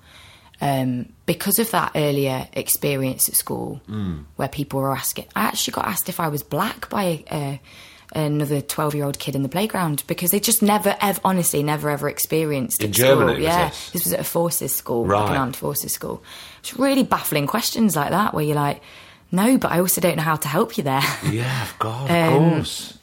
Um, 0.59 1.13
because 1.25 1.59
of 1.59 1.71
that 1.71 1.93
earlier 1.95 2.47
experience 2.53 3.27
at 3.29 3.35
school 3.35 3.81
where 4.35 4.47
people 4.47 4.79
were 4.79 4.91
asking, 4.91 5.25
I 5.35 5.43
actually 5.43 5.73
got 5.73 5.87
asked 5.87 6.09
if 6.09 6.19
I 6.19 6.27
was 6.27 6.43
black 6.43 6.89
by 6.89 7.23
uh, 7.31 7.57
another 8.13 8.61
12 8.61 8.95
year 8.95 9.05
old 9.05 9.19
kid 9.19 9.35
in 9.35 9.43
the 9.43 9.49
playground 9.49 10.03
because 10.07 10.31
they 10.31 10.39
just 10.39 10.61
never, 10.61 10.95
ever, 11.01 11.19
honestly, 11.23 11.63
never 11.63 11.89
ever 11.89 12.09
experienced 12.09 12.83
In 12.83 12.91
Germany, 12.91 13.33
was 13.35 13.43
yeah, 13.43 13.69
this? 13.69 13.89
this 13.91 14.03
was 14.05 14.13
at 14.13 14.19
a 14.19 14.23
forces 14.23 14.75
school, 14.75 15.05
like 15.07 15.29
an 15.29 15.37
armed 15.37 15.55
forces 15.55 15.93
school. 15.93 16.21
It's 16.59 16.77
really 16.77 17.03
baffling 17.03 17.47
questions 17.47 17.95
like 17.95 18.09
that 18.09 18.33
where 18.33 18.43
you're 18.43 18.55
like, 18.55 18.81
no, 19.31 19.57
but 19.57 19.71
I 19.71 19.79
also 19.79 20.01
don't 20.01 20.17
know 20.17 20.23
how 20.23 20.35
to 20.35 20.47
help 20.47 20.77
you 20.77 20.83
there. 20.83 21.01
Yeah, 21.31 21.67
God, 21.79 22.09
of 22.11 22.15
Um, 22.33 22.49
course. 22.55 22.97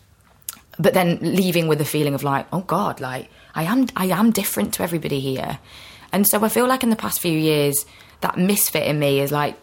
but 0.78 0.92
then 0.94 1.18
leaving 1.22 1.68
with 1.68 1.80
a 1.80 1.86
feeling 1.86 2.14
of 2.14 2.22
like, 2.22 2.46
oh 2.52 2.60
God, 2.60 3.00
like 3.00 3.30
I 3.54 3.62
am, 3.64 3.86
I 3.96 4.06
am 4.06 4.30
different 4.30 4.74
to 4.74 4.82
everybody 4.82 5.20
here, 5.20 5.58
and 6.12 6.26
so 6.28 6.44
I 6.44 6.48
feel 6.50 6.66
like 6.68 6.82
in 6.82 6.90
the 6.90 6.96
past 6.96 7.18
few 7.20 7.32
years 7.36 7.86
that 8.20 8.36
misfit 8.36 8.86
in 8.86 8.98
me 8.98 9.20
is 9.20 9.32
like 9.32 9.56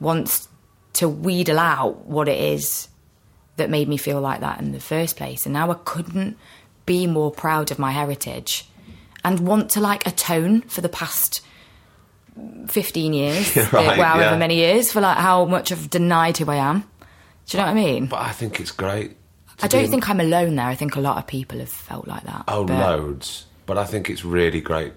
wants 0.00 0.48
to 0.94 1.08
wheedle 1.08 1.58
out 1.58 2.04
what 2.04 2.28
it 2.28 2.38
is 2.38 2.88
that 3.56 3.70
made 3.70 3.88
me 3.88 3.96
feel 3.96 4.20
like 4.20 4.40
that 4.40 4.60
in 4.60 4.72
the 4.72 4.80
first 4.80 5.16
place, 5.16 5.46
and 5.46 5.52
now 5.52 5.70
I 5.70 5.74
couldn't 5.84 6.36
be 6.86 7.06
more 7.06 7.30
proud 7.30 7.70
of 7.70 7.78
my 7.78 7.92
heritage, 7.92 8.68
and 9.24 9.40
want 9.40 9.70
to 9.72 9.80
like 9.80 10.06
atone 10.06 10.62
for 10.62 10.80
the 10.80 10.88
past. 10.88 11.40
15 12.68 13.12
years, 13.12 13.56
right, 13.72 13.98
however 13.98 14.20
yeah. 14.22 14.36
many 14.38 14.56
years, 14.56 14.90
for 14.90 15.02
like 15.02 15.18
how 15.18 15.44
much 15.44 15.70
I've 15.70 15.90
denied 15.90 16.38
who 16.38 16.50
I 16.50 16.56
am. 16.56 16.80
Do 17.46 17.56
you 17.56 17.62
know 17.62 17.66
what 17.66 17.72
I 17.72 17.74
mean? 17.74 18.06
But 18.06 18.20
I 18.22 18.30
think 18.32 18.58
it's 18.58 18.70
great. 18.70 19.16
I 19.62 19.68
don't 19.68 19.82
be- 19.82 19.88
think 19.88 20.08
I'm 20.08 20.18
alone 20.20 20.56
there. 20.56 20.66
I 20.66 20.74
think 20.74 20.96
a 20.96 21.00
lot 21.00 21.18
of 21.18 21.26
people 21.26 21.58
have 21.58 21.68
felt 21.68 22.08
like 22.08 22.22
that. 22.24 22.44
Oh, 22.48 22.64
But- 22.64 22.78
loads. 22.78 23.46
But 23.66 23.76
I 23.78 23.84
think 23.84 24.08
it's 24.10 24.24
really 24.24 24.60
great 24.60 24.92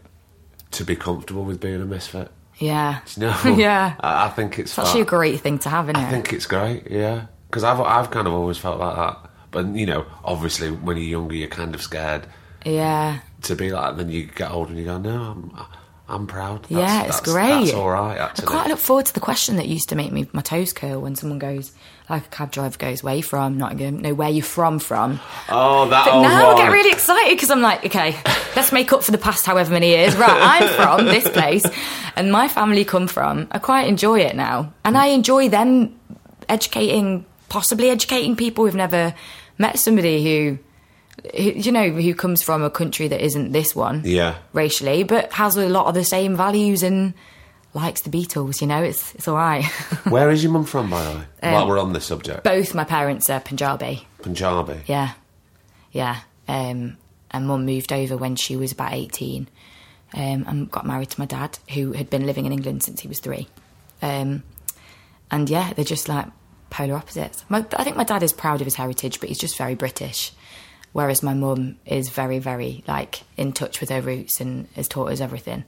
to 0.72 0.84
be 0.86 0.96
comfortable 0.96 1.44
with 1.44 1.60
being 1.60 1.82
a 1.82 1.86
misfit. 1.86 2.32
Yeah. 2.58 3.02
No, 3.18 3.38
yeah. 3.58 3.96
I, 4.00 4.26
I 4.26 4.30
think 4.30 4.58
it's 4.58 4.72
It's 4.72 4.80
actually 4.80 5.02
a 5.02 5.06
great 5.06 5.42
thing 5.42 5.60
to 5.60 5.70
have, 5.70 5.90
isn't 5.90 6.02
it? 6.02 6.08
I 6.08 6.10
think 6.10 6.32
it's 6.34 6.46
great, 6.46 6.90
yeah. 6.90 7.26
Because 7.56 7.64
I've 7.64 7.80
I've 7.80 8.12
kind 8.12 8.28
of 8.28 8.34
always 8.34 8.58
felt 8.58 8.80
like 8.80 8.98
that. 8.98 9.30
But 9.52 9.68
you 9.68 9.86
know, 9.86 10.06
obviously, 10.26 10.72
when 10.72 10.98
you're 10.98 11.06
younger, 11.06 11.36
you're 11.36 11.48
kind 11.48 11.74
of 11.74 11.82
scared 11.82 12.28
yeah. 12.66 13.20
to 13.44 13.56
be 13.56 13.72
like. 13.72 13.96
that. 13.96 14.04
Then 14.04 14.12
you 14.12 14.26
get 14.26 14.52
older 14.52 14.72
and 14.72 14.80
you 14.80 14.84
go, 14.84 14.98
no, 14.98 15.22
I'm 15.22 15.56
I'm 16.10 16.28
proud. 16.28 16.64
That's, 16.64 16.72
yeah, 16.72 17.04
it's 17.06 17.22
that's- 17.22 17.34
great. 17.34 17.66
That's 17.68 17.74
all 17.74 17.90
right. 17.90 18.20
I 18.20 18.42
quite 18.42 18.68
look 18.68 18.80
forward 18.80 19.06
to 19.06 19.14
the 19.14 19.22
question 19.22 19.56
that 19.56 19.68
used 19.68 19.88
to 19.88 19.96
make 19.96 20.12
me 20.12 20.28
my 20.34 20.42
toes 20.42 20.74
curl 20.74 21.00
when 21.00 21.16
someone 21.16 21.40
goes, 21.40 21.72
like 22.10 22.26
a 22.26 22.30
cab 22.30 22.52
driver 22.52 22.78
goes, 22.78 23.02
"Where 23.02 23.16
you 23.16 23.24
from?" 23.24 23.58
Not 23.58 23.78
going, 23.78 24.02
no, 24.02 24.14
where 24.14 24.30
you're 24.30 24.44
from 24.44 24.80
from. 24.80 25.22
oh, 25.48 25.88
that 25.88 26.06
But 26.06 26.14
old 26.16 26.24
now 26.24 26.48
one. 26.48 26.58
I 26.58 26.66
get 26.66 26.72
really 26.74 26.92
excited 26.92 27.36
because 27.38 27.50
I'm 27.52 27.62
like, 27.62 27.86
okay, 27.86 28.18
let's 28.58 28.74
make 28.74 28.92
up 28.92 29.02
for 29.02 29.12
the 29.14 29.18
past 29.18 29.46
however 29.46 29.72
many 29.72 29.88
years. 29.88 30.14
Right, 30.18 30.30
I'm 30.30 30.68
from 30.76 31.06
this 31.06 31.30
place, 31.30 31.64
and 32.18 32.30
my 32.34 32.50
family 32.50 32.84
come 32.84 33.08
from. 33.08 33.48
I 33.52 33.60
quite 33.60 33.88
enjoy 33.88 34.20
it 34.20 34.36
now, 34.36 34.74
and 34.84 34.98
I 34.98 35.08
enjoy 35.08 35.48
them 35.48 35.98
educating, 36.48 37.26
possibly 37.56 37.90
educating 37.90 38.36
people 38.36 38.66
who've 38.66 38.76
never 38.76 39.14
met 39.58 39.80
somebody 39.80 40.16
who, 40.26 40.58
who 41.38 41.44
you 41.66 41.72
know, 41.72 41.90
who 41.90 42.14
comes 42.14 42.44
from 42.44 42.62
a 42.64 42.70
country 42.70 43.08
that 43.08 43.22
isn't 43.24 43.54
this 43.54 43.74
one 43.74 44.02
Yeah. 44.04 44.36
racially, 44.52 45.04
but 45.04 45.32
has 45.34 45.56
a 45.56 45.70
lot 45.70 45.86
of 45.88 45.94
the 45.94 46.04
same 46.04 46.36
values 46.36 46.84
and 46.84 47.14
likes 47.74 48.02
the 48.02 48.10
Beatles. 48.10 48.60
You 48.62 48.68
know, 48.68 48.84
it's 48.84 49.16
it's 49.16 49.28
all 49.30 49.38
right. 49.38 49.64
Where 50.16 50.30
is 50.32 50.44
your 50.44 50.52
mum 50.52 50.66
from, 50.66 50.90
by 50.90 51.02
the 51.04 51.12
way? 51.18 51.24
Um, 51.44 51.54
While 51.54 51.68
we're 51.70 51.80
on 51.80 51.94
this 51.94 52.06
subject, 52.06 52.44
Both 52.44 52.76
my 52.76 52.84
parents 52.84 53.30
are 53.30 53.40
Punjabi. 53.40 54.06
Punjabi. 54.22 54.82
Yeah, 54.88 55.12
yeah. 55.94 56.18
Um, 56.48 56.98
and 57.32 57.48
mum 57.48 57.66
moved 57.66 57.92
over 57.94 58.18
when 58.18 58.36
she 58.36 58.56
was 58.58 58.72
about 58.74 58.92
eighteen, 58.94 59.48
um, 60.14 60.44
and 60.48 60.70
got 60.70 60.86
married 60.86 61.10
to 61.12 61.20
my 61.22 61.26
dad, 61.26 61.58
who 61.74 61.94
had 61.94 62.10
been 62.10 62.26
living 62.26 62.46
in 62.46 62.52
England 62.52 62.84
since 62.84 63.00
he 63.02 63.08
was 63.08 63.20
three. 63.20 63.48
Um, 64.02 64.44
and 65.32 65.50
yeah, 65.50 65.72
they're 65.74 65.94
just 65.96 66.08
like 66.10 66.28
polar 66.70 66.96
opposites. 66.96 67.44
My, 67.50 67.66
I 67.78 67.84
think 67.84 67.96
my 67.98 68.04
dad 68.04 68.24
is 68.24 68.34
proud 68.34 68.62
of 68.62 68.66
his 68.66 68.76
heritage, 68.76 69.20
but 69.20 69.30
he's 69.30 69.38
just 69.40 69.58
very 69.58 69.76
British. 69.76 70.32
Whereas 70.94 71.22
my 71.22 71.34
mum 71.34 71.78
is 71.86 72.10
very, 72.10 72.40
very 72.40 72.84
like 72.88 73.24
in 73.36 73.52
touch 73.54 73.82
with 73.82 73.90
her 73.90 74.02
roots 74.02 74.40
and 74.40 74.68
has 74.76 74.88
taught 74.88 75.12
us 75.12 75.20
everything. 75.22 75.66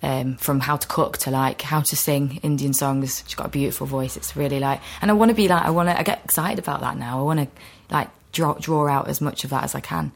Um, 0.00 0.36
from 0.36 0.60
how 0.60 0.76
to 0.76 0.86
cook 0.86 1.18
to 1.18 1.30
like 1.32 1.60
how 1.60 1.80
to 1.80 1.96
sing 1.96 2.38
Indian 2.44 2.72
songs. 2.72 3.24
She's 3.26 3.34
got 3.34 3.46
a 3.46 3.50
beautiful 3.50 3.84
voice. 3.86 4.16
It's 4.16 4.36
really 4.36 4.60
like, 4.60 4.80
and 5.02 5.10
I 5.10 5.14
want 5.14 5.30
to 5.30 5.34
be 5.34 5.48
like, 5.48 5.64
I 5.64 5.70
want 5.70 5.88
to. 5.88 5.98
I 5.98 6.04
get 6.04 6.24
excited 6.24 6.60
about 6.60 6.82
that 6.82 6.96
now. 6.96 7.18
I 7.18 7.22
want 7.22 7.40
to 7.40 7.48
like 7.94 8.08
draw 8.30 8.54
draw 8.54 8.86
out 8.88 9.08
as 9.08 9.20
much 9.20 9.42
of 9.42 9.50
that 9.50 9.64
as 9.64 9.74
I 9.74 9.80
can. 9.80 10.12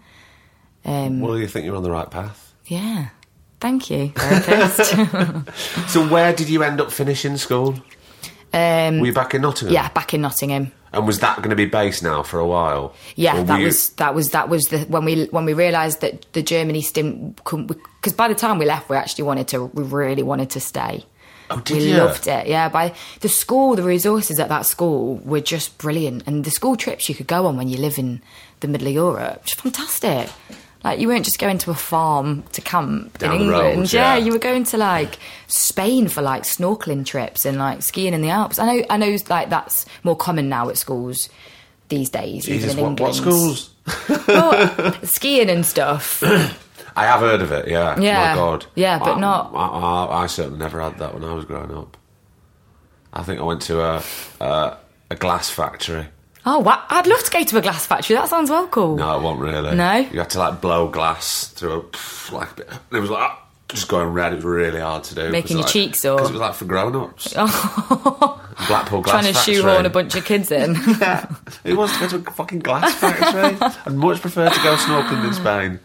Um, 0.85 1.21
Well, 1.21 1.37
you 1.37 1.49
think 1.49 1.67
you're 1.67 1.75
on 1.77 1.83
the 1.83 1.91
right 1.91 2.09
path. 2.09 2.55
yeah, 2.67 3.09
thank 3.61 3.91
you. 3.91 4.13
So, 5.89 6.07
where 6.09 6.33
did 6.33 6.49
you 6.49 6.63
end 6.63 6.81
up 6.81 6.91
finishing 6.93 7.37
school? 7.37 7.75
Um, 8.53 9.01
Were 9.01 9.07
you 9.07 9.13
back 9.13 9.35
in 9.35 9.43
Nottingham? 9.43 9.75
yeah, 9.75 9.89
back 9.91 10.15
in 10.15 10.21
Nottingham. 10.23 10.73
And 10.95 11.07
was 11.07 11.21
that 11.21 11.39
going 11.39 11.49
to 11.51 11.57
be 11.57 11.65
base 11.65 12.03
now 12.03 12.23
for 12.23 12.39
a 12.39 12.47
while? 12.47 12.95
Yeah, 13.17 13.43
that 13.45 13.61
you- 13.61 13.67
was 13.67 13.91
that 13.91 14.15
was 14.15 14.31
that 14.33 14.49
was 14.51 14.65
the 14.65 14.81
when 14.81 15.05
we 15.07 15.25
when 15.31 15.45
we 15.47 15.55
realised 15.55 16.03
that 16.03 16.31
the 16.35 16.43
Germany 16.43 16.83
didn't 16.93 17.37
because 17.37 18.13
by 18.13 18.29
the 18.29 18.35
time 18.35 18.59
we 18.59 18.67
left, 18.67 18.91
we 18.91 18.97
actually 18.97 19.25
wanted 19.25 19.49
to 19.49 19.65
we 19.73 19.83
really 19.85 20.23
wanted 20.23 20.51
to 20.51 20.61
stay. 20.61 21.05
Oh, 21.51 21.61
did 21.61 21.79
we 21.79 21.91
you? 21.93 21.97
loved 21.99 22.27
it. 22.27 22.47
Yeah, 22.47 22.69
by 22.69 22.95
the 23.21 23.29
school, 23.29 23.75
the 23.75 23.83
resources 23.83 24.39
at 24.39 24.49
that 24.51 24.67
school 24.67 25.17
were 25.25 25.41
just 25.41 25.77
brilliant, 25.79 26.25
and 26.27 26.45
the 26.45 26.51
school 26.51 26.77
trips 26.77 27.09
you 27.09 27.15
could 27.15 27.27
go 27.27 27.47
on 27.47 27.57
when 27.57 27.69
you 27.69 27.79
live 27.79 27.99
in 27.99 28.21
the 28.61 28.69
middle 28.69 28.87
of 28.89 28.95
Europe, 28.95 29.45
just 29.45 29.61
fantastic. 29.61 30.29
Like 30.85 30.99
you 30.99 31.09
weren't 31.09 31.25
just 31.25 31.39
going 31.39 31.59
to 31.59 31.71
a 31.71 31.75
farm 31.75 32.43
to 32.53 32.61
camp 32.61 33.19
Down 33.19 33.37
in 33.37 33.43
England. 33.43 33.77
road, 33.79 33.93
yeah. 33.93 34.17
yeah. 34.17 34.25
you 34.25 34.33
were 34.33 34.39
going 34.39 34.65
to 34.65 34.77
like 34.77 35.19
Spain 35.47 36.09
for 36.09 36.23
like 36.23 36.43
snorkeling 36.43 37.07
trips 37.07 37.45
and 37.45 37.59
like 37.59 37.83
skiing 37.83 38.15
in 38.15 38.23
the 38.23 38.31
Alps. 38.31 38.59
I 38.59 38.67
know, 38.67 38.85
I 38.91 38.97
know, 38.97 39.17
like 39.29 39.49
that's 39.51 39.87
more 40.03 40.17
common 40.17 40.49
now 40.49 40.69
at 40.69 40.79
schools 40.79 41.29
these 41.89 42.11
days. 42.11 42.47
Jesus, 42.47 42.73
even 42.73 42.85
in 42.85 42.91
what, 42.97 43.01
what 43.01 43.15
schools? 43.15 43.71
Well, 44.27 44.93
skiing 45.05 45.51
and 45.51 45.65
stuff. 45.65 46.23
I 46.97 47.07
have 47.07 47.21
heard 47.21 47.41
of 47.41 47.53
it. 47.53 47.69
Yeah. 47.69 47.99
Yeah. 48.01 48.31
My 48.31 48.35
God. 48.35 48.67
Yeah, 48.75 48.99
but 48.99 49.17
I, 49.17 49.21
not- 49.21 49.53
I, 49.55 49.67
I, 49.67 50.23
I 50.23 50.27
certainly 50.27 50.59
never 50.59 50.81
had 50.81 50.99
that 50.99 51.15
when 51.15 51.25
I 51.25 51.33
was 51.33 51.45
growing 51.45 51.73
up. 51.75 51.97
I 53.13 53.23
think 53.23 53.41
I 53.41 53.45
went 53.45 53.63
to 53.63 53.81
a 53.83 54.03
a, 54.41 54.77
a 55.11 55.17
glass 55.17 55.49
factory. 55.51 56.07
Oh, 56.45 56.59
wow. 56.59 56.83
I'd 56.89 57.07
love 57.07 57.23
to 57.23 57.31
go 57.31 57.43
to 57.45 57.59
a 57.59 57.63
glass 57.63 57.87
factory. 57.87 58.17
That 58.17 58.29
sounds 58.29 58.51
well 58.51 58.67
cool. 58.67 58.97
No, 58.97 59.17
it 59.17 59.23
won't 59.23 59.39
really. 59.41 59.77
No? 59.77 59.97
You 59.97 60.19
had 60.19 60.31
to 60.31 60.39
like 60.39 60.61
blow 60.61 60.89
glass 60.89 61.49
through 61.49 61.73
a 61.73 61.83
pff, 61.83 62.33
like 62.33 62.51
a 62.53 62.55
bit. 62.55 62.69
It 62.93 62.99
was 63.01 63.11
like 63.11 63.31
just 63.69 63.89
going 63.89 64.09
red. 64.13 64.33
It 64.33 64.37
was 64.37 64.45
really 64.45 64.81
hard 64.81 65.05
to 65.05 65.15
do. 65.15 65.31
Making 65.31 65.59
your 65.59 65.65
like, 65.65 65.73
cheeks 65.73 66.01
sore? 66.01 66.17
Because 66.17 66.31
it 66.31 66.33
was 66.33 66.41
like 66.41 66.55
for 66.55 66.65
grown 66.65 66.97
ups. 66.97 67.33
Blackpool 68.69 69.01
glass 69.03 69.03
factory. 69.03 69.03
Trying 69.03 69.25
to 69.25 69.33
factory. 69.35 69.55
shoehorn 69.55 69.87
a 69.87 69.91
bunch 69.91 70.15
of 70.15 70.25
kids 70.25 70.51
in. 70.51 70.75
Yeah. 71.01 71.27
Who 71.65 71.77
wants 71.77 71.95
to 71.95 72.01
go 72.01 72.09
to 72.19 72.29
a 72.29 72.33
fucking 72.33 72.59
glass 72.61 72.93
factory? 73.01 73.57
I'd 73.87 73.95
much 73.95 74.21
prefer 74.21 74.49
to 74.51 74.63
go 74.63 74.75
snorkeling 74.77 75.27
in 75.27 75.33
Spain. 75.35 75.81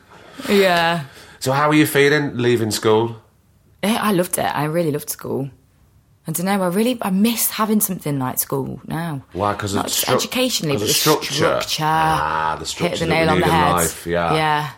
yeah. 0.49 1.05
So, 1.39 1.51
how 1.51 1.69
are 1.69 1.73
you 1.73 1.85
feeling 1.85 2.35
leaving 2.37 2.71
school? 2.71 3.21
Eh, 3.83 3.95
I 3.99 4.11
loved 4.11 4.37
it. 4.39 4.43
I 4.45 4.63
really 4.65 4.91
loved 4.91 5.09
school. 5.09 5.49
I 6.27 6.31
don't 6.33 6.45
know. 6.45 6.61
I 6.61 6.67
really 6.67 6.97
I 7.01 7.09
miss 7.09 7.49
having 7.51 7.79
something 7.79 8.19
like 8.19 8.37
school 8.37 8.81
now. 8.85 9.23
Why? 9.31 9.53
Because 9.53 9.73
Not 9.73 9.87
just 9.87 10.05
stru- 10.05 10.15
educationally, 10.15 10.75
but 10.75 10.87
the 10.87 10.93
structure. 10.93 11.33
structure. 11.33 11.83
Ah, 11.85 12.57
the 12.59 12.65
structure 12.65 12.97
Hit 12.97 12.99
the 12.99 13.07
nail 13.07 13.29
on 13.29 13.39
the 13.39 13.45
head. 13.47 13.71
life, 13.71 14.05
yeah. 14.05 14.33
Yeah. 14.33 14.71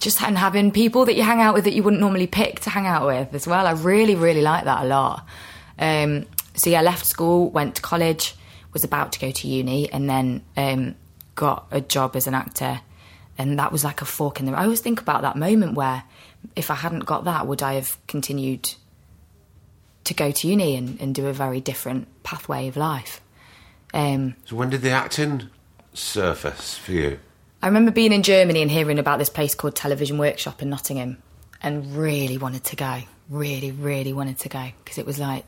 Just 0.00 0.20
and 0.20 0.36
having 0.36 0.72
people 0.72 1.04
that 1.04 1.14
you 1.14 1.22
hang 1.22 1.40
out 1.40 1.54
with 1.54 1.64
that 1.64 1.74
you 1.74 1.82
wouldn't 1.84 2.00
normally 2.00 2.26
pick 2.26 2.58
to 2.60 2.70
hang 2.70 2.86
out 2.86 3.06
with 3.06 3.32
as 3.34 3.46
well. 3.46 3.66
I 3.66 3.70
really, 3.72 4.16
really 4.16 4.42
like 4.42 4.64
that 4.64 4.82
a 4.84 4.86
lot. 4.86 5.24
Um, 5.78 6.26
so 6.54 6.70
yeah, 6.70 6.80
I 6.80 6.82
left 6.82 7.06
school, 7.06 7.50
went 7.50 7.76
to 7.76 7.82
college, 7.82 8.34
was 8.72 8.82
about 8.84 9.12
to 9.12 9.20
go 9.20 9.30
to 9.30 9.48
uni, 9.48 9.90
and 9.92 10.10
then 10.10 10.42
um, 10.56 10.96
got 11.36 11.66
a 11.70 11.80
job 11.80 12.16
as 12.16 12.26
an 12.26 12.34
actor. 12.34 12.80
And 13.38 13.58
that 13.60 13.70
was 13.72 13.84
like 13.84 14.02
a 14.02 14.04
fork 14.04 14.40
in 14.40 14.46
the. 14.46 14.52
Road. 14.52 14.58
I 14.58 14.64
always 14.64 14.80
think 14.80 15.00
about 15.00 15.22
that 15.22 15.36
moment 15.36 15.74
where, 15.74 16.02
if 16.56 16.70
I 16.70 16.74
hadn't 16.74 17.04
got 17.06 17.24
that, 17.24 17.46
would 17.46 17.62
I 17.62 17.74
have 17.74 17.96
continued 18.08 18.74
to 20.04 20.14
go 20.14 20.30
to 20.30 20.48
uni 20.48 20.76
and, 20.76 21.00
and 21.00 21.14
do 21.14 21.26
a 21.26 21.32
very 21.32 21.60
different 21.60 22.08
pathway 22.22 22.68
of 22.68 22.76
life? 22.76 23.20
Um, 23.92 24.34
So, 24.44 24.56
when 24.56 24.70
did 24.70 24.82
the 24.82 24.90
acting 24.90 25.48
surface 25.92 26.76
for 26.76 26.92
you? 26.92 27.18
I 27.62 27.66
remember 27.68 27.90
being 27.90 28.12
in 28.12 28.22
Germany 28.22 28.60
and 28.60 28.70
hearing 28.70 28.98
about 28.98 29.18
this 29.18 29.30
place 29.30 29.54
called 29.54 29.74
Television 29.74 30.18
Workshop 30.18 30.60
in 30.60 30.68
Nottingham 30.68 31.18
and 31.62 31.96
really 31.96 32.36
wanted 32.36 32.64
to 32.64 32.76
go. 32.76 33.00
Really, 33.30 33.72
really 33.72 34.12
wanted 34.12 34.38
to 34.40 34.50
go 34.50 34.68
because 34.84 34.98
it 34.98 35.06
was 35.06 35.18
like 35.18 35.46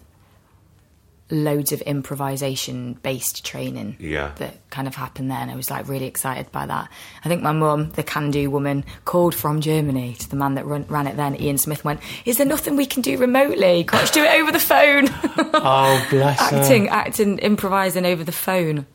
loads 1.29 1.73
of 1.73 1.81
improvisation 1.83 2.95
based 3.03 3.45
training 3.45 3.97
Yeah. 3.99 4.31
that 4.37 4.59
kind 4.71 4.87
of 4.87 4.95
happened 4.95 5.29
there 5.31 5.39
and 5.39 5.51
I 5.51 5.57
was 5.57 5.71
like 5.71 5.89
really 5.89 6.07
excited 6.07 6.53
by 6.53 6.67
that. 6.67 6.89
I 7.25 7.29
think 7.29 7.43
my 7.43 7.51
mum, 7.53 7.91
the 7.91 8.03
can 8.05 8.31
do 8.31 8.49
woman, 8.51 8.85
called 9.05 9.35
from 9.35 9.61
Germany 9.61 10.15
to 10.21 10.31
the 10.31 10.37
man 10.37 10.55
that 10.55 10.67
run, 10.67 10.85
ran 10.89 11.07
it 11.09 11.17
then, 11.17 11.41
Ian 11.41 11.59
Smith, 11.59 11.85
went, 11.85 12.01
Is 12.25 12.37
there 12.37 12.47
nothing 12.47 12.77
we 12.77 12.87
can 12.87 13.03
do 13.03 13.19
remotely? 13.19 13.83
Can't 13.85 14.07
you 14.15 14.23
do 14.23 14.25
it 14.25 14.41
over 14.41 14.53
the 14.53 14.61
phone? 14.61 15.09
Oh, 15.59 16.07
bless 16.11 16.41
acting, 16.41 16.89
acting, 16.89 17.39
improvising 17.39 18.05
over 18.07 18.23
the 18.23 18.31
phone. 18.33 18.87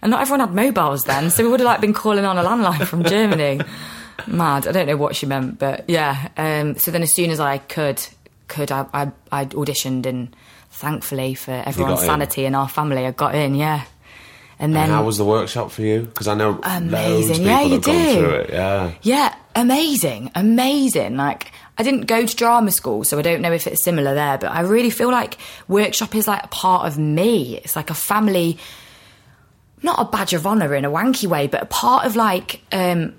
And 0.00 0.10
not 0.10 0.20
everyone 0.20 0.40
had 0.40 0.54
mobiles 0.54 1.02
then, 1.02 1.28
so 1.30 1.42
we 1.42 1.50
would 1.50 1.60
have 1.60 1.66
like 1.66 1.80
been 1.80 1.92
calling 1.94 2.24
on 2.24 2.38
a 2.38 2.42
landline 2.44 2.86
from 2.86 3.04
Germany. 3.04 3.60
Mad. 4.26 4.66
I 4.68 4.72
don't 4.72 4.86
know 4.86 4.96
what 4.96 5.16
she 5.16 5.26
meant, 5.26 5.58
but 5.58 5.84
yeah. 5.88 6.28
Um, 6.36 6.76
so 6.78 6.90
then, 6.90 7.02
as 7.02 7.12
soon 7.14 7.30
as 7.30 7.40
I 7.40 7.58
could, 7.58 8.00
could 8.48 8.70
I, 8.70 8.86
I, 8.94 9.10
I 9.32 9.44
auditioned, 9.46 10.06
and 10.06 10.34
thankfully 10.74 11.34
for 11.34 11.52
everyone's 11.52 12.00
sanity 12.00 12.44
in 12.44 12.54
our 12.54 12.68
family, 12.68 13.06
I 13.06 13.12
got 13.12 13.34
in. 13.34 13.54
Yeah. 13.54 13.84
And 14.58 14.74
then 14.74 14.84
And 14.84 14.92
how 14.92 15.04
was 15.04 15.18
the 15.18 15.24
workshop 15.24 15.70
for 15.70 15.82
you? 15.82 16.02
Because 16.02 16.28
I 16.28 16.34
know 16.34 16.60
Amazing. 16.62 17.42
Yeah, 17.42 17.62
you 17.62 17.80
do. 17.80 18.46
Yeah. 18.48 18.92
Yeah, 19.02 19.34
amazing, 19.56 20.30
amazing. 20.34 21.16
Like, 21.16 21.50
I 21.76 21.82
didn't 21.82 22.02
go 22.06 22.24
to 22.24 22.36
drama 22.36 22.70
school, 22.70 23.02
so 23.04 23.18
I 23.18 23.22
don't 23.22 23.40
know 23.40 23.52
if 23.52 23.66
it's 23.66 23.82
similar 23.82 24.14
there, 24.14 24.38
but 24.38 24.50
I 24.52 24.60
really 24.60 24.90
feel 24.90 25.10
like 25.10 25.38
workshop 25.66 26.14
is 26.14 26.28
like 26.28 26.44
a 26.44 26.48
part 26.48 26.86
of 26.86 26.98
me. 26.98 27.58
It's 27.58 27.74
like 27.74 27.90
a 27.90 27.94
family, 27.94 28.58
not 29.82 30.00
a 30.00 30.04
badge 30.04 30.34
of 30.34 30.46
honour 30.46 30.74
in 30.74 30.84
a 30.84 30.90
wanky 30.90 31.26
way, 31.26 31.48
but 31.48 31.62
a 31.62 31.66
part 31.66 32.06
of 32.06 32.14
like 32.14 32.60
um, 32.70 33.14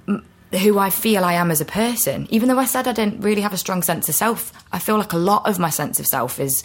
who 0.52 0.80
I 0.80 0.90
feel 0.90 1.26
I 1.26 1.34
am 1.34 1.52
as 1.52 1.60
a 1.60 1.66
person. 1.66 2.28
Even 2.30 2.48
though 2.48 2.60
I 2.60 2.66
said 2.66 2.88
I 2.88 2.94
didn't 2.94 3.22
really 3.22 3.42
have 3.42 3.54
a 3.54 3.58
strong 3.58 3.84
sense 3.84 4.08
of 4.08 4.16
self, 4.16 4.54
I 4.72 4.80
feel 4.80 4.98
like 4.98 5.12
a 5.12 5.18
lot 5.18 5.48
of 5.50 5.60
my 5.60 5.70
sense 5.70 6.00
of 6.00 6.08
self 6.08 6.40
is 6.40 6.64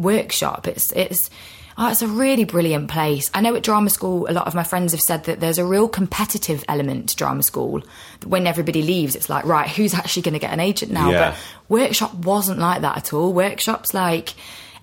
workshop. 0.00 0.66
It's 0.66 0.92
it's 0.92 1.30
oh, 1.78 1.90
it's 1.90 2.02
a 2.02 2.08
really 2.08 2.44
brilliant 2.44 2.90
place. 2.90 3.30
I 3.34 3.40
know 3.40 3.54
at 3.54 3.62
drama 3.62 3.90
school, 3.90 4.26
a 4.28 4.32
lot 4.32 4.46
of 4.46 4.54
my 4.54 4.62
friends 4.62 4.92
have 4.92 5.00
said 5.00 5.24
that 5.24 5.40
there's 5.40 5.58
a 5.58 5.64
real 5.64 5.88
competitive 5.88 6.64
element 6.68 7.10
to 7.10 7.16
drama 7.16 7.42
school. 7.42 7.82
When 8.24 8.46
everybody 8.46 8.82
leaves, 8.82 9.16
it's 9.16 9.28
like 9.28 9.44
right, 9.44 9.68
who's 9.68 9.94
actually 9.94 10.22
going 10.22 10.34
to 10.34 10.40
get 10.40 10.52
an 10.52 10.60
agent 10.60 10.92
now? 10.92 11.10
Yeah. 11.10 11.30
But 11.30 11.38
workshop 11.68 12.14
wasn't 12.14 12.58
like 12.60 12.82
that 12.82 12.96
at 12.96 13.12
all. 13.12 13.32
Workshops 13.32 13.94
like 13.94 14.34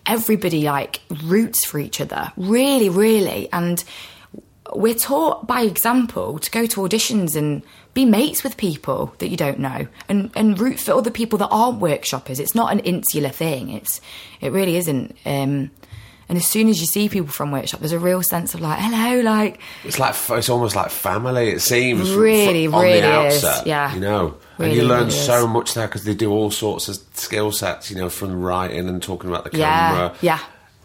everybody 0.06 0.64
like 0.64 1.02
roots 1.24 1.66
for 1.66 1.80
each 1.80 2.00
other, 2.00 2.32
really, 2.38 2.90
really, 2.90 3.50
and 3.52 3.84
we're 4.74 4.96
taught 4.96 5.48
by 5.48 5.62
example 5.62 6.40
to 6.40 6.52
go 6.52 6.66
to 6.66 6.82
auditions 6.82 7.36
and 7.36 7.64
be 7.98 8.06
mates 8.06 8.44
with 8.44 8.56
people 8.58 9.12
that 9.18 9.30
you 9.30 9.38
don't 9.38 9.58
know 9.60 9.88
and, 10.08 10.30
and 10.36 10.60
root 10.60 10.80
for 10.80 10.92
other 10.94 11.10
people 11.12 11.38
that 11.40 11.48
aren't 11.50 11.80
workshoppers. 11.80 12.40
It's 12.40 12.54
not 12.54 12.72
an 12.72 12.80
insular 12.80 13.30
thing. 13.30 13.70
It's 13.72 14.00
it 14.40 14.52
really 14.52 14.76
isn't. 14.78 15.16
Um, 15.26 15.72
and 16.30 16.38
as 16.38 16.46
soon 16.46 16.68
as 16.68 16.80
you 16.82 16.86
see 16.88 17.08
people 17.10 17.30
from 17.30 17.52
workshop, 17.52 17.80
there's 17.80 17.94
a 17.94 18.00
real 18.00 18.22
sense 18.22 18.54
of 18.54 18.60
like, 18.62 18.78
hello, 18.80 19.22
like 19.22 19.60
It's 19.84 19.98
like 19.98 20.14
it's 20.32 20.50
almost 20.50 20.76
like 20.76 20.90
family. 20.92 21.50
It 21.50 21.62
seems 21.62 22.12
Really, 22.14 22.66
from- 22.66 22.76
on 22.76 22.84
really 22.84 23.02
the 23.02 23.26
is, 23.28 23.46
yeah. 23.66 23.94
you 23.96 24.00
know, 24.02 24.36
and 24.60 24.74
you 24.74 24.84
learn 24.84 25.06
really 25.08 25.12
so 25.12 25.48
much 25.48 25.74
there 25.74 25.88
because 25.88 26.04
they 26.04 26.14
do 26.14 26.30
all 26.32 26.52
sorts 26.52 26.90
of 26.90 26.98
skill 27.14 27.52
sets. 27.52 27.90
You 27.90 27.98
know, 27.98 28.10
from 28.10 28.42
writing 28.42 28.88
and 28.90 29.02
talking 29.02 29.30
about 29.30 29.50
the 29.50 29.58
Yeah, 29.58 29.90
camera. 29.90 30.16
yeah. 30.22 30.40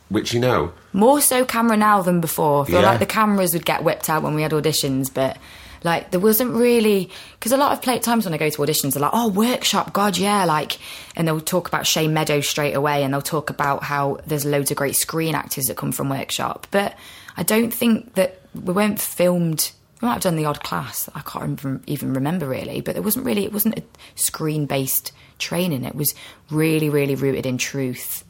which 0.09 0.33
you 0.33 0.41
know, 0.41 0.73
more 0.93 1.21
so 1.21 1.45
camera 1.45 1.77
now 1.77 2.01
than 2.03 2.21
before. 2.21 2.63
I 2.63 2.67
feel 2.67 2.81
Yeah. 2.81 2.91
like 2.91 3.01
the 3.01 3.07
cameras 3.07 3.53
would 3.53 3.67
get 3.67 3.83
whipped 3.85 4.09
out 4.09 4.23
when 4.23 4.35
we 4.35 4.43
had 4.43 4.53
auditions, 4.53 5.13
but 5.13 5.37
like 5.85 6.11
there 6.11 6.21
wasn't 6.21 6.53
really 6.53 7.11
because 7.33 7.53
a 7.53 7.57
lot 7.57 7.73
of 7.73 7.83
play 7.83 7.99
times 7.99 8.25
when 8.25 8.35
I 8.35 8.39
go 8.39 8.49
to 8.49 8.59
auditions, 8.63 8.95
they're 8.95 9.03
like, 9.03 9.13
"Oh, 9.15 9.29
workshop, 9.29 9.93
God, 9.93 10.17
yeah," 10.17 10.45
like, 10.45 10.79
and 11.17 11.27
they'll 11.27 11.41
talk 11.41 11.69
about 11.69 11.87
Shane 11.87 12.15
Meadows 12.15 12.49
straight 12.49 12.75
away, 12.75 13.03
and 13.03 13.13
they'll 13.13 13.23
talk 13.23 13.51
about 13.51 13.83
how 13.83 14.19
there's 14.27 14.45
loads 14.45 14.71
of 14.71 14.77
great 14.77 14.97
screen 14.97 15.35
actors 15.35 15.67
that 15.67 15.77
come 15.77 15.93
from 15.93 16.09
workshop, 16.09 16.67
but 16.71 16.97
I 17.37 17.43
don't 17.43 17.73
think 17.73 18.15
that 18.15 18.41
we 18.55 18.73
weren't 18.73 19.01
filmed. 19.01 19.73
We 20.01 20.07
might 20.07 20.15
have 20.15 20.23
done 20.23 20.37
the 20.37 20.47
odd 20.47 20.63
class. 20.63 21.09
I 21.15 21.21
can't 21.21 21.59
even, 21.61 21.83
even 21.87 22.15
remember 22.15 22.49
really, 22.49 22.81
but 22.81 22.97
it 22.97 23.05
wasn't 23.05 23.25
really. 23.25 23.45
It 23.45 23.53
wasn't 23.53 23.79
a 23.79 23.83
screen 24.15 24.67
based 24.67 25.13
training. 25.39 25.85
It 25.85 25.95
was 25.95 26.15
really, 26.51 26.91
really 26.91 27.15
rooted 27.15 27.47
in 27.47 27.59
truth 27.59 28.25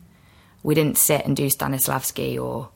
we 0.62 0.74
didn't 0.74 0.98
sit 0.98 1.24
and 1.26 1.36
do 1.36 1.46
Stanislavski 1.46 2.40
or, 2.40 2.68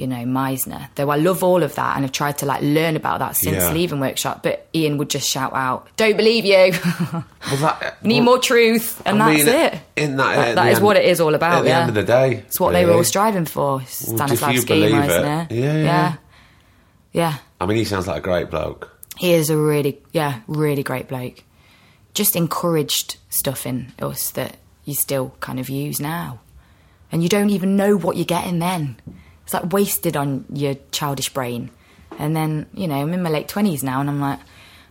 you 0.00 0.06
know, 0.06 0.24
Meisner. 0.24 0.88
Though 0.96 1.10
I 1.10 1.16
love 1.16 1.42
all 1.44 1.62
of 1.62 1.74
that 1.76 1.94
and 1.96 2.04
have 2.04 2.12
tried 2.12 2.38
to 2.38 2.46
like 2.46 2.62
learn 2.62 2.96
about 2.96 3.18
that 3.18 3.36
since 3.36 3.56
Yeah. 3.58 3.72
leaving 3.72 4.00
workshop. 4.00 4.42
But 4.42 4.66
Ian 4.74 4.96
would 4.98 5.10
just 5.10 5.28
shout 5.28 5.52
out, 5.54 5.86
"Don't 5.96 6.16
believe 6.16 6.44
you! 6.44 6.72
well, 7.12 7.24
that, 7.60 7.82
uh, 7.82 7.90
Need 8.02 8.16
well, 8.20 8.24
more 8.24 8.38
truth!" 8.38 9.00
And 9.04 9.22
I 9.22 9.34
that's 9.34 9.44
mean, 9.46 9.54
uh, 9.54 9.58
it. 9.58 9.80
In 9.96 10.16
that, 10.16 10.34
That- 10.36 10.48
at 10.48 10.54
that 10.56 10.64
the 10.64 10.70
is 10.70 10.76
end- 10.78 10.84
what 10.86 10.96
it 10.96 11.04
is 11.04 11.20
all 11.20 11.34
about. 11.34 11.58
At 11.58 11.62
the 11.62 11.68
yeah, 11.68 11.80
end 11.80 11.88
of 11.90 11.94
the 11.94 12.02
day, 12.02 12.32
it's 12.46 12.58
what 12.58 12.72
they 12.72 12.84
were 12.86 12.94
all 12.94 13.04
striving 13.04 13.44
for. 13.44 13.76
Well, 13.76 13.80
Stanislavski, 13.80 14.82
it, 14.82 14.92
Meisner. 14.92 15.46
yeah, 15.50 15.56
yeah. 15.60 15.74
yeah, 15.82 16.14
yeah. 17.12 17.34
I 17.60 17.66
mean, 17.66 17.76
he 17.76 17.84
sounds 17.84 18.06
like 18.06 18.16
a 18.18 18.20
great 18.22 18.50
bloke. 18.50 18.90
He 19.18 19.32
is 19.34 19.50
a 19.50 19.56
really, 19.56 20.00
yeah, 20.12 20.40
really 20.46 20.82
great 20.82 21.08
bloke. 21.08 21.44
Just 22.14 22.34
encouraged 22.36 23.16
stuff 23.28 23.66
in 23.66 23.92
us 24.00 24.30
that 24.30 24.56
you 24.86 24.94
still 24.94 25.34
kind 25.40 25.60
of 25.60 25.68
use 25.68 26.00
now. 26.00 26.40
And 27.12 27.22
you 27.22 27.28
don't 27.28 27.50
even 27.50 27.76
know 27.76 27.96
what 27.96 28.16
you're 28.16 28.24
getting 28.24 28.60
then. 28.60 28.96
It's 29.50 29.54
like 29.54 29.72
wasted 29.72 30.16
on 30.16 30.44
your 30.52 30.76
childish 30.92 31.34
brain. 31.34 31.70
And 32.20 32.36
then, 32.36 32.66
you 32.72 32.86
know, 32.86 32.94
I'm 32.94 33.12
in 33.12 33.20
my 33.20 33.30
late 33.30 33.48
20s 33.48 33.82
now 33.82 34.00
and 34.00 34.08
I'm 34.08 34.20
like, 34.20 34.38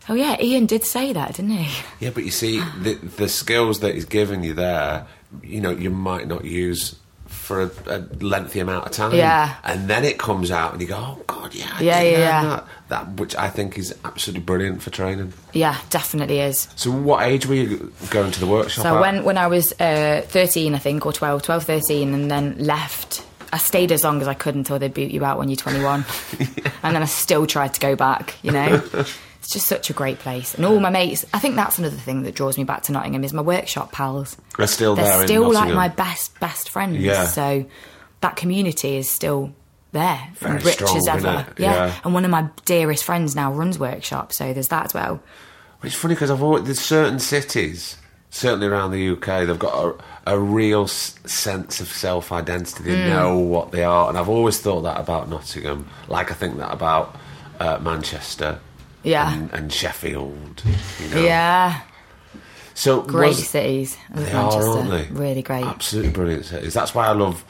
oh 0.09 0.15
yeah, 0.15 0.35
Ian 0.41 0.65
did 0.65 0.83
say 0.83 1.13
that, 1.13 1.35
didn't 1.35 1.51
he? 1.51 1.83
Yeah, 2.01 2.09
but 2.09 2.25
you 2.25 2.31
see, 2.31 2.59
the 2.81 2.95
the 2.95 3.29
skills 3.29 3.79
that 3.79 3.95
he's 3.95 4.03
given 4.03 4.43
you 4.43 4.53
there, 4.53 5.07
you 5.41 5.61
know, 5.61 5.71
you 5.71 5.89
might 5.89 6.27
not 6.27 6.43
use 6.43 6.97
for 7.27 7.61
a, 7.61 7.71
a 7.87 7.99
lengthy 8.19 8.59
amount 8.59 8.85
of 8.85 8.91
time. 8.91 9.15
Yeah. 9.15 9.55
And 9.63 9.89
then 9.89 10.03
it 10.03 10.19
comes 10.19 10.51
out, 10.51 10.73
and 10.73 10.81
you 10.81 10.87
go, 10.89 10.97
"Oh 10.97 11.23
God, 11.25 11.55
yeah, 11.55 11.69
I 11.71 11.83
Yeah, 11.83 12.01
yeah, 12.01 12.17
yeah. 12.17 12.43
That. 12.43 12.67
that, 12.89 13.11
which 13.13 13.35
I 13.35 13.49
think 13.49 13.77
is 13.77 13.95
absolutely 14.03 14.43
brilliant 14.43 14.81
for 14.81 14.89
training. 14.89 15.31
Yeah, 15.53 15.77
definitely 15.89 16.39
is. 16.41 16.67
So, 16.75 16.91
what 16.91 17.23
age 17.23 17.45
were 17.45 17.55
you 17.55 17.93
going 18.09 18.31
to 18.31 18.39
the 18.41 18.47
workshop? 18.47 18.83
So 18.83 18.95
at? 18.95 18.99
when 18.99 19.23
when 19.23 19.37
I 19.37 19.47
was 19.47 19.71
uh, 19.79 20.23
13, 20.27 20.75
I 20.75 20.79
think, 20.79 21.05
or 21.05 21.13
12, 21.13 21.43
12, 21.43 21.63
13, 21.63 22.13
and 22.13 22.29
then 22.29 22.57
left. 22.57 23.23
I 23.51 23.57
stayed 23.57 23.91
as 23.91 24.03
long 24.03 24.21
as 24.21 24.27
I 24.27 24.33
could 24.33 24.55
until 24.55 24.79
they 24.79 24.87
boot 24.87 25.11
you 25.11 25.23
out 25.25 25.37
when 25.37 25.49
you're 25.49 25.55
21, 25.55 26.05
and 26.83 26.95
then 26.95 27.01
I 27.01 27.05
still 27.05 27.47
tried 27.47 27.73
to 27.73 27.79
go 27.79 27.95
back. 27.95 28.35
You 28.43 28.51
know, 28.51 28.83
it's 28.93 29.51
just 29.51 29.67
such 29.67 29.89
a 29.89 29.93
great 29.93 30.19
place, 30.19 30.55
and 30.55 30.65
all 30.65 30.79
my 30.79 30.89
mates. 30.89 31.25
I 31.33 31.39
think 31.39 31.55
that's 31.55 31.79
another 31.79 31.97
thing 31.97 32.23
that 32.23 32.35
draws 32.35 32.57
me 32.57 32.63
back 32.63 32.83
to 32.83 32.91
Nottingham 32.91 33.23
is 33.23 33.33
my 33.33 33.41
workshop 33.41 33.91
pals. 33.91 34.37
They're 34.57 34.67
still 34.67 34.95
there. 34.95 35.05
They're 35.05 35.17
there 35.17 35.27
still 35.27 35.53
like 35.53 35.73
my 35.73 35.87
best 35.87 36.39
best 36.39 36.69
friends. 36.69 36.97
Yeah. 36.97 37.25
So 37.25 37.65
that 38.21 38.35
community 38.35 38.97
is 38.97 39.09
still 39.09 39.53
there 39.91 40.21
Very 40.35 40.55
and 40.57 40.65
rich 40.65 40.75
strong, 40.75 40.97
as 40.97 41.07
ever. 41.07 41.47
Yeah. 41.57 41.87
Yeah. 41.87 41.99
and 42.03 42.13
one 42.13 42.25
of 42.25 42.31
my 42.31 42.49
dearest 42.65 43.03
friends 43.03 43.35
now 43.35 43.51
runs 43.51 43.79
workshop, 43.79 44.33
so 44.33 44.53
there's 44.53 44.67
that 44.69 44.85
as 44.85 44.93
well. 44.93 45.21
It's 45.83 45.95
funny 45.95 46.13
because 46.13 46.29
I've 46.29 46.43
always, 46.43 46.65
there's 46.65 46.79
certain 46.79 47.19
cities, 47.19 47.95
certainly 48.29 48.67
around 48.67 48.91
the 48.91 49.09
UK, 49.09 49.45
they've 49.47 49.57
got 49.59 49.95
a, 50.25 50.33
a 50.33 50.39
real 50.39 50.83
s- 50.83 51.15
sense 51.25 51.79
of 51.81 51.87
self 51.87 52.31
identity. 52.31 52.83
They 52.83 52.95
Mm. 52.95 53.09
know 53.09 53.37
what 53.39 53.71
they 53.71 53.83
are, 53.83 54.09
and 54.09 54.17
I've 54.17 54.29
always 54.29 54.59
thought 54.59 54.81
that 54.81 54.99
about 54.99 55.29
Nottingham. 55.29 55.87
Like 56.07 56.31
I 56.31 56.33
think 56.35 56.57
that 56.57 56.71
about 56.73 57.15
uh, 57.59 57.77
Manchester, 57.81 58.59
Yeah. 59.03 59.33
and, 59.33 59.51
and 59.53 59.73
Sheffield. 59.73 60.61
You 61.01 61.09
know? 61.15 61.21
Yeah, 61.23 61.81
so 62.73 63.01
great 63.01 63.29
was- 63.29 63.47
cities. 63.49 63.97
They 64.13 64.31
Manchester. 64.31 64.61
are, 64.61 64.77
aren't 64.77 64.89
they? 64.91 65.07
Really 65.11 65.41
great. 65.41 65.65
Absolutely 65.65 66.11
brilliant 66.11 66.45
cities. 66.45 66.73
That's 66.73 66.93
why 66.95 67.07
I 67.07 67.11
love 67.13 67.43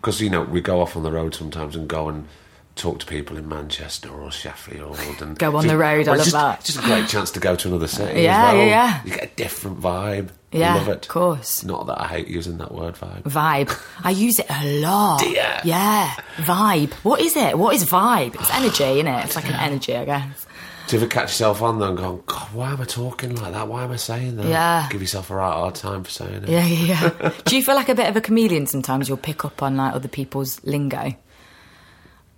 because 0.00 0.20
you 0.20 0.30
know 0.30 0.42
we 0.42 0.60
go 0.60 0.80
off 0.80 0.96
on 0.96 1.02
the 1.04 1.12
road 1.12 1.34
sometimes 1.34 1.76
and 1.76 1.86
go 1.88 2.08
and 2.08 2.26
talk 2.74 2.98
to 3.00 3.06
people 3.06 3.36
in 3.36 3.48
Manchester 3.48 4.08
or 4.10 4.30
Sheffield 4.30 4.98
and 5.20 5.38
Go 5.38 5.48
on 5.56 5.62
just- 5.62 5.68
the 5.68 5.76
road, 5.78 6.08
I 6.08 6.12
well, 6.12 6.18
love 6.18 6.24
just, 6.26 6.32
that. 6.32 6.64
Just 6.64 6.78
a 6.78 6.82
great 6.82 7.08
chance 7.08 7.30
to 7.32 7.40
go 7.40 7.54
to 7.56 7.68
another 7.68 7.86
city. 7.86 8.22
Yeah, 8.22 8.52
well. 8.52 8.56
yeah, 8.56 8.64
yeah. 8.66 9.00
You 9.04 9.10
get 9.14 9.24
a 9.32 9.34
different 9.36 9.80
vibe. 9.80 10.30
I 10.54 10.56
Yeah, 10.58 10.74
love 10.74 10.88
it. 10.88 11.04
of 11.06 11.08
course. 11.08 11.64
Not 11.64 11.86
that 11.86 12.00
I 12.00 12.06
hate 12.08 12.28
using 12.28 12.58
that 12.58 12.72
word 12.72 12.94
vibe. 12.94 13.22
Vibe. 13.22 13.78
I 14.04 14.10
use 14.10 14.38
it 14.38 14.46
a 14.50 14.80
lot. 14.80 15.20
Do? 15.20 15.30
Yeah. 15.30 16.10
Vibe. 16.36 16.92
What 17.04 17.20
is 17.20 17.36
it? 17.36 17.56
What 17.58 17.74
is 17.74 17.84
vibe? 17.84 18.34
It's 18.34 18.50
energy, 18.54 18.84
isn't 19.00 19.06
it? 19.06 19.24
It's 19.24 19.36
like 19.36 19.46
an 19.48 19.54
energy, 19.54 19.96
I 19.96 20.04
guess. 20.04 20.46
Do 20.88 20.96
you 20.96 21.02
ever 21.02 21.08
catch 21.10 21.28
yourself 21.28 21.62
on 21.62 21.78
there 21.78 21.88
and 21.88 21.96
go, 21.96 22.16
God, 22.26 22.52
why 22.52 22.72
am 22.72 22.80
I 22.80 22.84
talking 22.84 23.36
like 23.36 23.52
that? 23.52 23.68
Why 23.68 23.84
am 23.84 23.92
I 23.92 23.96
saying 23.96 24.36
that? 24.36 24.46
Yeah. 24.46 24.88
Give 24.90 25.00
yourself 25.00 25.30
a 25.30 25.36
right 25.36 25.52
hard 25.54 25.74
time 25.76 26.02
for 26.04 26.10
saying 26.10 26.42
it. 26.42 26.48
Yeah, 26.48 26.66
yeah, 26.66 27.10
yeah. 27.22 27.32
Do 27.44 27.56
you 27.56 27.62
feel 27.62 27.76
like 27.76 27.88
a 27.88 27.94
bit 27.94 28.08
of 28.08 28.16
a 28.16 28.20
chameleon 28.20 28.66
sometimes? 28.66 29.08
You'll 29.08 29.16
pick 29.16 29.44
up 29.44 29.62
on 29.62 29.76
like 29.76 29.94
other 29.94 30.08
people's 30.08 30.62
lingo. 30.64 31.14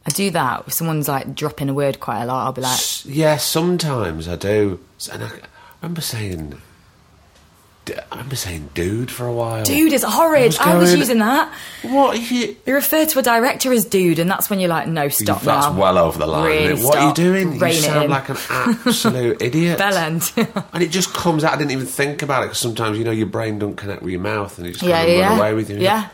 I 0.07 0.11
do 0.11 0.30
that. 0.32 0.64
If 0.66 0.72
someone's 0.74 1.09
like 1.09 1.34
dropping 1.34 1.68
a 1.70 1.74
word 1.74 1.98
quite 2.00 2.22
a 2.22 2.26
lot, 2.26 2.44
I'll 2.44 2.52
be 2.52 2.61
like, 2.62 2.72
S- 2.74 3.07
Yeah, 3.07 3.36
sometimes 3.38 4.28
I 4.28 4.36
do. 4.36 4.80
And 5.12 5.24
I, 5.24 5.26
I 5.28 5.30
remember 5.82 6.02
saying, 6.02 6.61
d- 7.86 7.94
I 8.12 8.16
remember 8.16 8.36
saying 8.36 8.68
dude 8.74 9.11
for 9.11 9.26
a 9.26 9.32
while. 9.32 9.64
dude, 9.64 9.92
is 9.94 10.02
horrid. 10.02 10.46
was 10.48 10.59
I 10.59 10.76
was 10.76 10.90
going- 10.90 10.98
using 11.00 11.18
that. 11.20 11.50
What 11.82 12.16
are 12.16 12.20
you? 12.20 12.55
You 12.66 12.74
refer 12.74 13.07
to 13.07 13.18
a 13.18 13.22
director 13.22 13.72
as 13.72 13.86
dude, 13.86 14.18
and 14.18 14.30
that's 14.30 14.50
when 14.50 14.61
you're 14.61 14.68
like, 14.68 14.88
no, 14.88 15.09
stop 15.09 15.40
That's 15.40 15.66
now. 15.68 15.78
well 15.80 15.96
over 15.98 16.18
the 16.18 16.26
line. 16.26 16.44
Really 16.44 16.64
isn't 16.74 16.84
it? 16.84 16.84
what 16.86 16.96
are 16.98 17.00
you 17.00 17.07
stop. 17.09 17.16
doing? 17.16 17.59
Rein 17.59 17.74
you 17.74 17.80
sound 17.80 18.05
in. 18.05 18.11
like 18.11 18.28
an 18.28 18.36
absolute 18.50 19.40
idiot. 19.42 19.78
Bell 19.78 19.96
end. 19.96 20.32
And 20.74 20.82
it 20.82 20.88
just 20.90 21.14
comes 21.14 21.44
out. 21.44 21.55
I 21.55 21.57
didn't 21.57 21.70
even 21.72 21.86
think 21.86 22.20
about 22.22 22.42
it 22.42 22.46
because 22.46 22.59
sometimes 22.59 22.98
you 22.98 23.05
know 23.05 23.11
your 23.11 23.26
brain 23.26 23.59
don't 23.59 23.76
connect 23.76 24.02
with 24.02 24.11
your 24.12 24.20
mouth 24.20 24.59
and 24.59 24.66
it 24.66 24.72
just 24.72 24.82
Yeah, 24.82 24.98
kind 24.98 25.11
of 25.12 25.16
yeah, 25.16 25.28
run 25.30 25.38
away 25.38 25.55
with 25.55 25.70
you. 25.70 25.78
Yeah. 25.78 26.09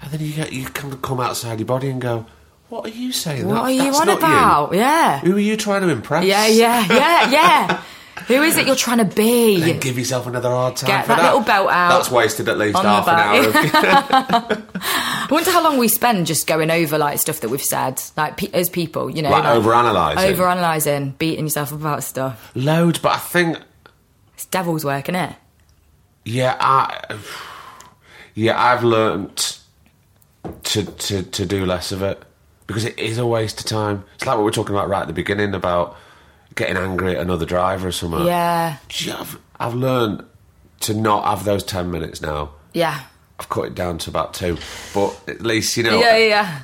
And 0.00 0.10
then 0.12 0.20
you 0.20 0.32
get 0.32 0.52
you 0.52 0.64
kind 0.66 0.92
of 0.92 1.02
come 1.02 1.20
outside 1.20 1.58
your 1.58 1.66
body 1.66 1.88
and 1.90 2.00
go, 2.00 2.26
"What 2.68 2.84
are 2.86 2.88
you 2.90 3.12
saying? 3.12 3.46
what 3.46 3.54
That- 3.54 3.60
are 3.62 3.70
you 3.70 3.92
on 3.94 4.08
about? 4.08 4.74
Yeah. 4.74 5.20
Who 5.20 5.36
are 5.36 5.40
you 5.40 5.56
trying 5.56 5.82
to 5.82 5.88
impress? 5.88 6.24
Yeah, 6.24 6.46
yeah, 6.46 6.86
yeah, 6.88 7.30
yeah. 7.30 7.82
Who 8.28 8.42
is 8.42 8.56
it 8.56 8.66
you're 8.66 8.74
trying 8.74 8.98
to 8.98 9.04
be? 9.04 9.60
Then 9.60 9.78
give 9.78 9.98
yourself 9.98 10.26
another 10.26 10.48
hard 10.48 10.74
time 10.76 10.88
Get 10.88 11.02
for 11.02 11.08
that 11.14 11.22
little 11.22 11.40
belt 11.42 11.68
out. 11.70 11.90
That's 11.90 12.10
wasted 12.10 12.48
at 12.48 12.56
least 12.58 12.76
half 12.76 13.06
an 13.06 13.14
hour. 13.14 13.48
Of, 13.48 13.54
I 14.80 15.28
wonder 15.30 15.50
how 15.52 15.62
long 15.62 15.78
we 15.78 15.86
spend 15.88 16.26
just 16.26 16.46
going 16.46 16.70
over 16.70 16.98
like 16.98 17.18
stuff 17.20 17.40
that 17.40 17.50
we've 17.50 17.62
said, 17.62 18.02
like 18.16 18.36
pe- 18.38 18.50
as 18.52 18.68
people, 18.68 19.10
you 19.10 19.22
know, 19.22 19.30
Like 19.30 19.44
overanalyzing? 19.44 20.34
overanalyzing, 20.34 21.18
beating 21.18 21.44
yourself 21.44 21.72
up 21.72 21.78
about 21.80 22.02
stuff. 22.04 22.50
loads, 22.56 22.98
but 22.98 23.12
I 23.12 23.18
think 23.18 23.58
It's 24.34 24.46
devil's 24.46 24.84
work, 24.84 25.04
isn't 25.08 25.14
it? 25.14 25.36
Yeah, 26.24 26.56
I, 26.58 27.16
yeah, 28.34 28.60
I've 28.60 28.82
learnt 28.82 29.60
to, 30.64 30.84
to 30.84 31.22
to 31.22 31.46
do 31.46 31.64
less 31.66 31.92
of 31.92 32.02
it 32.02 32.22
because 32.66 32.84
it 32.84 32.98
is 32.98 33.18
a 33.18 33.26
waste 33.26 33.60
of 33.60 33.66
time. 33.66 34.04
It's 34.16 34.26
like 34.26 34.36
what 34.36 34.42
we 34.42 34.44
were 34.46 34.50
talking 34.52 34.74
about 34.74 34.88
right 34.88 35.02
at 35.02 35.06
the 35.06 35.12
beginning 35.12 35.54
about 35.54 35.96
getting 36.54 36.76
angry 36.76 37.14
at 37.16 37.20
another 37.20 37.46
driver 37.46 37.88
or 37.88 37.92
something. 37.92 38.26
Yeah, 38.26 38.76
Gee, 38.88 39.10
I've, 39.12 39.38
I've 39.60 39.74
learned 39.74 40.24
to 40.80 40.94
not 40.94 41.24
have 41.24 41.44
those 41.44 41.62
ten 41.62 41.90
minutes 41.90 42.20
now. 42.20 42.50
yeah, 42.72 43.02
I've 43.38 43.48
cut 43.48 43.66
it 43.66 43.74
down 43.74 43.98
to 43.98 44.10
about 44.10 44.34
two, 44.34 44.56
but 44.94 45.20
at 45.28 45.42
least 45.42 45.76
you 45.76 45.82
know. 45.82 46.00
yeah, 46.00 46.16
yeah. 46.16 46.60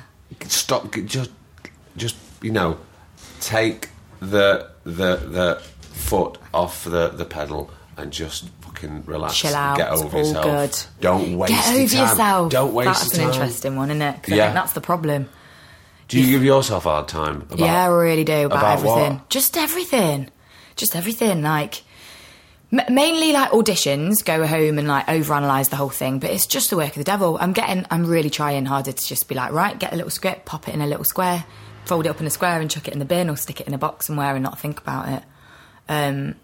Stop. 0.47 0.91
Just, 1.05 1.29
just 1.95 2.15
you 2.41 2.51
know, 2.51 2.77
take 3.39 3.89
the 4.19 4.69
the 4.83 5.15
the 5.17 5.61
foot 5.81 6.37
off 6.53 6.83
the 6.85 7.09
the 7.09 7.25
pedal 7.25 7.69
and 7.97 8.11
just 8.11 8.49
fucking 8.61 9.03
relax. 9.05 9.37
Chill 9.39 9.53
out. 9.55 9.77
Get 9.77 9.91
it's 9.93 10.01
over 10.01 10.17
all 10.17 10.23
yourself. 10.25 10.45
good. 10.97 11.01
Don't 11.01 11.37
waste 11.37 11.53
Get 11.53 11.65
your 11.73 11.83
over 11.83 11.93
time. 11.93 12.07
yourself. 12.09 12.51
Don't 12.51 12.73
waste 12.73 12.87
That's 12.87 13.17
your 13.17 13.27
an 13.27 13.33
interesting 13.33 13.75
one, 13.75 13.89
isn't 13.91 14.01
it? 14.01 14.15
Yeah. 14.27 14.45
think 14.45 14.53
that's 14.55 14.73
the 14.73 14.81
problem. 14.81 15.29
Do 16.07 16.19
you 16.19 16.29
give 16.31 16.43
yourself 16.43 16.85
a 16.85 16.89
hard 16.89 17.07
time? 17.07 17.41
About, 17.41 17.59
yeah, 17.59 17.83
I 17.85 17.87
really 17.87 18.23
do 18.23 18.45
about, 18.45 18.57
about 18.59 18.73
everything. 18.79 19.13
what? 19.17 19.29
Just 19.29 19.57
everything. 19.57 20.29
Just 20.75 20.95
everything. 20.95 21.41
Like 21.41 21.81
m- 22.71 22.93
mainly 22.93 23.31
like 23.31 23.51
auditions. 23.51 24.23
Go 24.23 24.45
home 24.45 24.77
and 24.77 24.87
like 24.87 25.07
overanalyze 25.07 25.69
the 25.69 25.75
whole 25.75 25.89
thing. 25.89 26.19
But 26.19 26.29
it's 26.31 26.45
just 26.45 26.69
the 26.69 26.77
work 26.77 26.89
of 26.89 26.95
the 26.95 27.03
devil. 27.03 27.37
I'm 27.39 27.53
getting. 27.53 27.85
I'm 27.89 28.05
really 28.05 28.29
trying 28.29 28.65
harder 28.65 28.91
to 28.91 29.07
just 29.07 29.27
be 29.27 29.35
like, 29.35 29.51
right, 29.51 29.77
get 29.79 29.93
a 29.93 29.95
little 29.95 30.11
script, 30.11 30.45
pop 30.45 30.67
it 30.67 30.73
in 30.75 30.81
a 30.81 30.87
little 30.87 31.03
square, 31.05 31.45
fold 31.85 32.05
it 32.05 32.09
up 32.09 32.19
in 32.19 32.27
a 32.27 32.29
square, 32.31 32.59
and 32.61 32.69
chuck 32.69 32.87
it 32.87 32.93
in 32.93 32.99
the 32.99 33.05
bin 33.05 33.29
or 33.29 33.35
stick 33.37 33.61
it 33.61 33.67
in 33.67 33.73
a 33.73 33.77
box 33.79 34.07
somewhere 34.07 34.35
and 34.35 34.43
not 34.43 34.59
think 34.59 34.79
about 34.79 35.07
it. 35.09 35.23
Um, 35.89 36.35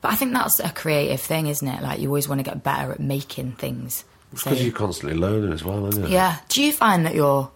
But 0.00 0.12
I 0.12 0.16
think 0.16 0.32
that's 0.32 0.60
a 0.60 0.70
creative 0.70 1.20
thing, 1.20 1.46
isn't 1.46 1.66
it? 1.68 1.82
Like 1.82 2.00
you 2.00 2.08
always 2.08 2.28
want 2.28 2.38
to 2.38 2.42
get 2.44 2.62
better 2.62 2.92
at 2.92 3.00
making 3.00 3.52
things. 3.52 4.04
So- 4.34 4.50
Because 4.50 4.62
you're 4.64 4.72
constantly 4.72 5.18
learning 5.18 5.52
as 5.52 5.64
well, 5.64 5.86
isn't 5.88 6.04
it? 6.04 6.10
yeah. 6.10 6.36
Do 6.48 6.62
you 6.62 6.72
find 6.72 7.04
that 7.04 7.14
you're 7.14 7.50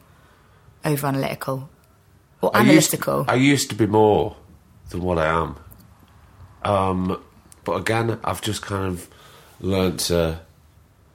over 0.84 1.06
analytical 1.06 1.68
or 2.40 2.50
I 2.54 2.60
used- 2.60 2.68
analytical? 2.94 3.24
I 3.28 3.34
used 3.34 3.68
to 3.70 3.74
be 3.74 3.86
more 3.86 4.36
than 4.90 5.02
what 5.02 5.18
I 5.18 5.26
am. 5.26 5.56
Um, 6.64 7.22
but 7.64 7.72
again, 7.76 8.18
I've 8.24 8.40
just 8.42 8.62
kind 8.62 8.86
of 8.86 9.08
learned 9.60 9.98
to 10.00 10.40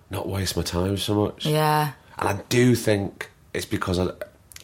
not 0.10 0.28
waste 0.28 0.56
my 0.58 0.64
time 0.64 0.98
so 0.98 1.14
much. 1.26 1.46
yeah. 1.46 1.92
And 2.18 2.28
I 2.28 2.42
do 2.50 2.76
think 2.76 3.30
it's 3.54 3.66
because 3.66 3.98
I, 3.98 4.10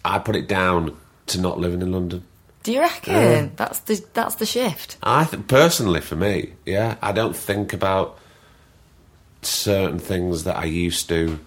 I 0.03 0.20
put 0.20 0.36
it 0.36 0.47
down 0.47 0.95
to 1.28 1.39
not 1.39 1.58
living 1.60 1.82
in 1.82 1.91
London. 1.91 2.24
Do 2.64 2.74
you 2.74 2.80
reckon 2.82 3.53
that's 3.56 3.80
the 3.82 4.03
that's 4.14 4.36
the 4.36 4.45
shift? 4.45 4.97
I 5.03 5.24
think 5.24 5.47
personally 5.47 6.01
for 6.01 6.16
me, 6.16 6.53
yeah, 6.66 6.95
I 7.01 7.12
don't 7.12 7.36
think 7.36 7.72
about 7.74 8.18
certain 9.43 9.99
things 9.99 10.43
that 10.45 10.58
I 10.58 10.66
used 10.66 11.08
to 11.10 11.39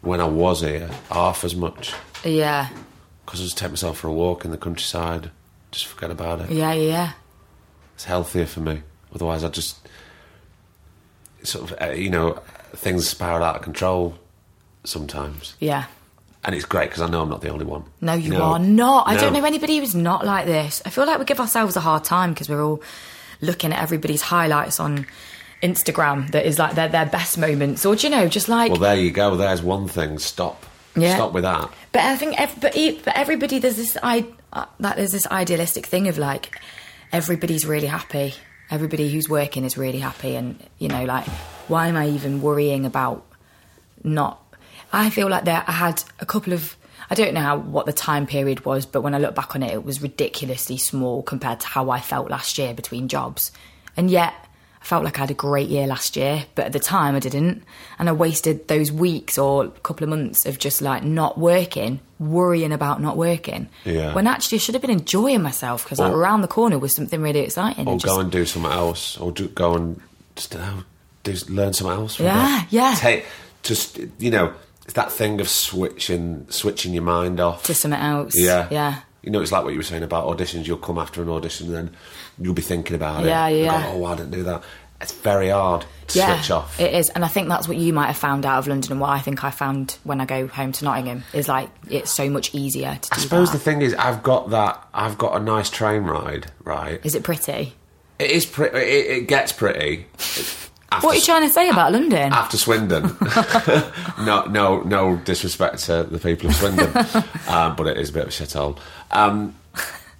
when 0.00 0.20
I 0.20 0.24
was 0.24 0.62
here 0.62 0.88
half 1.10 1.44
as 1.44 1.54
much 1.54 1.92
Yeah. 2.24 2.68
Because 3.24 3.40
I 3.40 3.44
just 3.44 3.58
take 3.58 3.70
myself 3.70 3.98
for 3.98 4.08
a 4.08 4.12
walk 4.12 4.44
in 4.44 4.50
the 4.50 4.58
countryside, 4.58 5.30
just 5.70 5.86
forget 5.86 6.10
about 6.10 6.40
it. 6.40 6.50
Yeah. 6.50 6.72
Yeah. 6.72 6.88
Yeah. 6.88 7.12
It's 7.94 8.04
healthier 8.04 8.46
for 8.46 8.60
me. 8.60 8.82
Otherwise, 9.14 9.44
I 9.44 9.48
just 9.48 9.76
sort 11.42 11.70
of 11.70 11.78
uh, 11.82 11.92
you 11.92 12.10
know 12.10 12.40
things 12.74 13.08
spiral 13.08 13.42
out 13.44 13.56
of 13.56 13.62
control 13.62 14.16
sometimes, 14.84 15.54
Yeah. 15.60 15.84
and 16.44 16.54
it's 16.54 16.64
great 16.64 16.88
because 16.88 17.02
I 17.02 17.08
know 17.08 17.22
I'm 17.22 17.28
not 17.28 17.42
the 17.42 17.50
only 17.50 17.64
one. 17.64 17.84
No, 18.00 18.14
you 18.14 18.30
know? 18.30 18.42
are 18.42 18.58
not. 18.58 19.06
I 19.06 19.16
don't 19.16 19.32
know 19.32 19.44
anybody 19.44 19.78
who's 19.78 19.94
not 19.94 20.24
like 20.24 20.46
this. 20.46 20.82
I 20.84 20.90
feel 20.90 21.06
like 21.06 21.18
we 21.18 21.24
give 21.24 21.38
ourselves 21.40 21.76
a 21.76 21.80
hard 21.80 22.04
time 22.04 22.32
because 22.32 22.48
we're 22.48 22.64
all 22.64 22.82
looking 23.40 23.72
at 23.72 23.82
everybody's 23.82 24.22
highlights 24.22 24.80
on 24.80 25.06
Instagram 25.62 26.30
that 26.32 26.46
is 26.46 26.58
like 26.58 26.74
their 26.74 26.88
their 26.88 27.06
best 27.06 27.38
moments, 27.38 27.84
or 27.84 27.94
do 27.94 28.06
you 28.06 28.10
know, 28.10 28.26
just 28.28 28.48
like. 28.48 28.70
Well, 28.72 28.80
there 28.80 28.96
you 28.96 29.10
go. 29.10 29.36
There's 29.36 29.62
one 29.62 29.86
thing. 29.88 30.18
Stop. 30.18 30.64
Yeah. 30.96 31.14
Stop 31.16 31.32
with 31.32 31.44
that. 31.44 31.70
but 31.92 32.02
I 32.02 32.16
think, 32.16 32.38
ev- 32.40 32.58
but, 32.60 32.76
e- 32.76 33.00
but 33.04 33.16
everybody 33.16 33.58
there's 33.58 33.76
this 33.76 33.96
I 34.02 34.26
uh, 34.52 34.66
that 34.80 34.96
there's 34.96 35.12
this 35.12 35.26
idealistic 35.26 35.86
thing 35.86 36.08
of 36.08 36.18
like 36.18 36.58
everybody's 37.12 37.64
really 37.66 37.86
happy. 37.86 38.34
Everybody 38.70 39.10
who's 39.10 39.28
working 39.28 39.64
is 39.64 39.76
really 39.76 39.98
happy, 39.98 40.34
and 40.34 40.58
you 40.78 40.88
know, 40.88 41.04
like, 41.04 41.26
why 41.68 41.88
am 41.88 41.96
I 41.96 42.08
even 42.08 42.40
worrying 42.42 42.86
about 42.86 43.24
not? 44.04 44.38
I 44.92 45.10
feel 45.10 45.28
like 45.28 45.44
there 45.44 45.64
I 45.66 45.72
had 45.72 46.02
a 46.20 46.26
couple 46.26 46.52
of. 46.52 46.76
I 47.10 47.14
don't 47.14 47.34
know 47.34 47.40
how, 47.40 47.58
what 47.58 47.84
the 47.84 47.92
time 47.92 48.26
period 48.26 48.64
was, 48.64 48.86
but 48.86 49.02
when 49.02 49.14
I 49.14 49.18
look 49.18 49.34
back 49.34 49.54
on 49.54 49.62
it, 49.62 49.72
it 49.72 49.84
was 49.84 50.00
ridiculously 50.00 50.78
small 50.78 51.22
compared 51.22 51.60
to 51.60 51.66
how 51.66 51.90
I 51.90 52.00
felt 52.00 52.30
last 52.30 52.56
year 52.56 52.72
between 52.72 53.08
jobs. 53.08 53.52
And 53.98 54.10
yet, 54.10 54.32
I 54.82 54.84
felt 54.84 55.04
like 55.04 55.16
I 55.18 55.20
had 55.20 55.30
a 55.30 55.34
great 55.34 55.68
year 55.68 55.86
last 55.86 56.16
year, 56.16 56.44
but 56.56 56.64
at 56.66 56.72
the 56.72 56.80
time 56.80 57.14
I 57.14 57.20
didn't. 57.20 57.62
And 58.00 58.08
I 58.08 58.12
wasted 58.12 58.66
those 58.66 58.90
weeks 58.90 59.38
or 59.38 59.66
a 59.66 59.70
couple 59.70 60.02
of 60.02 60.10
months 60.10 60.44
of 60.44 60.58
just 60.58 60.82
like 60.82 61.04
not 61.04 61.38
working, 61.38 62.00
worrying 62.18 62.72
about 62.72 63.00
not 63.00 63.16
working. 63.16 63.68
Yeah. 63.84 64.12
When 64.12 64.26
actually 64.26 64.56
I 64.56 64.58
should 64.58 64.74
have 64.74 64.82
been 64.82 64.90
enjoying 64.90 65.40
myself 65.40 65.84
because 65.84 66.00
like 66.00 66.12
around 66.12 66.40
the 66.42 66.48
corner 66.48 66.78
was 66.80 66.94
something 66.96 67.22
really 67.22 67.40
exciting. 67.40 67.86
Or 67.86 67.92
and 67.92 68.00
just- 68.00 68.12
go 68.12 68.20
and 68.20 68.30
do 68.32 68.44
something 68.44 68.72
else, 68.72 69.16
or 69.18 69.30
do, 69.30 69.46
go 69.48 69.74
and 69.76 70.00
just 70.34 70.52
know, 70.54 70.82
do 71.22 71.32
learn 71.48 71.72
something 71.72 71.96
else. 71.96 72.16
from 72.16 72.26
Yeah, 72.26 72.62
it. 72.62 72.66
yeah. 72.70 72.94
Take 72.98 73.24
just 73.62 74.00
you 74.18 74.32
know, 74.32 74.52
it's 74.84 74.94
that 74.94 75.12
thing 75.12 75.40
of 75.40 75.48
switching 75.48 76.46
switching 76.50 76.92
your 76.92 77.04
mind 77.04 77.38
off. 77.38 77.62
to 77.64 77.74
something 77.74 78.00
else. 78.00 78.34
yeah, 78.36 78.66
Yeah. 78.70 78.96
You 79.22 79.30
know, 79.30 79.40
it's 79.40 79.52
like 79.52 79.62
what 79.64 79.72
you 79.72 79.78
were 79.78 79.84
saying 79.84 80.02
about 80.02 80.26
auditions. 80.26 80.66
You'll 80.66 80.78
come 80.78 80.98
after 80.98 81.22
an 81.22 81.28
audition, 81.28 81.66
and 81.68 81.76
then 81.88 81.96
you'll 82.40 82.54
be 82.54 82.62
thinking 82.62 82.96
about 82.96 83.24
Yeah, 83.24 83.46
it. 83.48 83.64
Yeah. 83.64 83.82
Go, 83.92 84.02
oh, 84.02 84.04
I 84.06 84.16
didn't 84.16 84.32
do 84.32 84.42
that. 84.44 84.62
It's 85.00 85.12
very 85.12 85.48
hard 85.48 85.84
to 86.08 86.18
yeah, 86.18 86.36
switch 86.36 86.50
off. 86.52 86.78
It 86.78 86.94
is, 86.94 87.08
and 87.10 87.24
I 87.24 87.28
think 87.28 87.48
that's 87.48 87.66
what 87.66 87.76
you 87.76 87.92
might 87.92 88.06
have 88.06 88.16
found 88.16 88.46
out 88.46 88.58
of 88.60 88.68
London, 88.68 88.92
and 88.92 89.00
what 89.00 89.10
I 89.10 89.18
think 89.18 89.42
I 89.42 89.50
found 89.50 89.98
when 90.04 90.20
I 90.20 90.26
go 90.26 90.46
home 90.46 90.70
to 90.72 90.84
Nottingham 90.84 91.24
is 91.32 91.48
like 91.48 91.70
it's 91.90 92.10
so 92.12 92.30
much 92.30 92.54
easier 92.54 92.94
to 93.00 93.10
do 93.10 93.16
I 93.16 93.18
suppose 93.18 93.50
that. 93.50 93.58
the 93.58 93.64
thing 93.64 93.82
is, 93.82 93.94
I've 93.94 94.22
got 94.22 94.50
that. 94.50 94.86
I've 94.94 95.18
got 95.18 95.40
a 95.40 95.42
nice 95.42 95.70
train 95.70 96.02
ride. 96.02 96.52
Right. 96.62 97.00
Is 97.04 97.16
it 97.16 97.24
pretty? 97.24 97.74
It 98.20 98.30
is 98.30 98.46
pretty. 98.46 98.76
It, 98.78 99.06
it 99.22 99.28
gets 99.28 99.50
pretty. 99.52 100.06
After, 100.92 101.06
What 101.06 101.14
are 101.14 101.18
you 101.18 101.24
trying 101.24 101.42
to 101.48 101.52
say 101.52 101.68
about 101.68 101.92
London? 101.92 102.32
after 102.32 102.56
Swindon. 102.56 103.02
no, 104.24 104.44
no, 104.46 104.82
no 104.82 105.16
disrespect 105.24 105.78
to 105.86 106.04
the 106.04 106.18
people 106.18 106.48
of 106.50 106.56
Swindon, 106.56 106.92
um, 107.48 107.76
but 107.76 107.86
it 107.86 107.96
is 107.98 108.10
a 108.10 108.12
bit 108.12 108.22
of 108.24 108.28
a 108.28 108.32
shithole. 108.32 108.78
Um, 109.10 109.54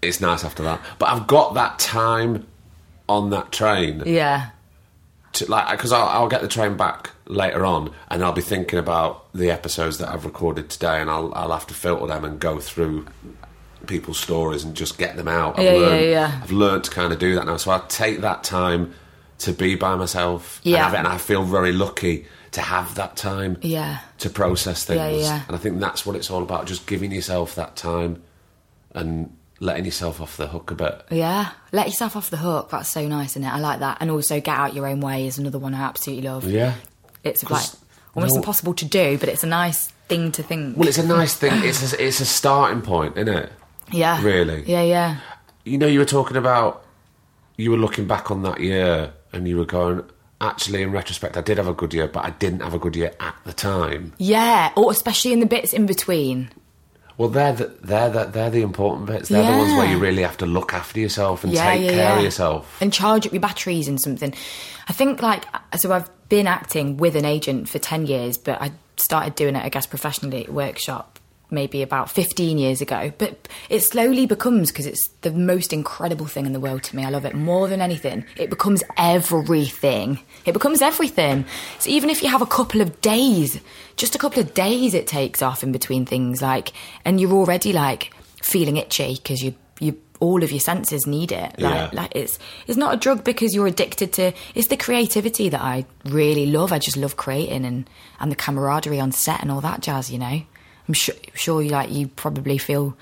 it's 0.00 0.20
nice 0.20 0.44
after 0.44 0.62
that, 0.64 0.80
but 0.98 1.08
I've 1.10 1.26
got 1.26 1.54
that 1.54 1.78
time 1.78 2.46
on 3.08 3.30
that 3.30 3.52
train 3.52 4.02
yeah, 4.06 4.50
to 5.34 5.50
like 5.50 5.70
because 5.76 5.92
I'll, 5.92 6.08
I'll 6.08 6.28
get 6.28 6.40
the 6.42 6.48
train 6.48 6.76
back 6.76 7.10
later 7.26 7.64
on, 7.64 7.92
and 8.08 8.24
I'll 8.24 8.32
be 8.32 8.40
thinking 8.42 8.78
about 8.78 9.32
the 9.32 9.50
episodes 9.50 9.98
that 9.98 10.08
I've 10.08 10.24
recorded 10.24 10.70
today, 10.70 11.00
and 11.00 11.08
I'll 11.10 11.32
I'll 11.34 11.52
have 11.52 11.66
to 11.68 11.74
filter 11.74 12.06
them 12.06 12.24
and 12.24 12.40
go 12.40 12.58
through 12.58 13.06
people's 13.86 14.18
stories 14.18 14.64
and 14.64 14.74
just 14.74 14.96
get 14.98 15.16
them 15.16 15.28
out. 15.28 15.58
I've 15.58 15.64
Yeah, 15.64 15.72
yeah, 15.72 15.78
learned, 15.86 16.10
yeah. 16.10 16.40
I've 16.42 16.52
learned 16.52 16.84
to 16.84 16.90
kind 16.90 17.12
of 17.12 17.18
do 17.18 17.34
that 17.34 17.46
now, 17.46 17.56
so 17.58 17.70
I 17.70 17.80
take 17.88 18.20
that 18.22 18.42
time 18.44 18.94
to 19.42 19.52
be 19.52 19.74
by 19.74 19.94
myself. 19.96 20.60
and 20.64 20.72
Yeah. 20.72 20.84
have 20.84 20.94
it, 20.94 20.98
and 20.98 21.06
I 21.08 21.18
feel 21.18 21.42
very 21.44 21.72
lucky 21.72 22.26
to 22.52 22.60
have 22.60 22.94
that 22.96 23.16
time 23.16 23.56
yeah, 23.62 24.00
to 24.18 24.28
process 24.28 24.84
things. 24.84 24.98
Yeah, 24.98 25.08
yeah. 25.10 25.42
And 25.46 25.56
I 25.56 25.58
think 25.58 25.80
that's 25.80 26.04
what 26.04 26.16
it's 26.16 26.30
all 26.30 26.42
about, 26.42 26.66
just 26.66 26.86
giving 26.86 27.10
yourself 27.12 27.54
that 27.54 27.76
time 27.76 28.22
and 28.94 29.34
letting 29.58 29.84
yourself 29.84 30.20
off 30.20 30.36
the 30.36 30.48
hook 30.48 30.70
a 30.70 30.74
bit. 30.74 31.02
yeah. 31.10 31.50
Let 31.72 31.86
yourself 31.86 32.14
off 32.16 32.28
the 32.30 32.36
hook. 32.36 32.70
That's 32.70 32.88
so 32.90 33.06
nice, 33.08 33.30
isn't 33.32 33.44
it? 33.44 33.48
I 33.52 33.58
like 33.58 33.78
that. 33.80 33.98
And 34.00 34.10
also, 34.10 34.40
get 34.40 34.56
out 34.56 34.74
your 34.74 34.86
own 34.86 35.00
way 35.00 35.26
is 35.26 35.38
another 35.38 35.58
one 35.58 35.72
I 35.74 35.80
absolutely 35.82 36.28
love. 36.28 36.44
Yeah. 36.44 36.74
It's 37.24 37.48
like 37.48 37.64
almost 38.14 38.34
no- 38.34 38.40
impossible 38.40 38.74
to 38.74 38.84
do, 38.84 39.16
but 39.18 39.28
it's 39.28 39.44
a 39.44 39.46
nice 39.46 39.86
thing 40.08 40.32
to 40.32 40.42
think. 40.42 40.76
Well, 40.76 40.88
it's 40.88 40.98
a 40.98 41.06
nice 41.06 41.34
thing. 41.34 41.52
It's 41.64 41.92
a, 41.94 42.04
it's 42.04 42.20
a 42.20 42.26
starting 42.26 42.82
point, 42.82 43.16
isn't 43.16 43.32
it? 43.34 43.50
yeah, 43.92 44.22
really. 44.22 44.64
Yeah, 44.66 44.82
yeah, 44.82 45.16
You 45.64 45.78
know, 45.78 45.86
you 45.86 46.00
were 46.00 46.04
talking 46.04 46.36
about 46.36 46.84
you 47.56 47.70
were 47.70 47.76
looking 47.78 48.06
back 48.06 48.30
on 48.30 48.42
that 48.42 48.60
year 48.60 49.12
and 49.32 49.48
you 49.48 49.56
were 49.56 49.64
going, 49.64 50.02
actually, 50.40 50.82
in 50.82 50.92
retrospect, 50.92 51.36
I 51.36 51.40
did 51.40 51.58
have 51.58 51.68
a 51.68 51.72
good 51.74 51.94
year, 51.94 52.08
but 52.08 52.24
I 52.24 52.30
didn't 52.30 52.60
have 52.60 52.74
a 52.74 52.78
good 52.78 52.96
year 52.96 53.12
at 53.20 53.34
the 53.44 53.52
time. 53.52 54.12
yeah. 54.18 54.72
Or 54.76 54.90
especially 54.90 55.32
in 55.32 55.40
the 55.40 55.46
bits 55.46 55.72
in 55.72 55.86
between. 55.86 56.50
Well, 57.18 57.28
they're 57.28 57.52
the, 57.52 57.66
they're 57.82 58.10
the, 58.10 58.24
they're 58.24 58.50
the 58.50 58.62
important 58.62 59.06
bits. 59.06 59.28
They're 59.28 59.44
the 59.44 59.58
ones 59.58 59.72
where 59.74 59.88
you 59.88 59.98
really 59.98 60.22
have 60.22 60.38
to 60.38 60.46
look 60.46 60.72
after 60.72 60.98
yourself 60.98 61.44
and 61.44 61.52
yeah, 61.52 61.70
take 61.72 61.82
yeah, 61.82 61.90
care 61.90 61.96
yeah. 61.96 62.16
of 62.16 62.24
yourself. 62.24 62.78
and 62.80 62.92
charge 62.92 63.26
up 63.26 63.32
your 63.32 63.40
batteries 63.40 63.86
and 63.86 64.00
something. 64.00 64.34
I 64.88 64.92
think 64.92 65.22
like 65.22 65.44
so 65.76 65.92
I've 65.92 66.10
been 66.28 66.46
acting 66.46 66.96
with 66.96 67.14
an 67.14 67.24
agent 67.26 67.68
for 67.68 67.78
ten 67.78 68.06
years, 68.06 68.38
but 68.38 68.60
I 68.60 68.72
started 68.96 69.34
doing 69.34 69.56
it 69.56 69.64
I 69.64 69.68
guess 69.68 69.86
professionally 69.86 70.44
at 70.44 70.52
workshop 70.52 71.11
maybe 71.52 71.82
about 71.82 72.10
15 72.10 72.58
years 72.58 72.80
ago 72.80 73.12
but 73.18 73.46
it 73.68 73.80
slowly 73.80 74.26
becomes 74.26 74.70
because 74.72 74.86
it's 74.86 75.08
the 75.20 75.30
most 75.30 75.72
incredible 75.72 76.26
thing 76.26 76.46
in 76.46 76.52
the 76.52 76.60
world 76.60 76.82
to 76.82 76.96
me 76.96 77.04
i 77.04 77.10
love 77.10 77.24
it 77.24 77.34
more 77.34 77.68
than 77.68 77.80
anything 77.80 78.24
it 78.36 78.50
becomes 78.50 78.82
everything 78.96 80.18
it 80.46 80.52
becomes 80.52 80.82
everything 80.82 81.44
so 81.78 81.90
even 81.90 82.10
if 82.10 82.22
you 82.22 82.28
have 82.28 82.42
a 82.42 82.46
couple 82.46 82.80
of 82.80 83.00
days 83.00 83.60
just 83.96 84.14
a 84.14 84.18
couple 84.18 84.40
of 84.40 84.54
days 84.54 84.94
it 84.94 85.06
takes 85.06 85.42
off 85.42 85.62
in 85.62 85.72
between 85.72 86.04
things 86.06 86.40
like 86.42 86.72
and 87.04 87.20
you're 87.20 87.32
already 87.32 87.72
like 87.72 88.12
feeling 88.42 88.76
itchy 88.76 89.14
because 89.14 89.42
you 89.42 89.54
you 89.80 89.96
all 90.20 90.44
of 90.44 90.52
your 90.52 90.60
senses 90.60 91.04
need 91.04 91.32
it 91.32 91.58
like, 91.58 91.74
Yeah. 91.74 91.90
like 91.92 92.12
it's 92.14 92.38
it's 92.68 92.76
not 92.76 92.94
a 92.94 92.96
drug 92.96 93.24
because 93.24 93.52
you're 93.54 93.66
addicted 93.66 94.12
to 94.14 94.32
it's 94.54 94.68
the 94.68 94.76
creativity 94.76 95.48
that 95.48 95.60
I 95.60 95.84
really 96.04 96.46
love. 96.46 96.72
I 96.72 96.78
just 96.78 96.96
love 96.96 97.16
creating 97.16 97.64
and 97.64 97.90
and 98.20 98.30
the 98.30 98.36
camaraderie 98.36 99.00
on 99.00 99.10
set 99.10 99.42
and 99.42 99.50
all 99.50 99.60
that 99.62 99.80
jazz. 99.80 100.12
You 100.12 100.20
know, 100.20 100.42
I'm 100.88 100.94
sure 100.94 101.14
sure 101.34 101.62
you 101.62 101.70
like 101.70 101.90
you 101.90 102.08
probably 102.08 102.58
feel 102.58 102.96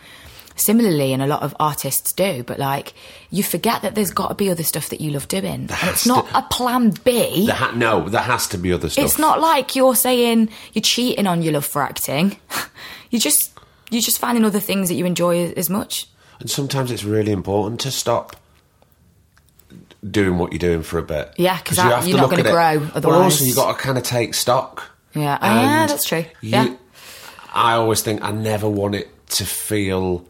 similarly, 0.57 1.13
and 1.15 1.23
a 1.23 1.27
lot 1.27 1.43
of 1.43 1.55
artists 1.59 2.13
do. 2.13 2.43
But 2.43 2.59
like 2.59 2.93
you 3.31 3.43
forget 3.43 3.83
that 3.83 3.95
there's 3.95 4.11
got 4.11 4.29
to 4.29 4.35
be 4.35 4.51
other 4.51 4.63
stuff 4.63 4.91
that 4.91 5.01
you 5.01 5.11
love 5.11 5.29
doing, 5.29 5.45
and 5.47 5.71
it's 5.85 6.07
not 6.07 6.29
to- 6.29 6.39
a 6.39 6.43
plan 6.43 6.91
B. 7.05 7.47
There 7.47 7.55
ha- 7.57 7.73
no, 7.75 8.09
there 8.09 8.21
has 8.23 8.47
to 8.49 8.59
be 8.59 8.73
other 8.73 8.89
stuff. 8.91 9.05
It's 9.05 9.19
not 9.19 9.41
like 9.41 9.75
you're 9.75 9.95
saying 9.95 10.51
you're 10.75 10.83
cheating 10.83 11.27
on 11.27 11.43
your 11.43 11.55
love 11.55 11.65
for 11.67 11.83
acting. 11.83 12.37
you 13.11 13.19
just 13.19 13.53
you're 13.91 14.03
just 14.03 14.19
finding 14.19 14.45
other 14.45 14.61
things 14.61 14.89
that 14.89 14.95
you 14.95 15.07
enjoy 15.07 15.47
as 15.57 15.71
much. 15.71 16.07
And 16.39 16.51
sometimes 16.51 16.91
it's 16.91 17.05
really 17.05 17.33
important 17.33 17.81
to 17.81 17.91
stop 17.91 18.37
doing 20.09 20.39
what 20.39 20.53
you're 20.53 20.59
doing 20.59 20.83
for 20.83 20.99
a 20.99 21.03
bit. 21.03 21.33
Yeah, 21.37 21.59
'cause 21.59 21.77
you 21.79 21.85
to 21.85 22.09
you're 22.09 22.19
not 22.19 22.33
at 22.33 22.47
it. 22.47 22.51
grow 22.53 22.79
But 22.81 22.97
otherwise. 22.97 23.33
also, 23.33 23.45
you've 23.45 23.57
got 23.57 23.77
to 23.77 23.83
kind 23.83 23.99
of 23.99 24.05
take 24.05 24.35
stock. 24.35 24.83
Yeah. 25.15 25.39
Oh, 25.43 25.47
yeah, 25.47 25.87
that's 25.87 26.05
true. 26.07 26.25
you- 26.41 26.51
Yeah. 26.51 26.75
I 27.53 27.73
always 27.75 28.01
think 28.03 28.23
I 28.23 28.31
never 28.31 28.69
want 28.69 28.95
it 28.95 29.09
to 29.31 29.45
feel 29.45 30.25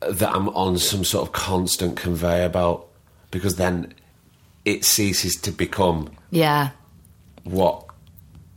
that 0.00 0.34
I'm 0.34 0.48
on 0.50 0.78
some 0.78 1.04
sort 1.04 1.26
of 1.28 1.32
constant 1.32 1.96
conveyor 1.96 2.48
belt 2.48 2.88
because 3.30 3.56
then 3.56 3.94
it 4.64 4.84
ceases 4.84 5.36
to 5.42 5.50
become 5.52 6.10
Yeah. 6.30 6.70
what 7.44 7.84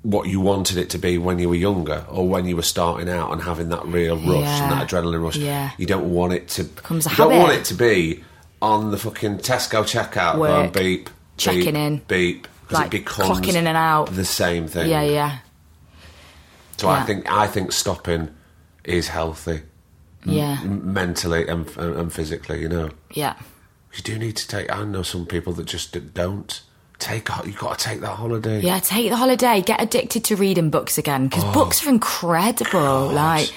what 0.04 0.28
you 0.28 0.40
wanted 0.40 0.78
it 0.78 0.92
to 0.92 1.00
be 1.00 1.18
when 1.18 1.40
you 1.40 1.50
were 1.50 1.56
younger 1.56 2.06
or 2.12 2.28
when 2.30 2.46
you 2.46 2.56
were 2.56 2.62
starting 2.62 3.10
out 3.10 3.32
and 3.32 3.42
having 3.42 3.70
that 3.70 3.84
real 3.88 4.16
rush 4.18 4.28
Yeah. 4.28 4.64
and 4.64 4.72
that 4.72 4.88
adrenaline 4.88 5.24
rush. 5.24 5.36
Yeah. 5.38 5.72
You 5.80 5.88
don't 5.88 6.12
want 6.14 6.34
it 6.34 6.48
to 6.50 6.64
Becomes 6.64 7.08
a 7.08 7.10
you 7.10 7.16
don't 7.16 7.40
want 7.40 7.54
it 7.54 7.66
to 7.66 7.74
be 7.74 8.24
on 8.62 8.92
the 8.92 8.98
fucking 8.98 9.40
Tesco 9.40 9.82
checkout 9.84 10.38
Work. 10.38 10.74
beep 10.74 11.10
checking 11.38 11.62
beep, 11.66 11.76
in. 11.76 12.02
beep, 12.08 12.48
'cause 12.68 12.78
Like, 12.78 12.86
it 12.88 12.92
becomes 12.92 13.40
clocking 13.40 13.56
in 13.56 13.66
and 13.66 13.76
out. 13.78 14.16
the 14.16 14.26
same 14.26 14.68
thing. 14.68 14.90
Yeah, 14.92 15.02
yeah, 15.02 15.38
So 16.78 16.90
I 16.90 17.04
think 17.04 17.32
I 17.32 17.48
think 17.48 17.72
stopping 17.72 18.30
is 18.84 19.08
healthy 19.08 19.62
yeah, 20.26 20.60
m- 20.62 20.94
mentally 20.94 21.48
and, 21.48 21.68
and, 21.78 22.12
physically. 22.12 22.62
You 22.62 22.70
know, 22.70 22.90
yeah. 23.14 23.36
you 23.94 24.02
do 24.02 24.18
need 24.18 24.36
to 24.38 24.48
take. 24.48 24.74
I 24.76 24.84
know 24.84 25.04
some 25.04 25.26
people 25.26 25.54
that 25.54 25.66
just 25.66 25.96
don't 26.14 26.62
take. 27.00 27.30
a- 27.30 27.44
You 27.46 27.54
got 27.54 27.80
to 27.80 27.86
take 27.86 28.02
that 28.02 28.16
holiday. 28.16 28.62
Yeah, 28.62 28.80
take 28.80 29.10
the 29.10 29.18
holiday. 29.18 29.62
Get 29.62 29.82
addicted 29.82 30.24
to 30.26 30.36
reading 30.36 30.70
books 30.70 30.98
again 30.98 31.28
because 31.28 31.44
books 31.54 31.86
are 31.86 31.90
incredible. 31.90 33.08
Like, 33.12 33.54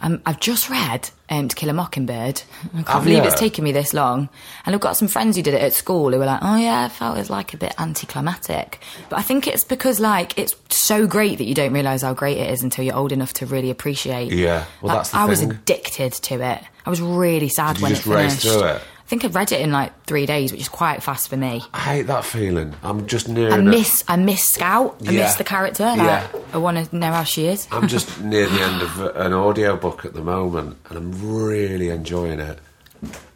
um, 0.00 0.22
I've 0.26 0.40
just 0.40 0.68
read 0.70 1.10
um, 1.32 1.48
To 1.48 1.56
Kill 1.56 1.70
a 1.70 1.72
Mockingbird. 1.72 2.42
I 2.64 2.68
can't 2.76 2.88
Have 2.88 3.04
believe 3.04 3.22
you? 3.24 3.30
it's 3.30 3.40
taken 3.40 3.64
me 3.64 3.72
this 3.72 3.92
long. 3.94 4.28
And 4.66 4.74
I've 4.74 4.80
got 4.80 4.96
some 4.96 5.08
friends 5.08 5.36
who 5.36 5.42
did 5.42 5.54
it 5.54 5.62
at 5.62 5.72
school 5.72 6.12
who 6.12 6.18
were 6.18 6.26
like, 6.26 6.40
"Oh 6.42 6.56
yeah, 6.56 6.84
I 6.84 6.88
felt 6.88 7.16
it 7.16 7.20
was 7.20 7.30
like 7.30 7.54
a 7.54 7.56
bit 7.56 7.74
anticlimactic." 7.78 8.78
But 9.08 9.18
I 9.18 9.22
think 9.22 9.46
it's 9.46 9.64
because 9.64 9.98
like 10.00 10.38
it's 10.38 10.54
so 10.68 11.06
great 11.06 11.38
that 11.38 11.44
you 11.44 11.54
don't 11.54 11.72
realise 11.72 12.02
how 12.02 12.14
great 12.14 12.36
it 12.38 12.50
is 12.50 12.62
until 12.62 12.84
you're 12.84 12.96
old 12.96 13.12
enough 13.12 13.32
to 13.34 13.46
really 13.46 13.70
appreciate. 13.70 14.32
Yeah, 14.32 14.66
well, 14.80 14.88
Like, 14.94 14.98
that's 14.98 15.10
the 15.10 15.18
I 15.18 15.24
was 15.24 15.40
addicted 15.42 16.12
to 16.12 16.34
it. 16.40 16.62
I 16.84 16.90
was 16.90 17.00
really 17.00 17.48
sad 17.48 17.74
Did 17.76 17.78
you 17.80 17.82
when 17.84 17.94
just 17.94 18.06
it 18.06 18.10
race 18.10 18.42
finished. 18.42 18.58
through 18.58 18.68
it? 18.68 18.82
I 19.12 19.14
think 19.14 19.26
I 19.26 19.28
read 19.28 19.52
it 19.52 19.60
in 19.60 19.72
like 19.72 20.06
three 20.06 20.24
days, 20.24 20.52
which 20.52 20.62
is 20.62 20.70
quite 20.70 21.02
fast 21.02 21.28
for 21.28 21.36
me. 21.36 21.60
I 21.74 21.80
hate 21.80 22.06
that 22.06 22.24
feeling. 22.24 22.72
I'm 22.82 23.06
just 23.06 23.28
near. 23.28 23.50
I 23.52 23.58
miss 23.60 24.02
I 24.08 24.16
miss 24.16 24.42
Scout. 24.48 24.96
I 25.06 25.10
Yeah. 25.10 25.24
miss 25.24 25.34
the 25.34 25.44
character. 25.44 25.84
Like, 25.84 25.98
Yeah. 25.98 26.26
I 26.54 26.56
want 26.56 26.88
to 26.88 26.96
know 26.96 27.12
how 27.12 27.22
she 27.24 27.44
is. 27.46 27.68
I'm 27.70 27.88
just 27.88 28.18
near 28.22 28.46
the 28.46 28.62
end 28.62 28.80
of 28.80 28.98
an 29.14 29.34
audio 29.34 29.76
book 29.76 30.06
at 30.06 30.14
the 30.14 30.22
moment, 30.22 30.78
and 30.88 30.96
I'm 30.96 31.36
really 31.36 31.90
enjoying 31.90 32.40
it. 32.40 32.58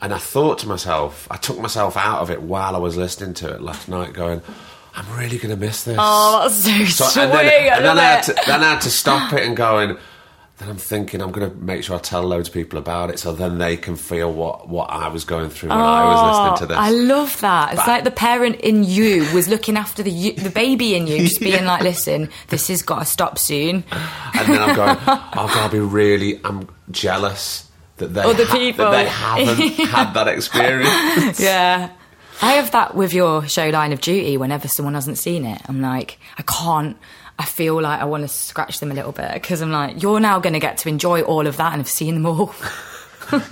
And 0.00 0.14
I 0.14 0.18
thought 0.18 0.60
to 0.60 0.66
myself, 0.66 1.28
I 1.30 1.36
took 1.36 1.58
myself 1.60 1.94
out 1.98 2.20
of 2.20 2.30
it 2.30 2.40
while 2.40 2.74
I 2.74 2.78
was 2.78 2.96
listening 2.96 3.34
to 3.34 3.52
it 3.52 3.60
last 3.60 3.86
night, 3.86 4.14
going, 4.14 4.40
"I'm 4.94 5.04
really 5.14 5.36
going 5.36 5.50
to 5.54 5.60
miss 5.60 5.84
this." 5.84 5.98
Oh, 6.00 6.40
that's 6.48 6.64
so, 6.64 6.84
So- 6.86 7.04
sweet. 7.10 7.22
and 7.24 7.32
then, 7.34 7.38
I 7.44 7.76
and 7.76 7.84
then 7.84 7.96
love 7.96 7.98
I 7.98 8.02
had 8.08 8.20
it. 8.20 8.34
to, 8.34 8.42
then 8.46 8.62
I 8.62 8.70
had 8.70 8.80
to 8.80 8.90
stop 8.90 9.30
it 9.34 9.44
and 9.44 9.54
going. 9.54 9.98
Then 10.58 10.70
I'm 10.70 10.78
thinking 10.78 11.20
I'm 11.20 11.32
going 11.32 11.50
to 11.50 11.54
make 11.56 11.84
sure 11.84 11.96
I 11.96 11.98
tell 11.98 12.22
loads 12.22 12.48
of 12.48 12.54
people 12.54 12.78
about 12.78 13.10
it, 13.10 13.18
so 13.18 13.34
then 13.34 13.58
they 13.58 13.76
can 13.76 13.94
feel 13.94 14.32
what, 14.32 14.70
what 14.70 14.88
I 14.88 15.08
was 15.08 15.24
going 15.24 15.50
through 15.50 15.68
when 15.68 15.78
I 15.78 16.04
was 16.04 16.38
listening 16.38 16.58
to 16.58 16.66
this. 16.68 16.76
Oh, 16.78 16.80
I 16.80 16.90
love 16.90 17.38
that. 17.42 17.74
It's 17.74 17.86
like 17.86 18.04
the 18.04 18.10
parent 18.10 18.56
in 18.62 18.82
you 18.82 19.26
was 19.34 19.48
looking 19.48 19.76
after 19.76 20.02
the 20.02 20.30
the 20.32 20.48
baby 20.48 20.94
in 20.94 21.06
you, 21.06 21.18
just 21.18 21.40
being 21.50 21.66
like, 21.66 21.82
"Listen, 21.82 22.30
this 22.48 22.68
has 22.68 22.80
got 22.80 23.00
to 23.00 23.04
stop 23.04 23.38
soon." 23.38 23.84
and 24.34 24.48
then 24.48 24.62
I'm 24.62 24.74
going, 24.74 24.96
"I've 25.06 25.52
got 25.52 25.70
to 25.70 25.72
be 25.72 25.80
really, 25.80 26.40
I'm 26.42 26.68
jealous 26.90 27.70
that 27.98 28.14
they, 28.14 28.22
Other 28.22 28.46
ha- 28.46 28.54
people. 28.56 28.90
that 28.90 29.02
they 29.04 29.08
haven't 29.10 29.88
had 29.88 30.14
that 30.14 30.28
experience. 30.28 31.38
Yeah. 31.40 31.90
I 32.42 32.52
have 32.52 32.70
that 32.72 32.94
with 32.94 33.14
your 33.14 33.48
show 33.48 33.70
Line 33.70 33.92
of 33.94 34.00
Duty 34.02 34.36
whenever 34.36 34.68
someone 34.68 34.92
hasn't 34.92 35.16
seen 35.16 35.46
it. 35.46 35.60
I'm 35.68 35.80
like, 35.80 36.18
I 36.36 36.42
can't. 36.42 36.98
I 37.38 37.44
feel 37.44 37.80
like 37.80 38.00
I 38.00 38.04
want 38.04 38.22
to 38.22 38.28
scratch 38.28 38.80
them 38.80 38.90
a 38.90 38.94
little 38.94 39.12
bit 39.12 39.32
because 39.34 39.60
I'm 39.60 39.70
like, 39.70 40.02
you're 40.02 40.20
now 40.20 40.38
going 40.40 40.54
to 40.54 40.58
get 40.60 40.78
to 40.78 40.88
enjoy 40.88 41.20
all 41.22 41.46
of 41.46 41.56
that 41.58 41.72
and 41.72 41.80
have 41.80 41.88
seen 41.88 42.14
them 42.14 42.26
all. 42.26 42.54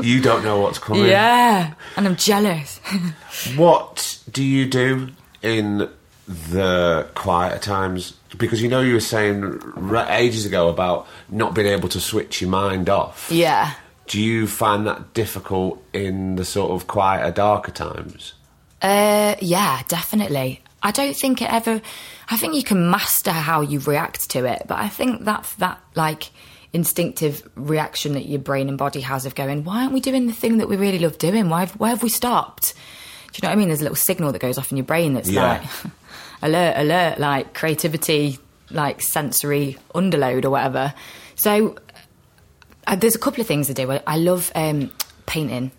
You 0.01 0.20
don't 0.20 0.45
know 0.45 0.61
what's 0.61 0.78
coming. 0.78 1.07
yeah. 1.07 1.74
And 1.97 2.07
I'm 2.07 2.14
jealous. 2.14 2.78
What 3.57 4.20
do 4.30 4.41
you 4.45 4.66
do 4.66 5.09
in 5.43 5.89
the 6.28 7.09
quieter 7.16 7.59
times? 7.59 8.14
Because 8.39 8.62
you 8.62 8.68
know 8.68 8.80
you 8.82 8.95
were 8.95 9.01
saying 9.01 9.61
ages 10.09 10.47
ago 10.47 10.68
about 10.68 11.09
not 11.28 11.55
being 11.55 11.66
able 11.66 11.89
to 11.89 12.01
switch 12.01 12.41
your 12.41 12.51
mind 12.51 12.89
off. 12.89 13.28
yeah. 13.32 13.74
Do 14.07 14.20
you 14.20 14.47
find 14.47 14.87
that 14.87 15.12
difficult 15.12 15.82
in 15.93 16.37
the 16.37 16.45
sort 16.45 16.70
of 16.70 16.87
quieter, 16.87 17.32
darker 17.32 17.72
times? 17.72 18.35
Uh, 18.80 19.35
yeah, 19.41 19.82
definitely. 19.89 20.61
I 20.85 20.91
don't 20.93 21.16
think 21.16 21.43
it 21.43 21.51
ever. 21.53 21.80
I 22.30 22.37
think 22.37 22.55
you 22.55 22.62
can 22.62 22.91
master 22.91 23.32
how 23.32 23.62
you 23.62 23.80
react 23.80 24.30
to 24.30 24.45
it, 24.45 24.62
but 24.68 24.78
I 24.78 24.89
think 24.89 25.24
that 25.24 25.53
that 25.59 25.80
like 25.97 26.30
instinctive 26.72 27.49
reaction 27.57 28.12
that 28.12 28.26
your 28.26 28.39
brain 28.41 28.68
and 28.68 28.76
body 28.76 29.01
has 29.01 29.26
of 29.26 29.35
going, 29.35 29.64
why 29.64 29.82
aren't 29.82 29.93
we 29.95 30.01
doing 30.01 30.26
the 30.26 30.32
thing 30.32 30.59
that 30.59 30.68
we 30.68 30.76
really 30.76 30.99
love 30.99 31.18
doing? 31.18 31.49
Why 31.49 31.61
have, 31.61 31.72
have 31.80 32.03
we 32.03 32.09
stopped? 32.09 32.74
Do 33.32 33.39
you 33.39 33.41
know 33.43 33.49
what 33.49 33.53
I 33.53 33.57
mean? 33.57 33.68
There's 33.68 33.80
a 33.80 33.85
little 33.85 33.97
signal 33.97 34.32
that 34.32 34.41
goes 34.41 34.59
off 34.59 34.70
in 34.70 34.76
your 34.76 34.85
brain 34.87 35.14
that's 35.14 35.28
Yeah. 35.30 35.43
like 35.61 35.93
alert, 36.43 36.74
alert, 36.76 37.18
like 37.18 37.55
creativity, 37.55 38.39
like 38.70 39.01
sensory 39.03 39.78
underload 39.95 40.45
or 40.45 40.51
whatever. 40.51 40.93
So 41.37 41.76
uh, 42.87 42.97
there's 42.97 43.14
a 43.14 43.18
couple 43.20 43.41
of 43.41 43.47
things 43.47 43.70
I 43.70 43.72
do. 43.72 43.91
I, 43.91 44.03
I 44.07 44.16
love 44.18 44.51
um, 44.55 44.91
painting. 45.26 45.70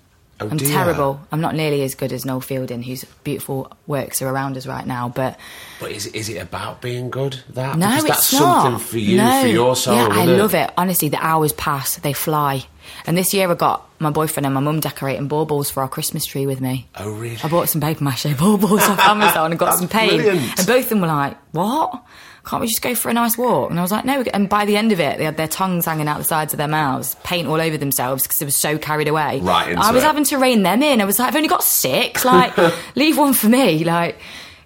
Oh, 0.41 0.49
I'm 0.49 0.57
dear. 0.57 0.67
terrible. 0.69 1.21
I'm 1.31 1.39
not 1.39 1.55
nearly 1.55 1.81
as 1.83 1.95
good 1.95 2.11
as 2.11 2.25
Noel 2.25 2.41
Fielding, 2.41 2.83
whose 2.83 3.05
beautiful 3.23 3.71
works 3.87 4.21
are 4.21 4.27
around 4.27 4.57
us 4.57 4.67
right 4.67 4.85
now. 4.85 5.07
But 5.07 5.39
But 5.79 5.91
is, 5.91 6.07
is 6.07 6.27
it 6.27 6.37
about 6.41 6.81
being 6.81 7.09
good? 7.09 7.39
That 7.51 7.77
no, 7.77 7.87
because 7.87 8.03
it's 8.03 8.09
that's 8.31 8.33
not. 8.33 8.63
something 8.63 8.79
for 8.85 8.97
you, 8.97 9.17
No. 9.17 9.41
for 9.41 9.47
your 9.47 9.75
soul. 9.77 9.95
Yeah, 9.95 10.07
I 10.11 10.25
love 10.25 10.53
it. 10.53 10.71
Honestly, 10.77 11.07
the 11.07 11.23
hours 11.25 11.53
pass; 11.53 11.95
they 11.97 12.11
fly. 12.11 12.65
And 13.07 13.17
this 13.17 13.33
year, 13.33 13.49
I 13.49 13.53
got 13.55 13.89
my 13.99 14.09
boyfriend 14.09 14.45
and 14.45 14.53
my 14.53 14.59
mum 14.61 14.81
decorating 14.81 15.27
baubles 15.29 15.71
for 15.71 15.81
our 15.81 15.87
Christmas 15.89 16.25
tree 16.25 16.45
with 16.45 16.59
me. 16.59 16.87
Oh, 16.97 17.11
really? 17.11 17.37
I 17.41 17.47
bought 17.47 17.69
some 17.69 17.79
paper 17.81 18.03
mache 18.03 18.27
baubles 18.37 18.81
off 18.83 18.99
Amazon 19.07 19.51
and 19.51 19.59
got 19.59 19.75
some 19.79 19.87
paint. 19.87 20.21
brilliant. 20.21 20.59
And 20.59 20.67
both 20.67 20.83
of 20.83 20.89
them 20.89 21.01
were 21.01 21.07
like, 21.07 21.37
"What? 21.53 22.03
Can't 22.45 22.61
we 22.61 22.67
just 22.67 22.81
go 22.81 22.95
for 22.95 23.09
a 23.09 23.13
nice 23.13 23.37
walk?" 23.37 23.69
And 23.69 23.79
I 23.79 23.81
was 23.81 23.91
like, 23.91 24.05
"No." 24.05 24.23
And 24.33 24.47
by 24.47 24.65
the 24.65 24.77
end 24.77 24.91
of 24.91 24.99
it, 24.99 25.17
they 25.17 25.25
had 25.25 25.37
their 25.37 25.47
tongues 25.47 25.85
hanging 25.85 26.07
out 26.07 26.17
the 26.17 26.23
sides 26.23 26.53
of 26.53 26.57
their 26.57 26.67
mouths, 26.67 27.15
paint 27.23 27.47
all 27.47 27.59
over 27.59 27.77
themselves 27.77 28.23
because 28.23 28.39
they 28.39 28.45
were 28.45 28.51
so 28.51 28.77
carried 28.77 29.07
away. 29.07 29.39
Right 29.41 29.75
I 29.77 29.91
was 29.91 30.03
it. 30.03 30.07
having 30.07 30.23
to 30.25 30.37
rein 30.37 30.63
them 30.63 30.83
in. 30.83 31.01
I 31.01 31.05
was 31.05 31.19
like, 31.19 31.29
"I've 31.29 31.35
only 31.35 31.47
got 31.47 31.63
six. 31.63 32.23
Like, 32.23 32.55
leave 32.95 33.17
one 33.17 33.33
for 33.33 33.47
me." 33.47 33.83
Like, 33.83 34.19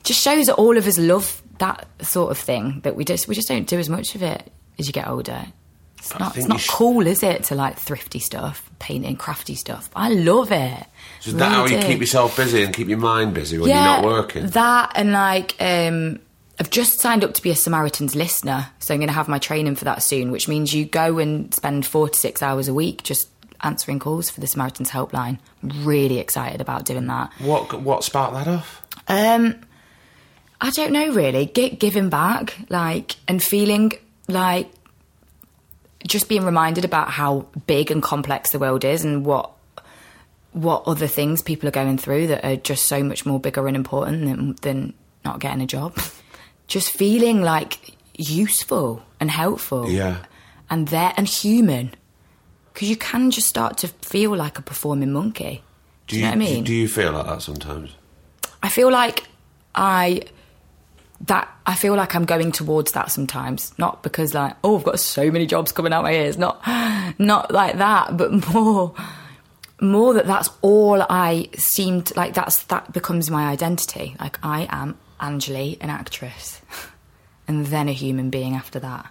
just 0.04 0.22
shows 0.22 0.48
that 0.48 0.56
all 0.56 0.78
of 0.78 0.88
us 0.88 0.98
love 0.98 1.42
that 1.60 1.88
sort 2.02 2.32
of 2.32 2.38
thing. 2.38 2.82
That 2.84 2.96
we 2.96 3.06
just 3.06 3.28
we 3.28 3.36
just 3.36 3.48
don't 3.48 3.68
do 3.68 3.80
as 3.80 3.90
much 3.90 4.16
of 4.16 4.24
it 4.24 4.52
as 4.78 4.88
you 4.88 4.94
get 4.94 5.08
older. 5.08 5.46
It's 6.00 6.18
not, 6.18 6.38
it's 6.38 6.48
not 6.48 6.66
cool, 6.70 7.06
is 7.06 7.24
it, 7.24 7.44
to 7.46 7.56
like 7.56 7.78
thrifty 7.78 8.20
stuff, 8.20 8.72
painting, 8.80 9.18
crafty 9.18 9.56
stuff? 9.56 9.90
I 9.94 10.10
love 10.10 10.50
it. 10.52 10.86
So 11.20 11.32
is 11.32 11.36
that 11.36 11.52
how 11.52 11.66
you 11.66 11.82
do. 11.82 11.86
keep 11.86 12.00
yourself 12.00 12.38
busy 12.38 12.64
and 12.64 12.74
keep 12.74 12.88
your 12.88 12.98
mind 12.98 13.34
busy 13.34 13.58
when 13.58 13.70
you're 13.70 13.78
not 13.78 14.06
working? 14.06 14.48
That 14.48 14.94
and 14.96 15.12
like 15.12 15.56
um 15.60 16.20
I've 16.60 16.70
just 16.70 17.00
signed 17.00 17.24
up 17.24 17.34
to 17.36 17.42
be 17.42 17.52
a 17.52 17.56
Samaritan's 17.56 18.16
listener, 18.16 18.68
so 18.80 18.94
I'm 18.94 19.00
going 19.00 19.08
to 19.08 19.14
have 19.14 19.30
my 19.30 19.40
training 19.40 19.76
for 19.76 19.86
that 19.86 20.04
soon, 20.04 20.30
which 20.30 20.50
means 20.50 20.74
you 20.74 20.86
go 20.86 21.18
and 21.18 21.54
spend 21.54 21.86
four 21.86 22.10
to 22.10 22.20
six 22.20 22.42
hours 22.42 22.68
a 22.68 22.74
week 22.74 23.04
just 23.04 23.30
answering 23.62 24.00
calls 24.00 24.30
for 24.30 24.42
the 24.42 24.48
Samaritan's 24.48 24.92
helpline. 24.92 25.40
I'm 25.64 25.86
really 25.86 26.20
excited 26.20 26.60
about 26.60 26.86
doing 26.86 27.08
that. 27.08 27.32
What 27.40 27.82
what 27.82 28.04
sparked 28.04 28.34
that 28.34 28.48
off? 28.48 28.86
Um, 29.08 29.56
I 30.60 30.70
don't 30.72 30.92
know 30.92 31.14
really. 31.14 31.46
Gi- 31.46 31.78
giving 31.78 32.10
back, 32.10 32.58
like, 32.70 33.16
and 33.28 33.42
feeling 33.42 33.94
like 34.28 34.70
just 36.06 36.28
being 36.28 36.44
reminded 36.44 36.84
about 36.84 37.10
how 37.10 37.48
big 37.68 37.90
and 37.92 38.04
complex 38.04 38.52
the 38.52 38.60
world 38.60 38.84
is, 38.84 39.06
and 39.06 39.26
what 39.26 39.52
what 40.52 40.84
other 40.88 41.08
things 41.08 41.42
people 41.42 41.70
are 41.70 41.72
going 41.72 41.98
through 41.98 42.28
that 42.28 42.44
are 42.44 42.58
just 42.58 42.88
so 42.88 43.02
much 43.02 43.26
more 43.26 43.40
bigger 43.40 43.66
and 43.66 43.78
important 43.78 44.26
than 44.26 44.56
than 44.62 44.94
not 45.24 45.40
getting 45.40 45.62
a 45.62 45.66
job. 45.66 45.98
Just 46.70 46.92
feeling 46.92 47.42
like 47.42 47.96
useful 48.16 49.04
and 49.20 49.30
helpful, 49.30 49.90
Yeah. 49.90 50.18
and 50.70 50.88
there 50.88 51.14
and 51.18 51.28
human, 51.28 51.94
because 52.74 52.90
you 52.90 52.96
can 52.96 53.32
just 53.32 53.48
start 53.48 53.78
to 53.80 53.88
feel 53.90 54.36
like 54.36 54.58
a 54.58 54.62
performing 54.62 55.12
monkey. 55.12 55.64
Do 56.08 56.16
you, 56.16 56.22
know 56.22 56.30
what 56.30 56.36
I 56.36 56.38
mean? 56.38 56.64
Do 56.64 56.74
you 56.74 56.88
feel 56.88 57.12
like 57.12 57.26
that 57.26 57.42
sometimes? 57.42 57.92
I 58.64 58.70
feel 58.70 58.90
like 58.92 59.24
I 59.76 60.22
that 61.28 61.50
I 61.66 61.76
feel 61.76 61.96
like 61.96 62.16
I'm 62.16 62.24
going 62.26 62.52
towards 62.52 62.94
that 62.94 63.12
sometimes. 63.12 63.74
Not 63.78 64.04
because 64.04 64.34
like, 64.34 64.56
oh, 64.64 64.78
I've 64.78 64.86
got 64.86 65.00
so 65.00 65.30
many 65.32 65.46
jobs 65.46 65.72
coming 65.74 65.92
out 65.92 66.04
my 66.04 66.14
ears. 66.14 66.38
Not 66.38 66.62
not 67.20 67.52
like 67.52 67.78
that, 67.80 68.16
but 68.16 68.32
more 68.54 68.94
more 69.82 70.14
that 70.14 70.28
that's 70.28 70.50
all 70.62 71.02
I 71.10 71.50
seemed 71.58 72.16
like 72.16 72.34
that's 72.36 72.64
that 72.66 72.92
becomes 72.94 73.30
my 73.30 73.48
identity. 73.50 74.16
Like 74.20 74.40
I 74.44 74.68
am 74.72 74.98
Anjli, 75.20 75.78
an 75.82 75.90
actress. 75.90 76.62
And 77.48 77.66
then 77.68 77.90
a 77.90 77.94
human 77.94 78.30
being 78.30 78.54
after 78.56 78.80
that. 78.80 79.08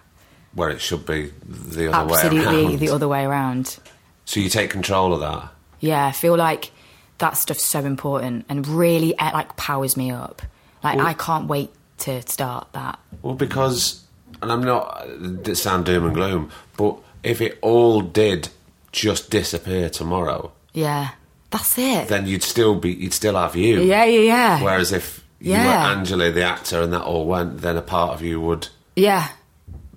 Where 0.53 0.69
it 0.69 0.79
should 0.81 1.05
be 1.05 1.31
the 1.45 1.91
other 1.93 2.11
way 2.13 2.19
Absolutely 2.21 2.75
the 2.77 2.89
other 2.89 3.07
way 3.07 3.25
around. 3.25 3.77
So 4.25 4.39
you 4.39 4.49
take 4.49 4.69
control 4.69 5.13
of 5.13 5.19
that. 5.19 5.49
Yeah, 5.79 6.05
I 6.05 6.11
feel 6.11 6.35
like 6.37 6.71
that 7.17 7.35
stuff's 7.37 7.65
so 7.65 7.79
important 7.83 8.45
and 8.49 8.65
really 8.67 9.13
eh, 9.19 9.31
like 9.33 9.57
powers 9.57 9.97
me 9.97 10.09
up. 10.11 10.41
Like 10.83 10.97
Well- 10.97 11.07
I 11.07 11.13
can't 11.13 11.47
wait 11.47 11.71
to 11.99 12.21
start 12.29 12.67
that. 12.71 12.97
Well, 13.21 13.35
because, 13.35 14.03
and 14.41 14.51
I'm 14.51 14.63
not 14.63 15.05
it 15.45 15.55
sound 15.57 15.85
doom 15.85 16.05
and 16.05 16.15
gloom, 16.15 16.49
but 16.77 16.97
if 17.23 17.41
it 17.41 17.59
all 17.61 18.01
did 18.01 18.47
just 18.93 19.29
disappear 19.29 19.89
tomorrow, 19.89 20.53
Yeah, 20.73 21.09
that's 21.51 21.77
it. 21.77 22.07
then 22.07 22.25
you'd 22.25 22.43
still 22.43 22.75
be, 22.75 22.93
you'd 22.93 23.13
still 23.13 23.35
have 23.35 23.55
you. 23.57 23.81
yeah, 23.81 24.05
yeah, 24.05 24.19
yeah. 24.21 24.63
Whereas 24.63 24.93
if 24.93 25.18
you 25.39 25.53
Yeah. 25.53 25.65
were 25.65 25.97
Angela, 25.99 26.31
the 26.31 26.43
actor, 26.43 26.81
and 26.81 26.91
that 26.93 27.01
all 27.03 27.25
went, 27.25 27.61
then 27.61 27.77
a 27.77 27.81
part 27.81 28.11
of 28.13 28.21
you 28.21 28.39
would 28.41 28.67
yeah, 28.95 29.29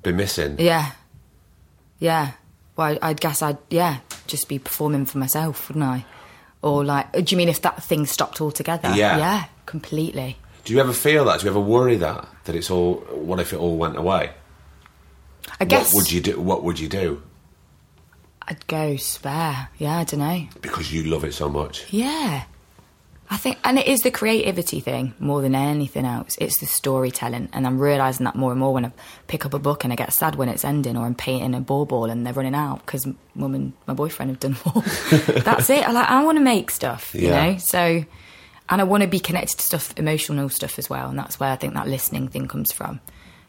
be 0.02 0.12
missing. 0.12 0.56
yeah, 0.58 0.92
yeah. 1.98 2.32
Well, 2.76 2.98
I, 3.02 3.10
I 3.10 3.12
guess 3.14 3.42
I'd 3.42 3.58
yeah 3.70 3.98
just 4.26 4.48
be 4.48 4.58
performing 4.58 5.04
for 5.06 5.18
myself, 5.18 5.68
wouldn't 5.68 5.84
I? 5.84 6.04
Or 6.62 6.84
like, 6.84 7.10
do 7.12 7.24
you 7.26 7.36
mean 7.36 7.48
if 7.48 7.60
that 7.62 7.82
thing 7.82 8.06
stopped 8.06 8.40
altogether? 8.40 8.88
Yeah. 8.94 9.18
yeah, 9.18 9.44
completely. 9.66 10.38
Do 10.64 10.72
you 10.72 10.78
ever 10.80 10.92
feel 10.92 11.24
that? 11.24 11.40
Do 11.40 11.46
you 11.46 11.50
ever 11.50 11.60
worry 11.60 11.96
that 11.96 12.26
that 12.44 12.54
it's 12.54 12.70
all? 12.70 12.94
What 13.10 13.40
if 13.40 13.52
it 13.52 13.56
all 13.58 13.76
went 13.76 13.96
away? 13.96 14.30
I 15.60 15.64
guess 15.64 15.92
What 15.92 16.04
would 16.04 16.12
you 16.12 16.20
do? 16.20 16.40
What 16.40 16.62
would 16.62 16.78
you 16.78 16.88
do? 16.88 17.22
I'd 18.46 18.64
go 18.68 18.96
spare. 18.96 19.68
Yeah, 19.78 19.98
I 19.98 20.04
don't 20.04 20.20
know. 20.20 20.46
Because 20.60 20.92
you 20.92 21.04
love 21.04 21.24
it 21.24 21.34
so 21.34 21.48
much. 21.48 21.92
Yeah. 21.92 22.44
I 23.32 23.38
think, 23.38 23.56
and 23.64 23.78
it 23.78 23.86
is 23.86 24.00
the 24.02 24.10
creativity 24.10 24.80
thing 24.80 25.14
more 25.18 25.40
than 25.40 25.54
anything 25.54 26.04
else. 26.04 26.36
It's 26.38 26.58
the 26.58 26.66
storytelling, 26.66 27.48
and 27.54 27.66
I'm 27.66 27.78
realizing 27.78 28.24
that 28.24 28.36
more 28.36 28.50
and 28.50 28.60
more 28.60 28.74
when 28.74 28.84
I 28.84 28.92
pick 29.26 29.46
up 29.46 29.54
a 29.54 29.58
book 29.58 29.84
and 29.84 29.92
I 29.92 29.96
get 29.96 30.12
sad 30.12 30.34
when 30.36 30.50
it's 30.50 30.64
ending, 30.66 30.98
or 30.98 31.06
I'm 31.06 31.14
painting 31.14 31.54
a 31.54 31.60
ball 31.60 31.86
ball 31.86 32.10
and 32.10 32.26
they're 32.26 32.34
running 32.34 32.54
out 32.54 32.84
because 32.84 33.06
mum 33.34 33.54
and 33.54 33.72
my 33.86 33.94
boyfriend 33.94 34.30
have 34.32 34.38
done 34.40 34.56
more. 34.66 34.82
That's 35.44 35.70
it. 35.70 35.88
I 35.88 35.92
like. 35.92 36.10
I 36.10 36.22
want 36.24 36.36
to 36.36 36.44
make 36.44 36.70
stuff, 36.70 37.14
you 37.14 37.28
Yeah. 37.28 37.52
know. 37.52 37.58
So, 37.58 38.04
and 38.68 38.80
I 38.80 38.84
want 38.84 39.02
to 39.02 39.08
be 39.08 39.18
connected 39.18 39.56
to 39.58 39.64
stuff, 39.64 39.94
emotional 39.96 40.50
stuff 40.50 40.78
as 40.78 40.90
well, 40.90 41.08
and 41.08 41.18
that's 41.18 41.40
where 41.40 41.50
I 41.50 41.56
think 41.56 41.72
that 41.74 41.88
listening 41.88 42.28
thing 42.28 42.48
comes 42.48 42.70
from, 42.70 43.00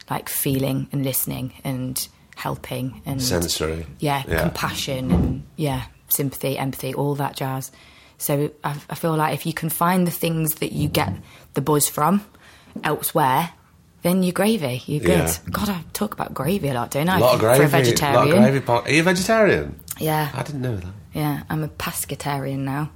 like 0.08 0.30
feeling 0.30 0.88
and 0.92 1.04
listening 1.04 1.52
and 1.62 2.08
helping 2.36 3.02
and 3.04 3.20
Sensory. 3.22 3.84
yeah, 3.98 4.22
Yeah. 4.26 4.40
compassion 4.40 5.12
and 5.12 5.42
yeah, 5.56 5.82
sympathy, 6.08 6.56
empathy, 6.56 6.94
all 6.94 7.14
that 7.16 7.36
jazz. 7.36 7.70
So 8.18 8.50
I, 8.62 8.76
I 8.88 8.94
feel 8.94 9.16
like 9.16 9.34
if 9.34 9.44
you 9.46 9.52
can 9.52 9.68
find 9.68 10.06
the 10.06 10.10
things 10.10 10.56
that 10.56 10.72
you 10.72 10.88
get 10.88 11.12
the 11.54 11.60
buzz 11.60 11.88
from 11.88 12.24
elsewhere, 12.82 13.50
then 14.02 14.22
you're 14.22 14.32
gravy. 14.32 14.82
You're 14.86 15.00
good. 15.00 15.28
Yeah. 15.28 15.36
God, 15.50 15.68
I 15.70 15.82
talk 15.92 16.12
about 16.14 16.34
gravy 16.34 16.68
a 16.68 16.74
lot, 16.74 16.90
don't 16.90 17.08
I? 17.08 17.18
A 17.18 17.20
lot 17.20 17.34
of 17.34 17.40
gravy. 17.40 17.58
For 17.60 17.64
a 17.64 17.68
vegetarian. 17.68 18.14
lot 18.14 18.24
of 18.28 18.64
gravy. 18.64 18.66
Are 18.68 18.90
you 18.94 19.00
a 19.00 19.04
vegetarian? 19.04 19.80
Yeah, 19.98 20.30
I 20.34 20.42
didn't 20.42 20.62
know 20.62 20.76
that. 20.76 20.92
yeah. 21.12 21.42
I'm 21.48 21.62
a 21.62 21.68
pescatarian 21.68 22.58
now. 22.60 22.90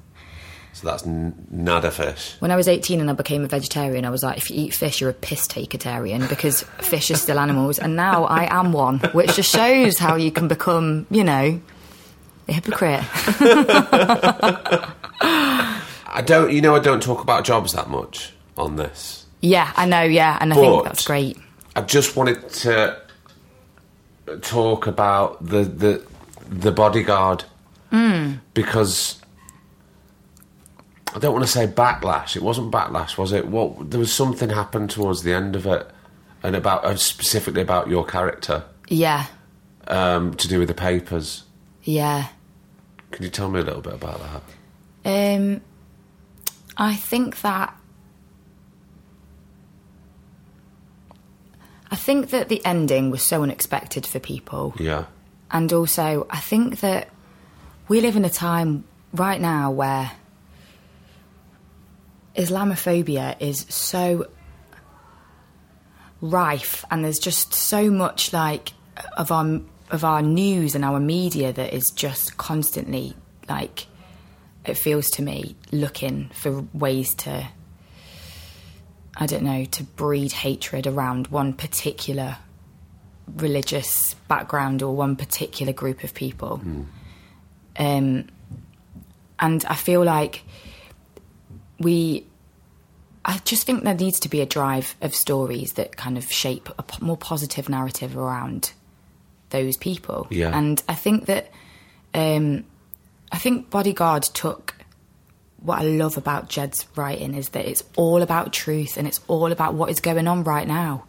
So 0.74 0.86
that's 0.86 1.04
n- 1.06 1.46
nada 1.50 1.90
fish. 1.90 2.36
When 2.38 2.50
I 2.52 2.56
was 2.56 2.68
18 2.68 3.00
and 3.00 3.10
I 3.10 3.12
became 3.14 3.42
a 3.42 3.48
vegetarian, 3.48 4.04
I 4.04 4.10
was 4.10 4.22
like, 4.22 4.36
if 4.36 4.50
you 4.50 4.60
eat 4.60 4.74
fish, 4.74 5.00
you're 5.00 5.10
a 5.10 5.14
piss 5.14 5.46
taketarian 5.48 6.28
because 6.28 6.62
fish 6.80 7.10
are 7.10 7.16
still 7.16 7.38
animals. 7.40 7.78
And 7.80 7.96
now 7.96 8.24
I 8.24 8.46
am 8.56 8.72
one, 8.72 9.00
which 9.12 9.34
just 9.34 9.50
shows 9.50 9.98
how 9.98 10.14
you 10.16 10.30
can 10.30 10.46
become, 10.46 11.06
you 11.10 11.24
know, 11.24 11.60
a 12.48 12.52
hypocrite. 12.52 13.02
I 16.08 16.22
don't. 16.22 16.52
You 16.52 16.60
know, 16.60 16.74
I 16.74 16.78
don't 16.80 17.02
talk 17.02 17.22
about 17.22 17.44
jobs 17.44 17.72
that 17.74 17.88
much 17.88 18.32
on 18.56 18.76
this. 18.76 19.26
Yeah, 19.40 19.72
I 19.76 19.86
know, 19.86 20.02
yeah. 20.02 20.36
And 20.40 20.52
I 20.52 20.56
think 20.56 20.84
that's 20.84 21.06
great. 21.06 21.36
I 21.76 21.82
just 21.82 22.16
wanted 22.16 22.48
to 22.48 23.00
talk 24.42 24.86
about 24.86 25.44
the 25.44 25.62
the 25.64 26.02
the 26.48 26.72
bodyguard 26.72 27.44
because 28.54 29.20
I 31.14 31.18
don't 31.18 31.32
want 31.32 31.44
to 31.44 31.50
say 31.50 31.66
backlash. 31.66 32.36
It 32.36 32.42
wasn't 32.42 32.70
backlash, 32.72 33.16
was 33.16 33.32
it? 33.32 33.46
What 33.46 33.90
there 33.90 34.00
was 34.00 34.12
something 34.12 34.50
happened 34.50 34.90
towards 34.90 35.22
the 35.22 35.32
end 35.34 35.56
of 35.56 35.66
it, 35.66 35.86
and 36.42 36.56
about 36.56 36.84
uh, 36.84 36.96
specifically 36.96 37.62
about 37.62 37.88
your 37.88 38.04
character 38.04 38.64
Yeah, 38.88 39.26
um, 39.86 40.34
to 40.34 40.48
do 40.48 40.58
with 40.58 40.68
the 40.68 40.74
papers. 40.74 41.44
yeah. 41.82 42.28
Can 43.10 43.24
you 43.24 43.30
tell 43.30 43.48
me 43.48 43.58
a 43.60 43.62
little 43.62 43.80
bit 43.80 43.94
about 43.94 44.20
that? 45.02 45.36
Um, 45.40 45.62
I 46.78 46.94
think 46.94 47.40
that. 47.40 47.76
I 51.90 51.96
think 51.96 52.30
that 52.30 52.48
the 52.48 52.64
ending 52.64 53.10
was 53.10 53.22
so 53.22 53.42
unexpected 53.42 54.06
for 54.06 54.20
people. 54.20 54.74
Yeah, 54.78 55.06
And 55.50 55.72
also, 55.72 56.26
I 56.28 56.38
think 56.38 56.80
that 56.80 57.08
we 57.88 58.00
live 58.02 58.14
in 58.14 58.24
a 58.26 58.30
time 58.30 58.84
right 59.14 59.40
now 59.40 59.70
where 59.70 60.12
Islamophobia 62.36 63.40
is 63.40 63.64
so 63.68 64.28
rife, 66.20 66.84
and 66.90 67.04
there's 67.04 67.18
just 67.18 67.54
so 67.54 67.90
much 67.90 68.32
like 68.32 68.72
of 69.16 69.32
our 69.32 69.60
of 69.90 70.04
our 70.04 70.20
news 70.20 70.74
and 70.74 70.84
our 70.84 71.00
media 71.00 71.52
that 71.52 71.72
is 71.72 71.90
just 71.90 72.36
constantly 72.36 73.14
like 73.48 73.86
it 74.68 74.76
feels 74.76 75.10
to 75.10 75.22
me 75.22 75.56
looking 75.72 76.30
for 76.34 76.64
ways 76.72 77.14
to 77.14 77.48
I 79.16 79.26
don't 79.26 79.42
know 79.42 79.64
to 79.64 79.82
breed 79.82 80.32
hatred 80.32 80.86
around 80.86 81.26
one 81.28 81.52
particular 81.52 82.36
religious 83.36 84.14
background 84.28 84.82
or 84.82 84.94
one 84.94 85.16
particular 85.16 85.72
group 85.72 86.04
of 86.04 86.14
people. 86.14 86.62
Um, 87.78 88.28
and 89.38 89.64
I 89.64 89.74
feel 89.74 90.04
like 90.04 90.42
we, 91.78 92.26
I 93.24 93.38
just 93.44 93.66
think 93.66 93.84
there 93.84 93.94
needs 93.94 94.20
to 94.20 94.28
be 94.28 94.40
a 94.40 94.46
drive 94.46 94.96
of 95.00 95.14
stories 95.14 95.74
that 95.74 95.96
kind 95.96 96.18
of 96.18 96.30
shape 96.30 96.68
a 96.78 96.84
more 97.00 97.16
positive 97.16 97.68
narrative 97.68 98.16
around 98.16 98.72
those 99.50 99.76
people. 99.76 100.26
Yeah. 100.30 100.56
And 100.56 100.82
I 100.88 100.94
think 100.94 101.26
that, 101.26 101.50
um, 102.14 102.64
I 103.30 103.38
think 103.38 103.70
Bodyguard 103.70 104.22
took 104.22 104.74
what 105.60 105.80
I 105.80 105.82
love 105.82 106.16
about 106.16 106.48
Jed's 106.48 106.86
writing 106.94 107.34
is 107.34 107.50
that 107.50 107.66
it's 107.66 107.82
all 107.96 108.22
about 108.22 108.52
truth 108.52 108.96
and 108.96 109.06
it's 109.06 109.20
all 109.28 109.50
about 109.52 109.74
what 109.74 109.90
is 109.90 110.00
going 110.00 110.28
on 110.28 110.44
right 110.44 110.66
now. 110.66 111.04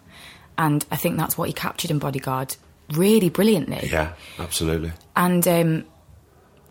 And 0.57 0.85
I 0.91 0.95
think 0.95 1.17
that's 1.17 1.37
what 1.37 1.47
he 1.47 1.53
captured 1.53 1.91
in 1.91 1.99
Bodyguard 1.99 2.55
really 2.91 3.29
brilliantly. 3.29 3.89
yeah, 3.91 4.13
absolutely. 4.39 4.91
And 5.15 5.47
um, 5.47 5.85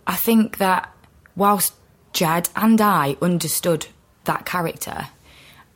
I 0.06 0.16
think 0.16 0.58
that 0.58 0.92
whilst 1.36 1.74
Jed 2.12 2.48
and 2.56 2.80
I 2.80 3.16
understood 3.22 3.86
that 4.24 4.44
character, 4.44 5.08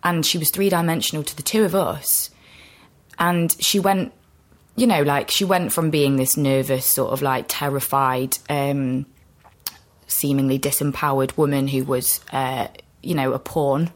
and 0.03 0.27
she 0.27 0.39
was 0.39 0.51
three 0.51 0.69
dimensional 0.69 1.23
to 1.23 1.37
the 1.37 1.43
two 1.43 1.65
of 1.65 1.75
us, 1.75 2.31
and 3.19 3.55
she 3.61 3.79
went, 3.79 4.13
you 4.75 4.87
know, 4.87 5.03
like 5.03 5.31
she 5.31 5.45
went 5.45 5.73
from 5.73 5.91
being 5.91 6.17
this 6.17 6.37
nervous, 6.37 6.85
sort 6.85 7.13
of 7.13 7.23
like 7.23 7.45
terrified, 7.49 8.39
um, 8.51 9.07
seemingly 10.07 10.59
disempowered 10.59 11.37
woman 11.37 11.69
who 11.69 11.85
was, 11.85 12.21
uh, 12.33 12.69
you 13.03 13.15
know, 13.15 13.33
a 13.33 13.39
pawn, 13.39 13.91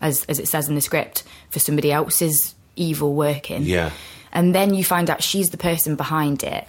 as 0.00 0.24
as 0.24 0.38
it 0.38 0.48
says 0.48 0.68
in 0.68 0.74
the 0.74 0.80
script, 0.80 1.24
for 1.50 1.58
somebody 1.58 1.92
else's 1.92 2.54
evil 2.76 3.14
working. 3.14 3.62
Yeah. 3.62 3.90
And 4.32 4.54
then 4.54 4.74
you 4.74 4.84
find 4.84 5.08
out 5.10 5.22
she's 5.22 5.50
the 5.50 5.56
person 5.56 5.94
behind 5.96 6.42
it. 6.42 6.66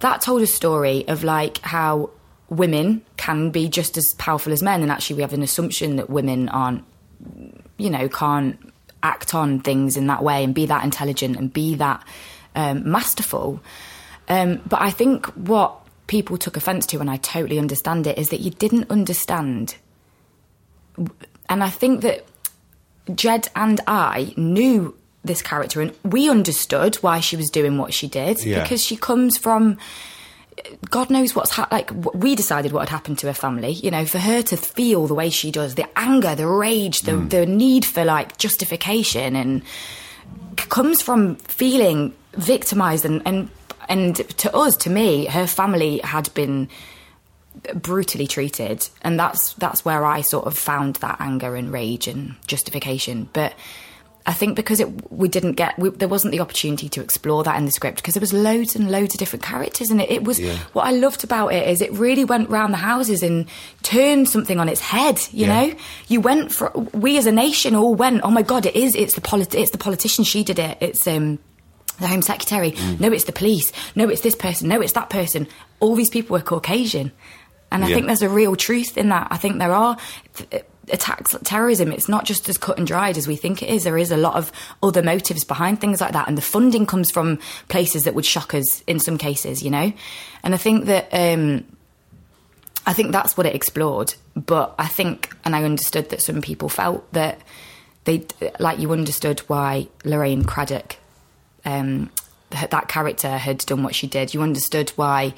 That 0.00 0.20
told 0.20 0.42
a 0.42 0.46
story 0.46 1.08
of 1.08 1.24
like 1.24 1.58
how 1.58 2.10
women 2.50 3.02
can 3.16 3.50
be 3.50 3.68
just 3.68 3.96
as 3.96 4.14
powerful 4.18 4.52
as 4.52 4.62
men, 4.62 4.82
and 4.82 4.90
actually 4.90 5.16
we 5.16 5.22
have 5.22 5.32
an 5.32 5.42
assumption 5.42 5.96
that 5.96 6.08
women 6.08 6.48
aren't, 6.48 6.84
you 7.76 7.90
know, 7.90 8.08
can't 8.08 8.72
act 9.02 9.34
on 9.34 9.60
things 9.60 9.96
in 9.96 10.06
that 10.08 10.22
way 10.22 10.44
and 10.44 10.54
be 10.54 10.66
that 10.66 10.84
intelligent 10.84 11.36
and 11.36 11.52
be 11.52 11.76
that 11.76 12.04
um, 12.54 12.90
masterful. 12.90 13.60
Um, 14.28 14.60
but 14.68 14.80
I 14.80 14.90
think 14.90 15.26
what 15.26 15.80
people 16.08 16.36
took 16.36 16.56
offence 16.56 16.84
to, 16.86 16.98
and 16.98 17.08
I 17.08 17.16
totally 17.18 17.58
understand 17.58 18.06
it, 18.06 18.18
is 18.18 18.30
that 18.30 18.40
you 18.40 18.50
didn't 18.50 18.90
understand. 18.90 19.76
And 21.48 21.62
I 21.62 21.70
think 21.70 22.00
that 22.02 22.26
Jed 23.14 23.48
and 23.54 23.80
I 23.86 24.34
knew 24.36 24.96
this 25.24 25.42
character 25.42 25.80
and 25.80 25.92
we 26.04 26.28
understood 26.28 26.96
why 26.96 27.20
she 27.20 27.36
was 27.36 27.50
doing 27.50 27.76
what 27.76 27.92
she 27.92 28.08
did 28.08 28.44
Yeah. 28.44 28.62
because 28.62 28.82
she 28.82 28.96
comes 28.96 29.36
from 29.36 29.78
God 30.90 31.08
knows 31.08 31.36
what's 31.36 31.52
ha- 31.52 31.68
like. 31.70 31.88
We 32.14 32.34
decided 32.34 32.72
what 32.72 32.80
had 32.80 32.88
happened 32.88 33.18
to 33.20 33.28
her 33.28 33.32
family. 33.32 33.70
You 33.70 33.92
know, 33.92 34.04
for 34.04 34.18
her 34.18 34.42
to 34.42 34.56
feel 34.56 35.06
the 35.06 35.14
way 35.14 35.30
she 35.30 35.52
does, 35.52 35.76
the 35.76 35.86
anger, 35.96 36.34
the 36.34 36.48
rage, 36.48 37.02
the 37.02 37.12
mm. 37.12 37.30
the 37.30 37.46
need 37.46 37.84
for 37.84 38.04
like 38.04 38.38
justification, 38.38 39.36
and 39.36 39.62
comes 40.68 41.00
from 41.00 41.36
feeling 41.36 42.12
victimized 42.32 43.04
and 43.04 43.22
and 43.24 43.48
and 43.88 44.16
to 44.16 44.54
us, 44.56 44.76
to 44.78 44.90
me, 44.90 45.26
her 45.26 45.46
family 45.46 45.98
had 45.98 46.32
been 46.34 46.68
brutally 47.74 48.26
treated, 48.26 48.88
and 49.02 49.18
that's 49.18 49.54
that's 49.54 49.84
where 49.84 50.04
I 50.04 50.20
sort 50.20 50.46
of 50.46 50.56
found 50.56 50.96
that 50.96 51.16
anger 51.20 51.56
and 51.56 51.72
rage 51.72 52.06
and 52.06 52.36
justification. 52.46 53.28
But 53.32 53.54
I 54.26 54.32
think 54.32 54.56
because 54.56 54.78
it 54.78 55.10
we 55.12 55.28
didn't 55.28 55.52
get 55.52 55.78
we, 55.78 55.88
there 55.90 56.06
wasn't 56.08 56.32
the 56.32 56.40
opportunity 56.40 56.88
to 56.90 57.00
explore 57.00 57.42
that 57.44 57.56
in 57.56 57.64
the 57.64 57.70
script 57.70 57.96
because 57.96 58.14
there 58.14 58.20
was 58.20 58.32
loads 58.32 58.76
and 58.76 58.90
loads 58.90 59.14
of 59.14 59.18
different 59.18 59.42
characters 59.42 59.90
and 59.90 60.00
it, 60.02 60.10
it 60.10 60.22
was 60.24 60.38
Yeah. 60.38 60.58
what 60.74 60.86
I 60.86 60.90
loved 60.90 61.24
about 61.24 61.48
it 61.54 61.66
is 61.66 61.80
it 61.80 61.90
really 61.92 62.24
went 62.26 62.50
round 62.50 62.74
the 62.74 62.78
houses 62.78 63.22
and 63.22 63.46
turned 63.82 64.28
something 64.28 64.60
on 64.60 64.68
its 64.68 64.82
head. 64.82 65.18
You 65.32 65.46
Yeah. 65.46 65.62
know, 65.66 65.74
you 66.08 66.20
went 66.20 66.52
for 66.52 66.70
we 66.92 67.16
as 67.16 67.24
a 67.26 67.32
nation 67.32 67.74
all 67.74 67.94
went. 67.94 68.20
Oh 68.22 68.30
my 68.30 68.42
god, 68.42 68.66
it 68.66 68.76
is. 68.76 68.94
It's 68.94 69.14
the 69.14 69.22
polit- 69.22 69.54
It's 69.54 69.70
the 69.70 69.78
politician. 69.78 70.24
She 70.24 70.44
did 70.44 70.58
it. 70.58 70.76
It's 70.80 71.06
um 71.08 71.38
the 72.00 72.06
Home 72.08 72.22
Secretary. 72.22 72.74
No, 72.98 73.10
it's 73.12 73.24
the 73.24 73.32
police. 73.32 73.72
No, 73.94 74.08
it's 74.08 74.20
this 74.22 74.34
person. 74.34 74.68
No, 74.68 74.80
it's 74.80 74.92
that 74.92 75.10
person. 75.10 75.46
All 75.80 75.94
these 75.94 76.10
people 76.10 76.34
were 76.34 76.42
Caucasian. 76.42 77.12
And 77.70 77.84
I 77.84 77.88
Yeah. 77.88 77.94
think 77.96 78.06
there's 78.06 78.22
a 78.22 78.28
real 78.28 78.56
truth 78.56 78.96
in 78.96 79.08
that. 79.10 79.28
I 79.30 79.36
think 79.36 79.58
there 79.58 79.72
are 79.74 79.96
th- 80.34 80.64
attacks, 80.90 81.36
terrorism. 81.44 81.92
It's 81.92 82.08
not 82.08 82.24
just 82.24 82.48
as 82.48 82.56
cut 82.56 82.78
and 82.78 82.86
dried 82.86 83.18
as 83.18 83.28
we 83.28 83.36
think 83.36 83.62
it 83.62 83.68
is. 83.68 83.84
There 83.84 83.98
is 83.98 84.10
a 84.10 84.16
lot 84.16 84.36
of 84.36 84.50
other 84.82 85.02
motives 85.02 85.44
behind 85.44 85.80
things 85.80 86.00
like 86.00 86.12
that. 86.12 86.28
And 86.28 86.38
the 86.38 86.42
funding 86.42 86.86
comes 86.86 87.10
from 87.10 87.38
places 87.68 88.04
that 88.04 88.14
would 88.14 88.24
shock 88.24 88.54
us 88.54 88.82
in 88.86 88.98
some 89.00 89.18
cases, 89.18 89.62
you 89.62 89.70
know? 89.70 89.92
And 90.42 90.54
I 90.54 90.56
think 90.56 90.86
that, 90.86 91.08
um, 91.12 91.64
I 92.86 92.94
think 92.94 93.12
that's 93.12 93.36
what 93.36 93.44
it 93.46 93.54
explored. 93.54 94.14
But 94.34 94.74
I 94.78 94.86
think, 94.86 95.36
and 95.44 95.54
I 95.54 95.62
understood 95.64 96.08
that 96.08 96.22
some 96.22 96.40
people 96.40 96.70
felt 96.70 97.12
that 97.12 97.40
they 98.04 98.24
like 98.58 98.78
you 98.78 98.92
understood 98.92 99.40
why 99.40 99.88
Lorraine 100.04 100.44
Craddock, 100.44 100.96
um, 101.68 102.10
that 102.50 102.88
character 102.88 103.28
had 103.36 103.58
done 103.58 103.82
what 103.82 103.94
she 103.94 104.06
did. 104.06 104.32
You 104.32 104.42
understood 104.42 104.90
why 104.96 105.34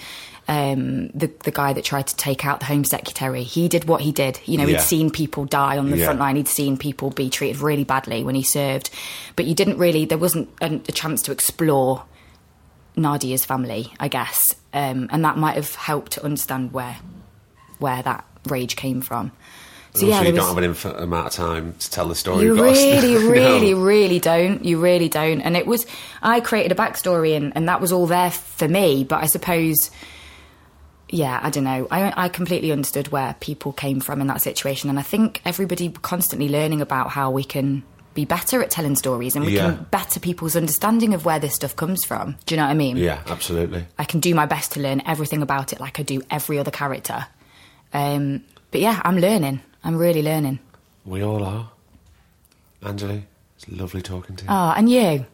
um, 0.48 1.08
the 1.08 1.30
the 1.44 1.50
guy 1.50 1.72
that 1.72 1.84
tried 1.84 2.06
to 2.08 2.16
take 2.16 2.44
out 2.44 2.60
the 2.60 2.66
Home 2.66 2.84
Secretary 2.84 3.42
he 3.42 3.68
did 3.68 3.84
what 3.86 4.00
he 4.00 4.12
did. 4.12 4.40
You 4.46 4.58
know, 4.58 4.66
Yeah. 4.66 4.78
he'd 4.78 4.84
seen 4.84 5.10
people 5.10 5.44
die 5.44 5.76
on 5.78 5.90
the 5.90 5.96
Yeah. 5.98 6.04
front 6.06 6.20
line. 6.20 6.36
He'd 6.36 6.48
seen 6.48 6.76
people 6.76 7.10
be 7.10 7.28
treated 7.30 7.60
really 7.60 7.84
badly 7.84 8.22
when 8.24 8.34
he 8.34 8.42
served, 8.42 8.90
but 9.36 9.44
you 9.46 9.54
didn't 9.54 9.78
really. 9.78 10.04
There 10.04 10.18
wasn't 10.18 10.48
a, 10.60 10.66
a 10.88 10.92
chance 10.92 11.22
to 11.22 11.32
explore 11.32 12.04
Nadia's 12.96 13.44
family, 13.44 13.92
I 14.00 14.08
guess, 14.08 14.54
um, 14.72 15.08
and 15.12 15.24
that 15.24 15.36
might 15.36 15.54
have 15.56 15.74
helped 15.74 16.12
to 16.12 16.24
understand 16.24 16.72
where 16.72 16.96
where 17.78 18.02
that 18.02 18.24
rage 18.46 18.76
came 18.76 19.00
from. 19.00 19.32
So 19.94 20.06
yeah, 20.06 20.22
you 20.22 20.32
don't 20.32 20.46
have 20.46 20.56
an 20.58 20.64
infinite 20.64 21.02
amount 21.02 21.26
of 21.26 21.32
time 21.32 21.74
to 21.80 21.90
tell 21.90 22.06
the 22.06 22.14
story. 22.14 22.44
you 22.44 22.54
got 22.56 22.62
to- 22.74 22.80
really, 23.00 23.14
No. 23.14 23.30
really, 23.30 23.74
really 23.74 24.18
don't. 24.20 24.64
You 24.64 24.80
really 24.80 25.08
don't. 25.08 25.40
And 25.40 25.56
it 25.56 25.66
was, 25.66 25.84
I 26.22 26.40
created 26.40 26.70
a 26.70 26.76
backstory 26.76 27.36
and, 27.36 27.52
and 27.56 27.68
that 27.68 27.80
was 27.80 27.90
all 27.92 28.06
there 28.06 28.30
for 28.30 28.68
me. 28.68 29.02
But 29.02 29.22
I 29.22 29.26
suppose, 29.26 29.90
yeah, 31.08 31.40
I 31.42 31.50
don't 31.50 31.64
know. 31.64 31.88
I, 31.90 32.24
I 32.24 32.28
completely 32.28 32.70
understood 32.70 33.08
where 33.08 33.34
people 33.40 33.72
came 33.72 34.00
from 34.00 34.20
in 34.20 34.28
that 34.28 34.42
situation. 34.42 34.90
And 34.90 34.98
I 34.98 35.02
think 35.02 35.40
everybody 35.44 35.88
constantly 35.90 36.48
learning 36.48 36.80
about 36.80 37.10
how 37.10 37.32
we 37.32 37.42
can 37.42 37.82
be 38.14 38.24
better 38.24 38.62
at 38.62 38.70
telling 38.70 38.94
stories 38.94 39.34
and 39.34 39.44
we 39.44 39.56
Yeah. 39.56 39.72
can 39.74 39.86
better 39.90 40.20
people's 40.20 40.54
understanding 40.54 41.14
of 41.14 41.24
where 41.24 41.40
this 41.40 41.54
stuff 41.54 41.74
comes 41.74 42.04
from. 42.04 42.36
Do 42.46 42.54
you 42.54 42.60
know 42.60 42.64
what 42.66 42.70
I 42.72 42.74
mean? 42.74 42.96
Yeah, 42.96 43.22
absolutely. 43.26 43.86
I 43.98 44.04
can 44.04 44.20
do 44.20 44.34
my 44.36 44.46
best 44.46 44.72
to 44.72 44.80
learn 44.80 45.02
everything 45.04 45.42
about 45.42 45.72
it 45.72 45.80
like 45.80 45.98
I 45.98 46.04
do 46.04 46.22
every 46.30 46.58
other 46.60 46.70
character. 46.70 47.26
Um, 47.92 48.44
but 48.70 48.80
yeah, 48.80 49.00
I'm 49.04 49.18
learning. 49.18 49.62
I'm 49.82 49.96
really 49.96 50.22
learning. 50.22 50.58
We 51.04 51.22
all 51.22 51.42
are. 51.44 51.70
Anjli, 52.82 53.22
it's 53.56 53.68
lovely 53.68 54.02
talking 54.02 54.36
to 54.36 54.44
you. 54.44 54.50
Oh, 54.50 54.74
and 54.76 54.88
you. 54.88 55.26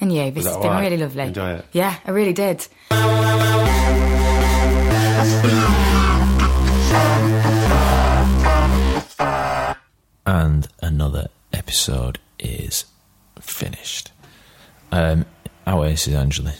And 0.00 0.12
you. 0.12 0.30
This 0.30 0.46
has 0.46 0.56
been 0.56 0.66
alright? 0.66 0.82
really 0.82 0.96
lovely. 1.02 1.22
Enjoy 1.24 1.50
it? 1.54 1.64
Yeah, 1.72 1.96
I 2.04 2.10
really 2.10 2.32
did. 2.32 2.66
and 10.26 10.68
another 10.82 11.28
episode 11.52 12.18
is 12.38 12.84
finished. 13.40 14.10
Um, 14.90 15.26
our 15.66 15.86
ace 15.86 16.06
is 16.08 16.14
Angela. 16.14 16.54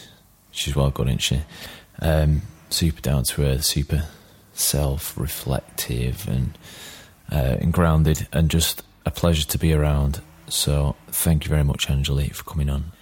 She's 0.51 0.77
well 0.77 0.91
good, 0.91 1.09
isn't 1.09 1.18
she? 1.22 1.41
Um, 2.01 2.43
super 2.70 3.01
down 3.01 3.25
to 3.25 3.45
earth, 3.45 3.64
super 3.64 4.09
self-reflective 4.55 6.29
and, 6.29 6.57
uh, 7.31 7.57
and 7.61 7.72
grounded, 7.72 8.27
and 8.33 8.51
just 8.51 8.83
a 9.07 9.11
pleasure 9.11 9.47
to 9.47 9.59
be 9.59 9.72
around. 9.72 10.20
So 10.49 10.97
thank 11.09 11.45
you 11.45 11.51
very 11.51 11.64
much, 11.64 11.91
Angela, 11.91 12.25
for 12.29 12.45
coming 12.45 12.70
on. 12.70 12.93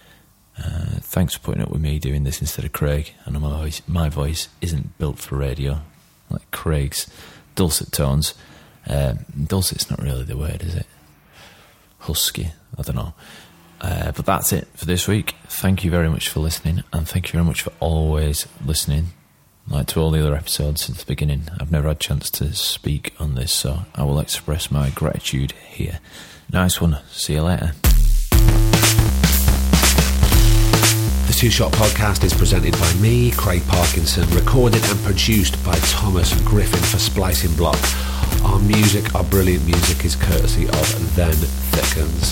Uh, 0.57 0.99
thanks 1.01 1.33
for 1.33 1.39
putting 1.39 1.61
up 1.61 1.69
with 1.69 1.81
me 1.81 1.99
doing 1.99 2.23
this 2.23 2.39
instead 2.41 2.65
of 2.65 2.71
Craig. 2.71 3.13
I 3.25 3.31
know 3.31 3.39
my 3.39 3.57
voice, 3.57 3.81
my 3.87 4.09
voice 4.09 4.49
isn't 4.61 4.97
built 4.97 5.17
for 5.19 5.35
radio, 5.35 5.81
like 6.29 6.49
Craig's 6.51 7.07
dulcet 7.55 7.91
tones. 7.91 8.33
Um, 8.87 9.25
dulcet's 9.47 9.89
not 9.89 10.01
really 10.01 10.23
the 10.23 10.37
word, 10.37 10.61
is 10.61 10.75
it? 10.75 10.85
Husky, 11.99 12.51
I 12.77 12.81
don't 12.81 12.95
know. 12.95 13.13
Uh, 13.81 14.11
but 14.11 14.25
that's 14.25 14.53
it 14.53 14.67
for 14.75 14.85
this 14.85 15.07
week. 15.07 15.35
Thank 15.47 15.83
you 15.83 15.91
very 15.91 16.09
much 16.09 16.29
for 16.29 16.39
listening, 16.39 16.83
and 16.93 17.07
thank 17.07 17.27
you 17.27 17.33
very 17.33 17.45
much 17.45 17.61
for 17.61 17.73
always 17.79 18.47
listening. 18.63 19.07
Like 19.67 19.87
to 19.87 20.01
all 20.01 20.11
the 20.11 20.19
other 20.19 20.35
episodes 20.35 20.81
since 20.85 20.99
the 20.99 21.05
beginning, 21.05 21.43
I've 21.59 21.71
never 21.71 21.87
had 21.87 21.97
a 21.97 21.99
chance 21.99 22.29
to 22.31 22.53
speak 22.53 23.13
on 23.19 23.35
this, 23.35 23.51
so 23.51 23.85
I 23.95 24.03
will 24.03 24.19
express 24.19 24.69
my 24.69 24.89
gratitude 24.89 25.53
here. 25.67 25.99
Nice 26.51 26.81
one. 26.81 26.99
See 27.11 27.33
you 27.33 27.41
later. 27.43 27.71
The 31.27 31.33
Two 31.33 31.49
Shot 31.49 31.71
Podcast 31.71 32.23
is 32.23 32.33
presented 32.33 32.73
by 32.73 32.93
me, 32.95 33.31
Craig 33.31 33.63
Parkinson, 33.67 34.29
recorded 34.35 34.83
and 34.85 34.99
produced 34.99 35.63
by 35.65 35.75
Thomas 35.79 36.39
Griffin 36.41 36.81
for 36.81 36.99
Splicing 36.99 37.55
Block. 37.55 37.79
Our 38.43 38.59
music, 38.59 39.15
our 39.15 39.23
brilliant 39.23 39.65
music, 39.65 40.05
is 40.05 40.15
courtesy 40.15 40.67
of 40.67 41.15
Then 41.15 41.33
Thickens. 41.33 42.29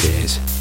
Cheers. 0.00 0.57